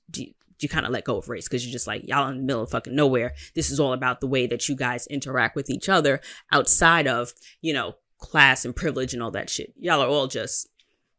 you, 0.59 0.69
kind 0.69 0.85
of 0.85 0.91
let 0.91 1.03
go 1.03 1.17
of 1.17 1.29
race 1.29 1.47
because 1.47 1.65
you're 1.65 1.71
just 1.71 1.87
like, 1.87 2.07
y'all 2.07 2.27
in 2.29 2.37
the 2.37 2.43
middle 2.43 2.63
of 2.63 2.69
fucking 2.71 2.95
nowhere. 2.95 3.33
This 3.55 3.69
is 3.69 3.79
all 3.79 3.93
about 3.93 4.21
the 4.21 4.27
way 4.27 4.47
that 4.47 4.67
you 4.67 4.75
guys 4.75 5.07
interact 5.07 5.55
with 5.55 5.69
each 5.69 5.89
other 5.89 6.19
outside 6.51 7.07
of, 7.07 7.33
you 7.61 7.73
know, 7.73 7.95
class 8.17 8.65
and 8.65 8.75
privilege 8.75 9.13
and 9.13 9.21
all 9.21 9.31
that 9.31 9.49
shit. 9.49 9.73
Y'all 9.77 10.01
are 10.01 10.07
all 10.07 10.27
just, 10.27 10.67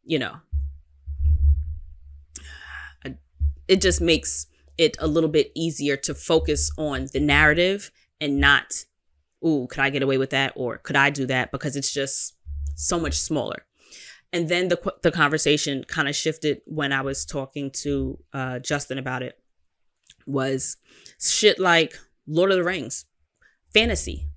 you 0.05 0.19
know, 0.19 0.37
it 3.69 3.81
just 3.81 4.01
makes 4.01 4.47
it 4.79 4.97
a 4.99 5.07
little 5.07 5.29
bit 5.29 5.53
easier 5.55 5.97
to 5.97 6.15
focus 6.15 6.71
on 6.79 7.09
the 7.13 7.21
narrative 7.21 7.91
and 8.21 8.41
not, 8.41 8.85
ooh, 9.47 9.67
could 9.71 9.81
I 9.81 9.91
get 9.91 10.03
away 10.03 10.19
with 10.19 10.31
that? 10.31 10.53
Or 10.57 10.79
could 10.79 10.97
I 10.97 11.11
do 11.11 11.27
that? 11.27 11.53
Because 11.53 11.77
it's 11.77 11.93
just 11.93 12.35
so 12.75 12.99
much 12.99 13.21
smaller. 13.21 13.67
And 14.33 14.49
then 14.49 14.69
the, 14.69 14.95
the 15.03 15.11
conversation 15.11 15.85
kind 15.85 16.09
of 16.09 16.15
shifted 16.15 16.61
when 16.67 16.93
I 16.93 17.01
was 17.01 17.25
talking 17.25 17.71
to 17.83 18.19
uh, 18.33 18.59
Justin 18.59 18.99
about 18.99 19.23
it 19.23 19.39
was 20.27 20.77
shit 21.19 21.59
like 21.59 21.99
Lord 22.27 22.51
of 22.51 22.59
the 22.59 22.65
Rings, 22.65 23.07
fantasy, 23.73 24.29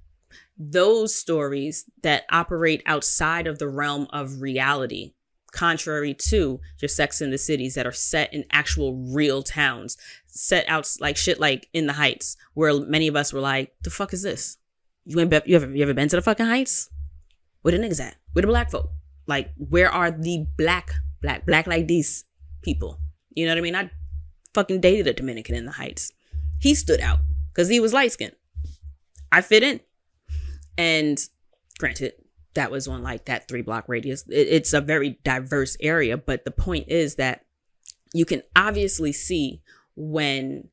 those 0.58 1.14
stories 1.14 1.86
that 2.04 2.24
operate 2.30 2.84
outside 2.86 3.48
of 3.48 3.60
the 3.60 3.68
realm 3.68 4.08
of 4.12 4.42
reality 4.42 5.14
contrary 5.52 6.14
to 6.14 6.62
your 6.80 6.88
sex 6.88 7.20
in 7.20 7.30
the 7.30 7.38
cities 7.38 7.76
that 7.76 7.86
are 7.86 7.92
set 7.92 8.34
in 8.34 8.46
actual 8.52 8.96
real 9.14 9.44
towns 9.44 9.98
set 10.28 10.64
out 10.70 10.90
like 11.02 11.18
shit 11.18 11.42
like 11.42 11.68
in 11.74 11.88
the 11.88 11.94
heights 11.94 12.38
where 12.54 12.74
many 12.80 13.10
of 13.10 13.18
us 13.18 13.34
were 13.34 13.42
like 13.42 13.74
the 13.84 13.90
fuck 13.90 14.14
is 14.14 14.22
this? 14.22 14.58
You 15.04 15.20
ain't 15.20 15.30
be- 15.30 15.42
you 15.46 15.58
ever 15.58 15.70
you 15.70 15.84
ever 15.84 15.94
been 15.94 16.08
to 16.10 16.16
the 16.16 16.22
fucking 16.22 16.46
heights? 16.46 16.90
Where 17.64 17.78
the 17.78 17.84
niggas 17.84 18.00
at? 18.00 18.16
Where 18.32 18.42
the 18.42 18.48
black 18.48 18.72
folk 18.72 18.92
like 19.32 19.54
where 19.58 19.90
are 19.90 20.12
the 20.12 20.46
black 20.58 20.92
black 21.22 21.46
black 21.46 21.66
like 21.66 21.88
these 21.88 22.26
people? 22.62 23.00
You 23.34 23.46
know 23.46 23.54
what 23.54 23.60
i 23.60 23.62
mean? 23.62 23.76
I 23.76 23.90
fucking 24.54 24.82
dated 24.82 25.08
a 25.08 25.14
dominican 25.14 25.56
in 25.56 25.66
the 25.66 25.72
heights. 25.72 26.12
He 26.60 26.76
stood 26.76 27.00
out 27.00 27.20
because 27.52 27.70
he 27.70 27.80
was 27.80 27.94
light 27.94 28.12
skinned. 28.12 28.36
I 29.32 29.42
fit 29.42 29.64
in. 29.64 29.80
And 30.78 31.18
granted 31.80 32.14
that 32.56 32.72
was 32.72 32.90
on 32.90 33.04
like 33.04 33.26
that 33.26 33.48
three 33.48 33.62
block 33.62 33.86
radius. 33.88 34.26
It, 34.28 34.48
it's 34.50 34.74
a 34.74 34.82
very 34.82 35.18
diverse 35.24 35.78
area, 35.80 36.18
but 36.18 36.44
the 36.44 36.52
point 36.52 36.90
is 36.90 37.16
that 37.16 37.46
you 38.14 38.26
can 38.26 38.44
obviously 38.54 39.14
see 39.14 39.62
when 39.96 40.68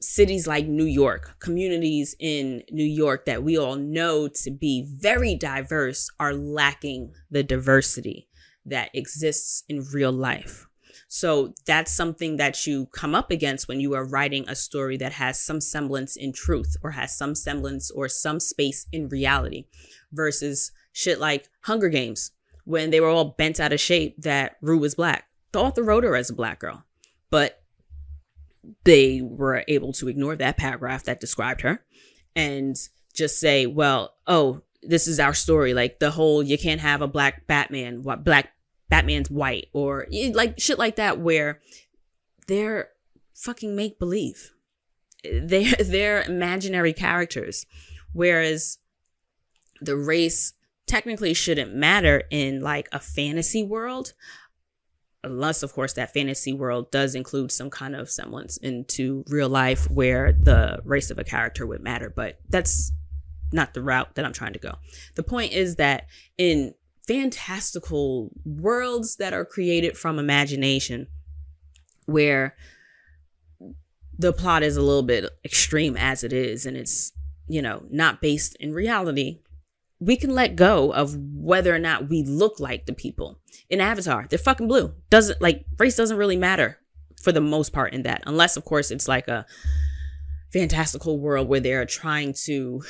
cities 0.00 0.46
like 0.46 0.66
New 0.66 0.84
York, 0.84 1.36
communities 1.40 2.14
in 2.18 2.62
New 2.70 2.84
York 2.84 3.26
that 3.26 3.42
we 3.42 3.58
all 3.58 3.76
know 3.76 4.28
to 4.28 4.50
be 4.50 4.86
very 4.86 5.34
diverse, 5.34 6.10
are 6.20 6.34
lacking 6.34 7.12
the 7.30 7.42
diversity 7.42 8.28
that 8.64 8.90
exists 8.94 9.64
in 9.68 9.84
real 9.92 10.12
life. 10.12 10.68
So 11.08 11.54
that's 11.66 11.90
something 11.90 12.36
that 12.36 12.66
you 12.66 12.86
come 12.86 13.14
up 13.14 13.30
against 13.30 13.66
when 13.66 13.80
you 13.80 13.94
are 13.94 14.04
writing 14.04 14.46
a 14.46 14.54
story 14.54 14.98
that 14.98 15.12
has 15.12 15.40
some 15.40 15.60
semblance 15.60 16.16
in 16.16 16.32
truth 16.34 16.76
or 16.82 16.90
has 16.90 17.16
some 17.16 17.34
semblance 17.34 17.90
or 17.90 18.08
some 18.08 18.38
space 18.38 18.86
in 18.92 19.08
reality 19.08 19.64
versus 20.12 20.70
shit 20.92 21.18
like 21.18 21.48
Hunger 21.62 21.88
Games 21.88 22.32
when 22.64 22.90
they 22.90 23.00
were 23.00 23.08
all 23.08 23.36
bent 23.38 23.58
out 23.58 23.72
of 23.72 23.80
shape 23.80 24.16
that 24.18 24.56
Rue 24.60 24.78
was 24.78 24.96
black. 24.96 25.28
The 25.52 25.60
author 25.60 25.82
wrote 25.82 26.04
her 26.04 26.14
as 26.14 26.28
a 26.28 26.34
black 26.34 26.58
girl, 26.58 26.84
but 27.30 27.57
they 28.84 29.20
were 29.22 29.64
able 29.68 29.92
to 29.94 30.08
ignore 30.08 30.36
that 30.36 30.56
paragraph 30.56 31.04
that 31.04 31.20
described 31.20 31.62
her 31.62 31.84
and 32.34 32.76
just 33.14 33.40
say, 33.40 33.66
well, 33.66 34.14
oh, 34.26 34.62
this 34.82 35.08
is 35.08 35.18
our 35.18 35.34
story. 35.34 35.74
Like 35.74 35.98
the 35.98 36.10
whole, 36.10 36.42
you 36.42 36.58
can't 36.58 36.80
have 36.80 37.02
a 37.02 37.08
black 37.08 37.46
Batman, 37.46 38.02
what 38.02 38.24
black 38.24 38.52
Batman's 38.88 39.30
white 39.30 39.68
or 39.72 40.06
like 40.32 40.58
shit 40.58 40.78
like 40.78 40.96
that, 40.96 41.18
where 41.18 41.60
they're 42.46 42.90
fucking 43.34 43.74
make 43.74 43.98
believe. 43.98 44.52
They're, 45.24 45.74
they're 45.80 46.22
imaginary 46.22 46.92
characters. 46.92 47.66
Whereas 48.12 48.78
the 49.80 49.96
race 49.96 50.54
technically 50.86 51.34
shouldn't 51.34 51.74
matter 51.74 52.22
in 52.30 52.60
like 52.60 52.88
a 52.92 52.98
fantasy 52.98 53.62
world 53.62 54.14
unless 55.24 55.62
of 55.62 55.72
course 55.72 55.94
that 55.94 56.12
fantasy 56.12 56.52
world 56.52 56.90
does 56.90 57.14
include 57.14 57.50
some 57.50 57.70
kind 57.70 57.96
of 57.96 58.08
semblance 58.10 58.56
into 58.58 59.24
real 59.28 59.48
life 59.48 59.90
where 59.90 60.32
the 60.32 60.78
race 60.84 61.10
of 61.10 61.18
a 61.18 61.24
character 61.24 61.66
would 61.66 61.82
matter 61.82 62.12
but 62.14 62.38
that's 62.48 62.92
not 63.52 63.74
the 63.74 63.82
route 63.82 64.14
that 64.14 64.24
i'm 64.24 64.32
trying 64.32 64.52
to 64.52 64.58
go. 64.58 64.74
The 65.14 65.22
point 65.22 65.52
is 65.52 65.76
that 65.76 66.06
in 66.36 66.74
fantastical 67.06 68.30
worlds 68.44 69.16
that 69.16 69.32
are 69.32 69.44
created 69.44 69.96
from 69.96 70.18
imagination 70.18 71.06
where 72.04 72.54
the 74.18 74.32
plot 74.32 74.62
is 74.62 74.76
a 74.76 74.82
little 74.82 75.02
bit 75.02 75.30
extreme 75.44 75.96
as 75.96 76.22
it 76.22 76.32
is 76.32 76.66
and 76.66 76.76
it's 76.76 77.12
you 77.48 77.62
know 77.62 77.82
not 77.90 78.20
based 78.20 78.56
in 78.56 78.74
reality 78.74 79.40
we 80.00 80.16
can 80.16 80.34
let 80.34 80.56
go 80.56 80.92
of 80.92 81.16
whether 81.16 81.74
or 81.74 81.78
not 81.78 82.08
we 82.08 82.22
look 82.22 82.60
like 82.60 82.86
the 82.86 82.92
people 82.92 83.40
in 83.68 83.80
Avatar. 83.80 84.26
They're 84.28 84.38
fucking 84.38 84.68
blue. 84.68 84.94
Doesn't 85.10 85.40
like 85.42 85.64
race 85.78 85.96
doesn't 85.96 86.16
really 86.16 86.36
matter 86.36 86.78
for 87.20 87.32
the 87.32 87.40
most 87.40 87.72
part 87.72 87.92
in 87.92 88.02
that, 88.02 88.22
unless 88.26 88.56
of 88.56 88.64
course 88.64 88.90
it's 88.90 89.08
like 89.08 89.28
a 89.28 89.44
fantastical 90.52 91.18
world 91.18 91.48
where 91.48 91.60
they're 91.60 91.84
trying 91.84 92.32
to 92.44 92.82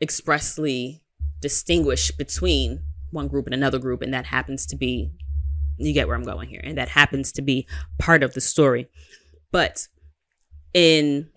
expressly 0.00 1.02
distinguish 1.40 2.10
between 2.10 2.82
one 3.10 3.28
group 3.28 3.46
and 3.46 3.54
another 3.54 3.78
group, 3.78 4.02
and 4.02 4.12
that 4.12 4.26
happens 4.26 4.66
to 4.66 4.76
be 4.76 5.12
you 5.78 5.92
get 5.92 6.06
where 6.06 6.16
I'm 6.16 6.24
going 6.24 6.48
here, 6.48 6.60
and 6.62 6.76
that 6.78 6.88
happens 6.88 7.32
to 7.32 7.42
be 7.42 7.66
part 7.98 8.22
of 8.22 8.34
the 8.34 8.40
story. 8.40 8.88
But 9.52 9.86
in 10.74 11.28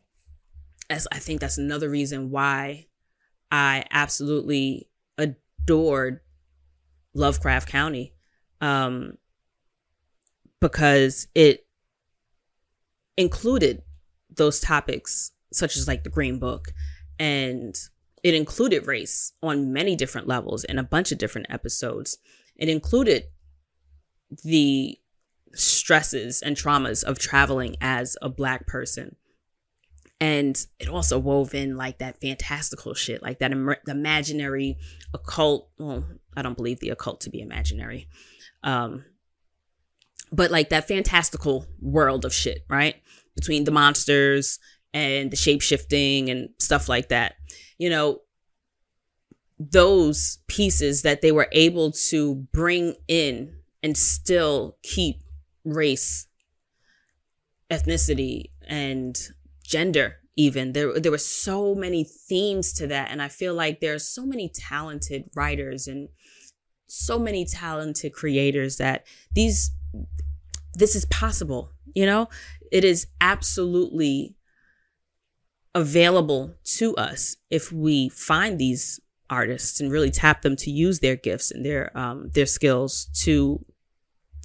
as 0.90 1.08
I 1.12 1.20
think 1.20 1.42
that's 1.42 1.58
another 1.58 1.90
reason 1.90 2.32
why 2.32 2.88
I 3.56 3.86
absolutely 3.90 4.90
adored 5.18 6.20
Lovecraft 7.14 7.70
Country 7.70 8.14
um, 8.60 9.18
because 10.60 11.30
it 11.34 11.66
included 13.16 13.82
those 14.30 14.60
topics, 14.60 15.32
such 15.54 15.78
as 15.78 15.88
like 15.88 16.04
the 16.04 16.10
Green 16.10 16.38
Book, 16.38 16.74
and 17.18 17.74
it 18.24 18.34
included 18.34 18.88
race 18.88 19.32
on 19.42 19.72
many 19.72 19.96
different 19.96 20.28
levels 20.28 20.66
in 20.66 20.78
a 20.78 20.84
bunch 20.84 21.14
of 21.14 21.18
different 21.18 21.48
episodes. 21.50 22.18
It 22.58 22.68
included 22.68 23.24
the 24.44 24.98
stresses 25.54 26.42
and 26.42 26.58
traumas 26.58 27.06
of 27.06 27.20
traveling 27.20 27.78
as 27.80 28.18
a 28.22 28.28
black 28.28 28.68
person 28.68 29.16
and 30.20 30.68
it 30.80 30.88
also 30.88 31.20
wove 31.20 31.54
in 31.54 31.76
like 31.76 31.98
that 31.98 32.20
fantastical 32.22 32.94
shit 32.94 33.22
like 33.22 33.40
that 33.40 33.52
Im- 33.52 33.76
imaginary 33.88 34.78
occult 35.14 35.70
well 35.78 36.06
i 36.36 36.42
don't 36.42 36.58
believe 36.58 36.80
the 36.80 36.90
occult 36.90 37.22
to 37.22 37.30
be 37.30 37.42
imaginary 37.42 38.08
um 38.64 39.04
but 40.32 40.52
like 40.52 40.70
that 40.70 40.88
fantastical 40.88 41.66
world 41.82 42.26
of 42.26 42.34
shit 42.34 42.66
right? 42.70 42.96
Between 43.36 43.64
the 43.64 43.72
monsters 43.72 44.60
and 44.94 45.32
the 45.32 45.38
shape 45.38 45.62
shifting 45.62 46.30
and 46.30 46.50
stuff 46.60 46.88
like 46.88 47.10
that. 47.10 47.36
You 47.78 47.90
know 47.90 48.22
those 49.58 50.40
pieces 50.48 51.04
that 51.04 51.22
they 51.22 51.32
were 51.32 51.48
able 51.54 51.92
to 51.92 52.36
bring 52.52 52.94
in 53.08 53.56
and 53.82 53.98
still 53.98 54.78
keep 54.84 55.24
race 55.64 56.28
ethnicity 57.72 58.52
and 58.68 59.18
gender 59.68 60.18
even. 60.36 60.74
There 60.74 61.00
there 61.00 61.12
were 61.12 61.18
so 61.18 61.76
many 61.76 62.04
themes 62.04 62.74
to 62.74 62.88
that 62.88 63.10
and 63.10 63.22
i 63.22 63.28
feel 63.28 63.54
like 63.54 63.80
there 63.80 63.94
are 63.94 64.00
so 64.00 64.26
many 64.26 64.50
talented 64.50 65.30
writers 65.36 65.88
and 65.88 66.10
so 66.88 67.18
many 67.18 67.46
talented 67.46 68.14
creators 68.14 68.78
that 68.78 69.06
these 69.34 69.72
this 70.74 70.96
is 70.96 71.06
possible 71.06 71.72
you 71.96 72.06
know? 72.06 72.28
It 72.72 72.84
is 72.84 73.08
absolutely 73.22 74.36
available 75.74 76.54
to 76.64 76.96
us 76.96 77.38
if 77.50 77.72
we 77.72 78.10
find 78.10 78.60
these 78.60 79.00
artists 79.30 79.80
and 79.80 79.92
really 79.92 80.12
tap 80.12 80.44
them 80.44 80.56
to 80.56 80.70
use 80.70 81.00
their 81.00 81.16
gifts 81.16 81.50
and 81.50 81.66
their 81.66 81.98
um 81.98 82.30
their 82.36 82.46
skills 82.46 83.08
to 83.24 83.66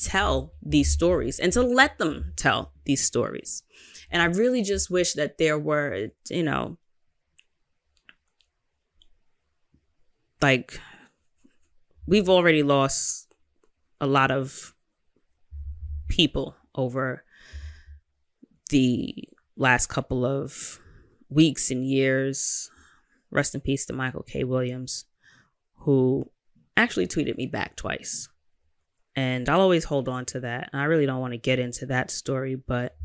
tell 0.03 0.53
these 0.63 0.91
stories 0.91 1.39
and 1.39 1.53
to 1.53 1.63
let 1.63 1.99
them 1.99 2.33
tell 2.37 2.73
these 2.85 3.05
stories 3.05 3.63
and 4.11 4.21
I 4.21 4.27
really 4.27 4.63
just 4.63 4.91
wish 4.91 5.15
that 5.15 5.39
there 5.39 5.59
were, 5.59 6.09
you 6.29 6.43
know, 6.43 6.79
like 10.43 10.81
we've 12.07 12.29
already 12.29 12.63
lost 12.63 13.33
a 14.01 14.07
lot 14.07 14.31
of 14.31 14.75
people 16.09 16.57
over 16.75 17.25
the 18.71 19.15
last 19.57 19.87
couple 19.87 20.25
of 20.25 20.81
weeks 21.29 21.71
and 21.71 21.87
years. 21.87 22.71
Rest 23.31 23.55
in 23.55 23.61
peace 23.61 23.87
to 23.87 23.93
Michael 23.93 24.25
K. 24.25 24.43
Williams, 24.43 25.05
who 25.77 26.29
actually 26.77 27.07
tweeted 27.07 27.37
me 27.37 27.47
back 27.47 27.77
twice. 27.77 28.29
And 29.21 29.51
I'll 29.51 29.61
always 29.61 29.85
hold 29.85 30.09
on 30.09 30.25
to 30.27 30.41
that. 30.41 30.71
And 30.73 30.81
I 30.81 30.87
really 30.87 31.05
don't 31.05 31.21
want 31.21 31.35
to 31.35 31.39
get 31.39 31.59
into 31.59 31.85
that 31.87 32.11
story, 32.11 32.55
but 32.55 32.97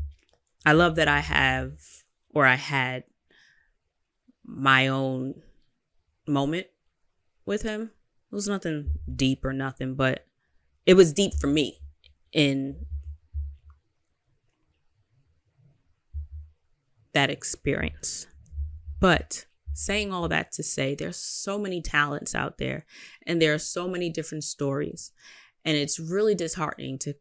I 0.64 0.72
love 0.72 0.94
that 0.94 1.08
I 1.08 1.20
have 1.20 1.78
or 2.30 2.46
I 2.46 2.54
had 2.54 3.04
my 4.42 4.88
own 4.88 5.42
moment 6.26 6.68
with 7.44 7.60
him. 7.60 7.90
It 8.32 8.34
was 8.34 8.48
nothing 8.48 8.92
deep 9.14 9.44
or 9.44 9.52
nothing, 9.52 9.94
but 9.94 10.26
it 10.86 10.94
was 10.94 11.12
deep 11.12 11.34
for 11.34 11.48
me 11.48 11.80
in 12.32 12.86
that 17.12 17.28
experience. 17.28 18.26
But 19.00 19.44
saying 19.74 20.14
all 20.14 20.28
that 20.28 20.50
to 20.52 20.62
say 20.62 20.94
there's 20.94 21.18
so 21.18 21.58
many 21.58 21.82
talents 21.82 22.34
out 22.34 22.56
there 22.56 22.86
and 23.26 23.42
there 23.42 23.52
are 23.52 23.58
so 23.58 23.86
many 23.86 24.08
different 24.08 24.44
stories 24.44 25.12
and 25.66 25.76
it's 25.76 25.98
really 25.98 26.34
disheartening 26.34 26.96
to 27.00 27.14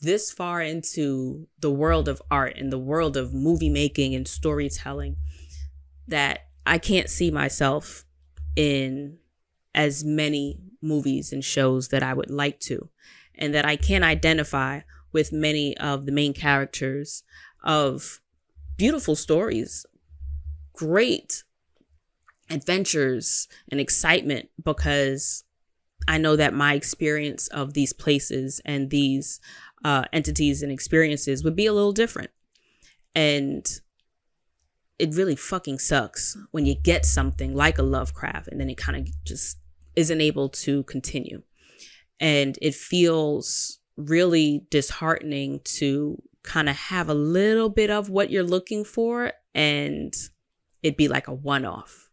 this 0.00 0.30
far 0.30 0.62
into 0.62 1.48
the 1.58 1.70
world 1.70 2.08
of 2.08 2.22
art 2.30 2.56
and 2.56 2.72
the 2.72 2.78
world 2.78 3.16
of 3.16 3.34
movie 3.34 3.68
making 3.68 4.14
and 4.14 4.26
storytelling 4.26 5.16
that 6.06 6.46
I 6.64 6.78
can't 6.78 7.10
see 7.10 7.30
myself 7.30 8.04
in 8.56 9.18
as 9.74 10.04
many 10.04 10.60
movies 10.80 11.32
and 11.32 11.44
shows 11.44 11.88
that 11.88 12.02
I 12.02 12.14
would 12.14 12.30
like 12.30 12.60
to, 12.60 12.90
and 13.34 13.54
that 13.54 13.64
I 13.64 13.76
can 13.76 14.02
identify 14.04 14.80
with 15.12 15.32
many 15.32 15.76
of 15.78 16.06
the 16.06 16.12
main 16.12 16.34
characters 16.34 17.22
of 17.64 18.20
beautiful 18.76 19.16
stories, 19.16 19.86
great 20.72 21.44
adventures 22.50 23.48
and 23.70 23.80
excitement 23.80 24.50
because 24.62 25.44
I 26.08 26.18
know 26.18 26.36
that 26.36 26.54
my 26.54 26.74
experience 26.74 27.48
of 27.48 27.74
these 27.74 27.92
places 27.92 28.60
and 28.64 28.90
these 28.90 29.40
uh, 29.84 30.04
entities 30.12 30.62
and 30.62 30.72
experiences 30.72 31.44
would 31.44 31.56
be 31.56 31.66
a 31.66 31.72
little 31.72 31.92
different. 31.92 32.30
And 33.14 33.66
it 34.98 35.14
really 35.14 35.36
fucking 35.36 35.78
sucks 35.78 36.36
when 36.50 36.66
you 36.66 36.74
get 36.74 37.04
something 37.04 37.54
like 37.54 37.78
a 37.78 37.82
Lovecraft 37.82 38.48
and 38.48 38.60
then 38.60 38.70
it 38.70 38.76
kind 38.76 38.96
of 38.96 39.24
just 39.24 39.58
isn't 39.96 40.20
able 40.20 40.48
to 40.48 40.84
continue. 40.84 41.42
And 42.20 42.58
it 42.62 42.74
feels 42.74 43.80
really 43.96 44.66
disheartening 44.70 45.60
to 45.64 46.22
kind 46.42 46.68
of 46.68 46.76
have 46.76 47.08
a 47.08 47.14
little 47.14 47.68
bit 47.68 47.90
of 47.90 48.10
what 48.10 48.30
you're 48.30 48.42
looking 48.42 48.84
for 48.84 49.32
and 49.54 50.14
it'd 50.82 50.96
be 50.96 51.08
like 51.08 51.28
a 51.28 51.34
one 51.34 51.64
off. 51.64 52.10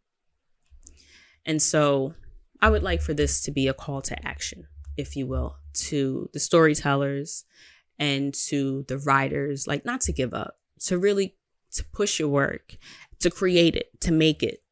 And 1.45 1.61
so 1.61 2.13
I 2.61 2.69
would 2.69 2.83
like 2.83 3.01
for 3.01 3.13
this 3.13 3.41
to 3.43 3.51
be 3.51 3.67
a 3.67 3.73
call 3.73 4.01
to 4.01 4.27
action, 4.27 4.67
if 4.97 5.15
you 5.15 5.27
will, 5.27 5.57
to 5.73 6.29
the 6.33 6.39
storytellers 6.39 7.45
and 7.97 8.33
to 8.33 8.85
the 8.87 8.97
writers 8.97 9.67
like 9.67 9.85
not 9.85 10.01
to 10.01 10.13
give 10.13 10.33
up 10.33 10.57
to 10.79 10.97
really 10.97 11.35
to 11.71 11.83
push 11.85 12.19
your 12.19 12.29
work 12.29 12.77
to 13.19 13.29
create 13.29 13.75
it 13.75 13.87
to 13.99 14.11
make 14.11 14.41
it 14.41 14.63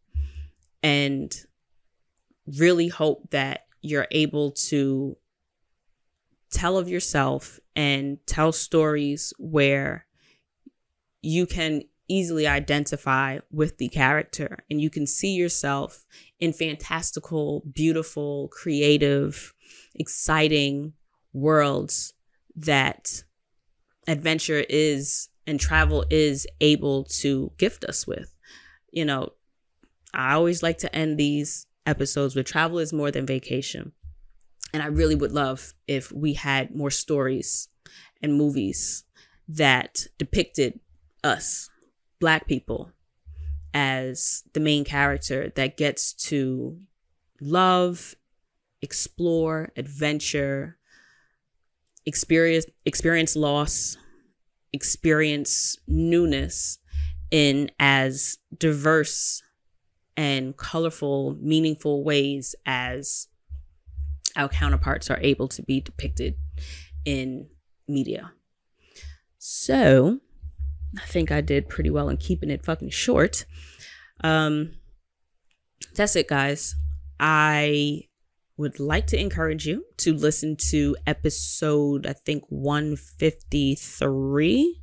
and 0.82 1.36
really 2.58 2.88
hope 2.88 3.30
that 3.32 3.66
you're 3.82 4.08
able 4.12 4.52
to 4.52 5.18
tell 6.50 6.78
of 6.78 6.88
yourself 6.88 7.60
and 7.76 8.18
tell 8.26 8.52
stories 8.52 9.34
where 9.38 10.06
you 11.22 11.46
can 11.46 11.82
easily 12.08 12.48
identify 12.48 13.40
with 13.52 13.78
the 13.78 13.90
character 13.90 14.60
and 14.70 14.82
you 14.82 14.90
can 14.90 15.06
see 15.06 15.34
yourself 15.34 16.06
in 16.40 16.54
fantastical, 16.54 17.64
beautiful, 17.74 18.48
creative, 18.50 19.54
exciting 19.96 20.94
worlds 21.34 22.14
that 22.56 23.24
adventure 24.08 24.64
is 24.70 25.30
and 25.46 25.60
travel 25.60 26.06
is 26.10 26.48
able 26.62 27.04
to 27.06 27.52
gift 27.58 27.84
us 27.86 28.08
with. 28.08 28.34
You 28.92 29.06
know, 29.06 29.34
I 30.14 30.34
always 30.34 30.64
like 30.64 30.78
to 30.80 30.96
end 30.96 31.18
these 31.18 31.68
episodes 31.86 32.36
with 32.36 32.46
travel 32.46 32.80
is 32.80 32.92
more 32.92 33.12
than 33.12 33.26
vacation. 33.26 33.94
And 34.74 34.84
I 34.84 34.88
really 34.88 35.16
would 35.16 35.32
love 35.32 35.74
if 35.88 36.12
we 36.12 36.34
had 36.34 36.76
more 36.76 36.92
stories 36.92 37.70
and 38.22 38.34
movies 38.34 39.06
that 39.48 40.08
depicted 40.18 40.80
us, 41.24 41.70
Black 42.20 42.48
people, 42.48 42.92
as 43.74 44.44
the 44.54 44.60
main 44.60 44.84
character 44.84 45.52
that 45.56 45.78
gets 45.78 46.14
to 46.14 46.80
love, 47.40 48.16
explore, 48.82 49.72
adventure, 49.76 50.78
experience 52.06 52.66
experience 52.86 53.36
loss, 53.36 53.98
experience 54.74 55.78
newness 55.88 56.80
in 57.30 57.70
as 57.80 58.38
diverse 58.58 59.44
and 60.16 60.58
colorful, 60.58 61.38
meaningful 61.40 62.04
ways 62.04 62.56
as 62.66 63.28
our 64.36 64.50
counterparts 64.50 65.10
are 65.10 65.20
able 65.22 65.48
to 65.48 65.62
be 65.62 65.82
depicted 65.82 66.36
in 67.06 67.48
media. 67.88 68.32
So, 69.38 70.20
I 70.96 71.06
think 71.06 71.32
I 71.32 71.42
did 71.42 71.70
pretty 71.70 71.90
well 71.90 72.10
in 72.10 72.18
keeping 72.18 72.50
it 72.50 72.66
fucking 72.66 72.92
short. 72.92 73.46
Um, 74.24 74.74
that's 75.96 76.16
it, 76.16 76.28
guys. 76.28 76.76
I 77.20 78.04
would 78.58 78.80
like 78.80 79.08
to 79.08 79.20
encourage 79.20 79.66
you 79.68 79.84
to 79.98 80.14
listen 80.14 80.56
to 80.70 80.96
episode, 81.06 82.08
I 82.08 82.14
think, 82.14 82.46
153. 82.50 84.82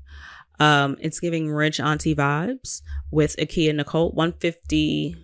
Um, 0.61 0.97
it's 1.01 1.19
giving 1.19 1.51
rich 1.51 1.81
auntie 1.81 2.15
vibes 2.15 2.83
with 3.11 3.35
Akia 3.37 3.75
Nicole. 3.75 4.13
150. 4.13 5.17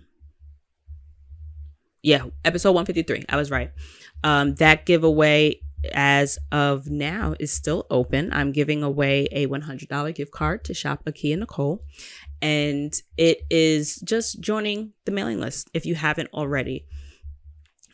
Yeah, 2.03 2.25
episode 2.43 2.71
153. 2.71 3.25
I 3.29 3.37
was 3.37 3.51
right. 3.51 3.71
Um, 4.23 4.55
that 4.55 4.85
giveaway 4.85 5.61
as 5.93 6.37
of 6.51 6.87
now 6.87 7.35
is 7.39 7.51
still 7.51 7.87
open. 7.89 8.31
I'm 8.33 8.51
giving 8.51 8.83
away 8.83 9.27
a 9.31 9.47
$100 9.47 10.15
gift 10.15 10.31
card 10.31 10.63
to 10.65 10.73
shop 10.73 11.03
Akia 11.05 11.37
Nicole. 11.37 11.83
And 12.41 12.93
it 13.17 13.41
is 13.49 13.97
just 13.97 14.39
joining 14.41 14.93
the 15.05 15.11
mailing 15.11 15.39
list 15.39 15.69
if 15.73 15.85
you 15.85 15.95
haven't 15.95 16.29
already. 16.33 16.85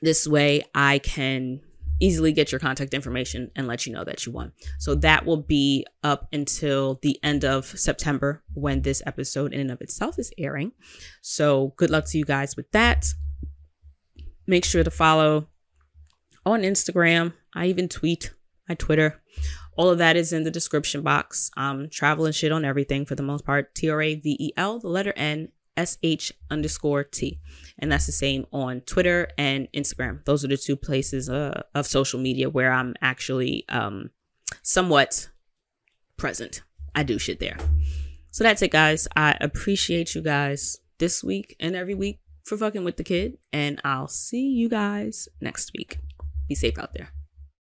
This 0.01 0.27
way, 0.27 0.63
I 0.73 0.99
can 0.99 1.61
easily 1.99 2.31
get 2.31 2.51
your 2.51 2.59
contact 2.59 2.93
information 2.93 3.51
and 3.55 3.67
let 3.67 3.85
you 3.85 3.93
know 3.93 4.03
that 4.03 4.25
you 4.25 4.31
won. 4.31 4.51
So 4.79 4.95
that 4.95 5.25
will 5.25 5.41
be 5.41 5.85
up 6.03 6.27
until 6.31 6.99
the 7.01 7.19
end 7.23 7.43
of 7.43 7.65
September 7.65 8.43
when 8.53 8.81
this 8.81 9.01
episode 9.05 9.53
in 9.53 9.59
and 9.59 9.71
of 9.71 9.81
itself 9.81 10.19
is 10.19 10.31
airing. 10.37 10.73
So 11.21 11.73
good 11.77 11.89
luck 11.89 12.05
to 12.07 12.17
you 12.17 12.25
guys 12.25 12.55
with 12.55 12.71
that. 12.71 13.07
Make 14.45 14.63
sure 14.63 14.83
to 14.83 14.91
follow 14.91 15.47
on 16.45 16.61
Instagram. 16.61 17.33
I 17.57 17.65
even 17.67 17.89
tweet 17.89 18.33
my 18.69 18.75
Twitter. 18.75 19.21
All 19.75 19.89
of 19.89 19.97
that 19.97 20.15
is 20.15 20.31
in 20.31 20.43
the 20.43 20.51
description 20.51 21.01
box. 21.01 21.51
Um, 21.57 21.89
travel 21.89 22.25
and 22.25 22.35
shit 22.35 22.51
on 22.51 22.63
everything 22.63 23.05
for 23.05 23.15
the 23.15 23.23
most 23.23 23.45
part. 23.45 23.73
T 23.75 23.89
R 23.89 24.01
A 24.01 24.15
V 24.15 24.37
E 24.39 24.51
L, 24.57 24.79
the 24.79 24.87
letter 24.87 25.13
N, 25.15 25.49
S 25.75 25.97
H 26.03 26.33
underscore 26.49 27.03
T. 27.03 27.39
And 27.79 27.91
that's 27.91 28.05
the 28.05 28.11
same 28.11 28.45
on 28.51 28.81
Twitter 28.81 29.27
and 29.37 29.67
Instagram. 29.73 30.23
Those 30.25 30.43
are 30.45 30.47
the 30.47 30.57
two 30.57 30.75
places 30.75 31.29
uh, 31.29 31.63
of 31.73 31.85
social 31.87 32.19
media 32.19 32.49
where 32.49 32.71
I'm 32.71 32.95
actually 33.01 33.65
um, 33.69 34.11
somewhat 34.63 35.29
present. 36.17 36.63
I 36.95 37.03
do 37.03 37.19
shit 37.19 37.39
there. 37.39 37.57
So 38.31 38.43
that's 38.43 38.61
it, 38.61 38.71
guys. 38.71 39.07
I 39.15 39.35
appreciate 39.41 40.15
you 40.15 40.21
guys 40.21 40.77
this 40.99 41.23
week 41.23 41.55
and 41.59 41.75
every 41.75 41.95
week 41.95 42.19
for 42.43 42.57
fucking 42.57 42.83
with 42.83 42.97
the 42.97 43.03
kid. 43.03 43.37
And 43.53 43.79
I'll 43.83 44.07
see 44.07 44.47
you 44.47 44.69
guys 44.69 45.27
next 45.41 45.71
week. 45.77 45.99
Be 46.47 46.55
safe 46.55 46.77
out 46.77 46.93
there. 46.93 47.16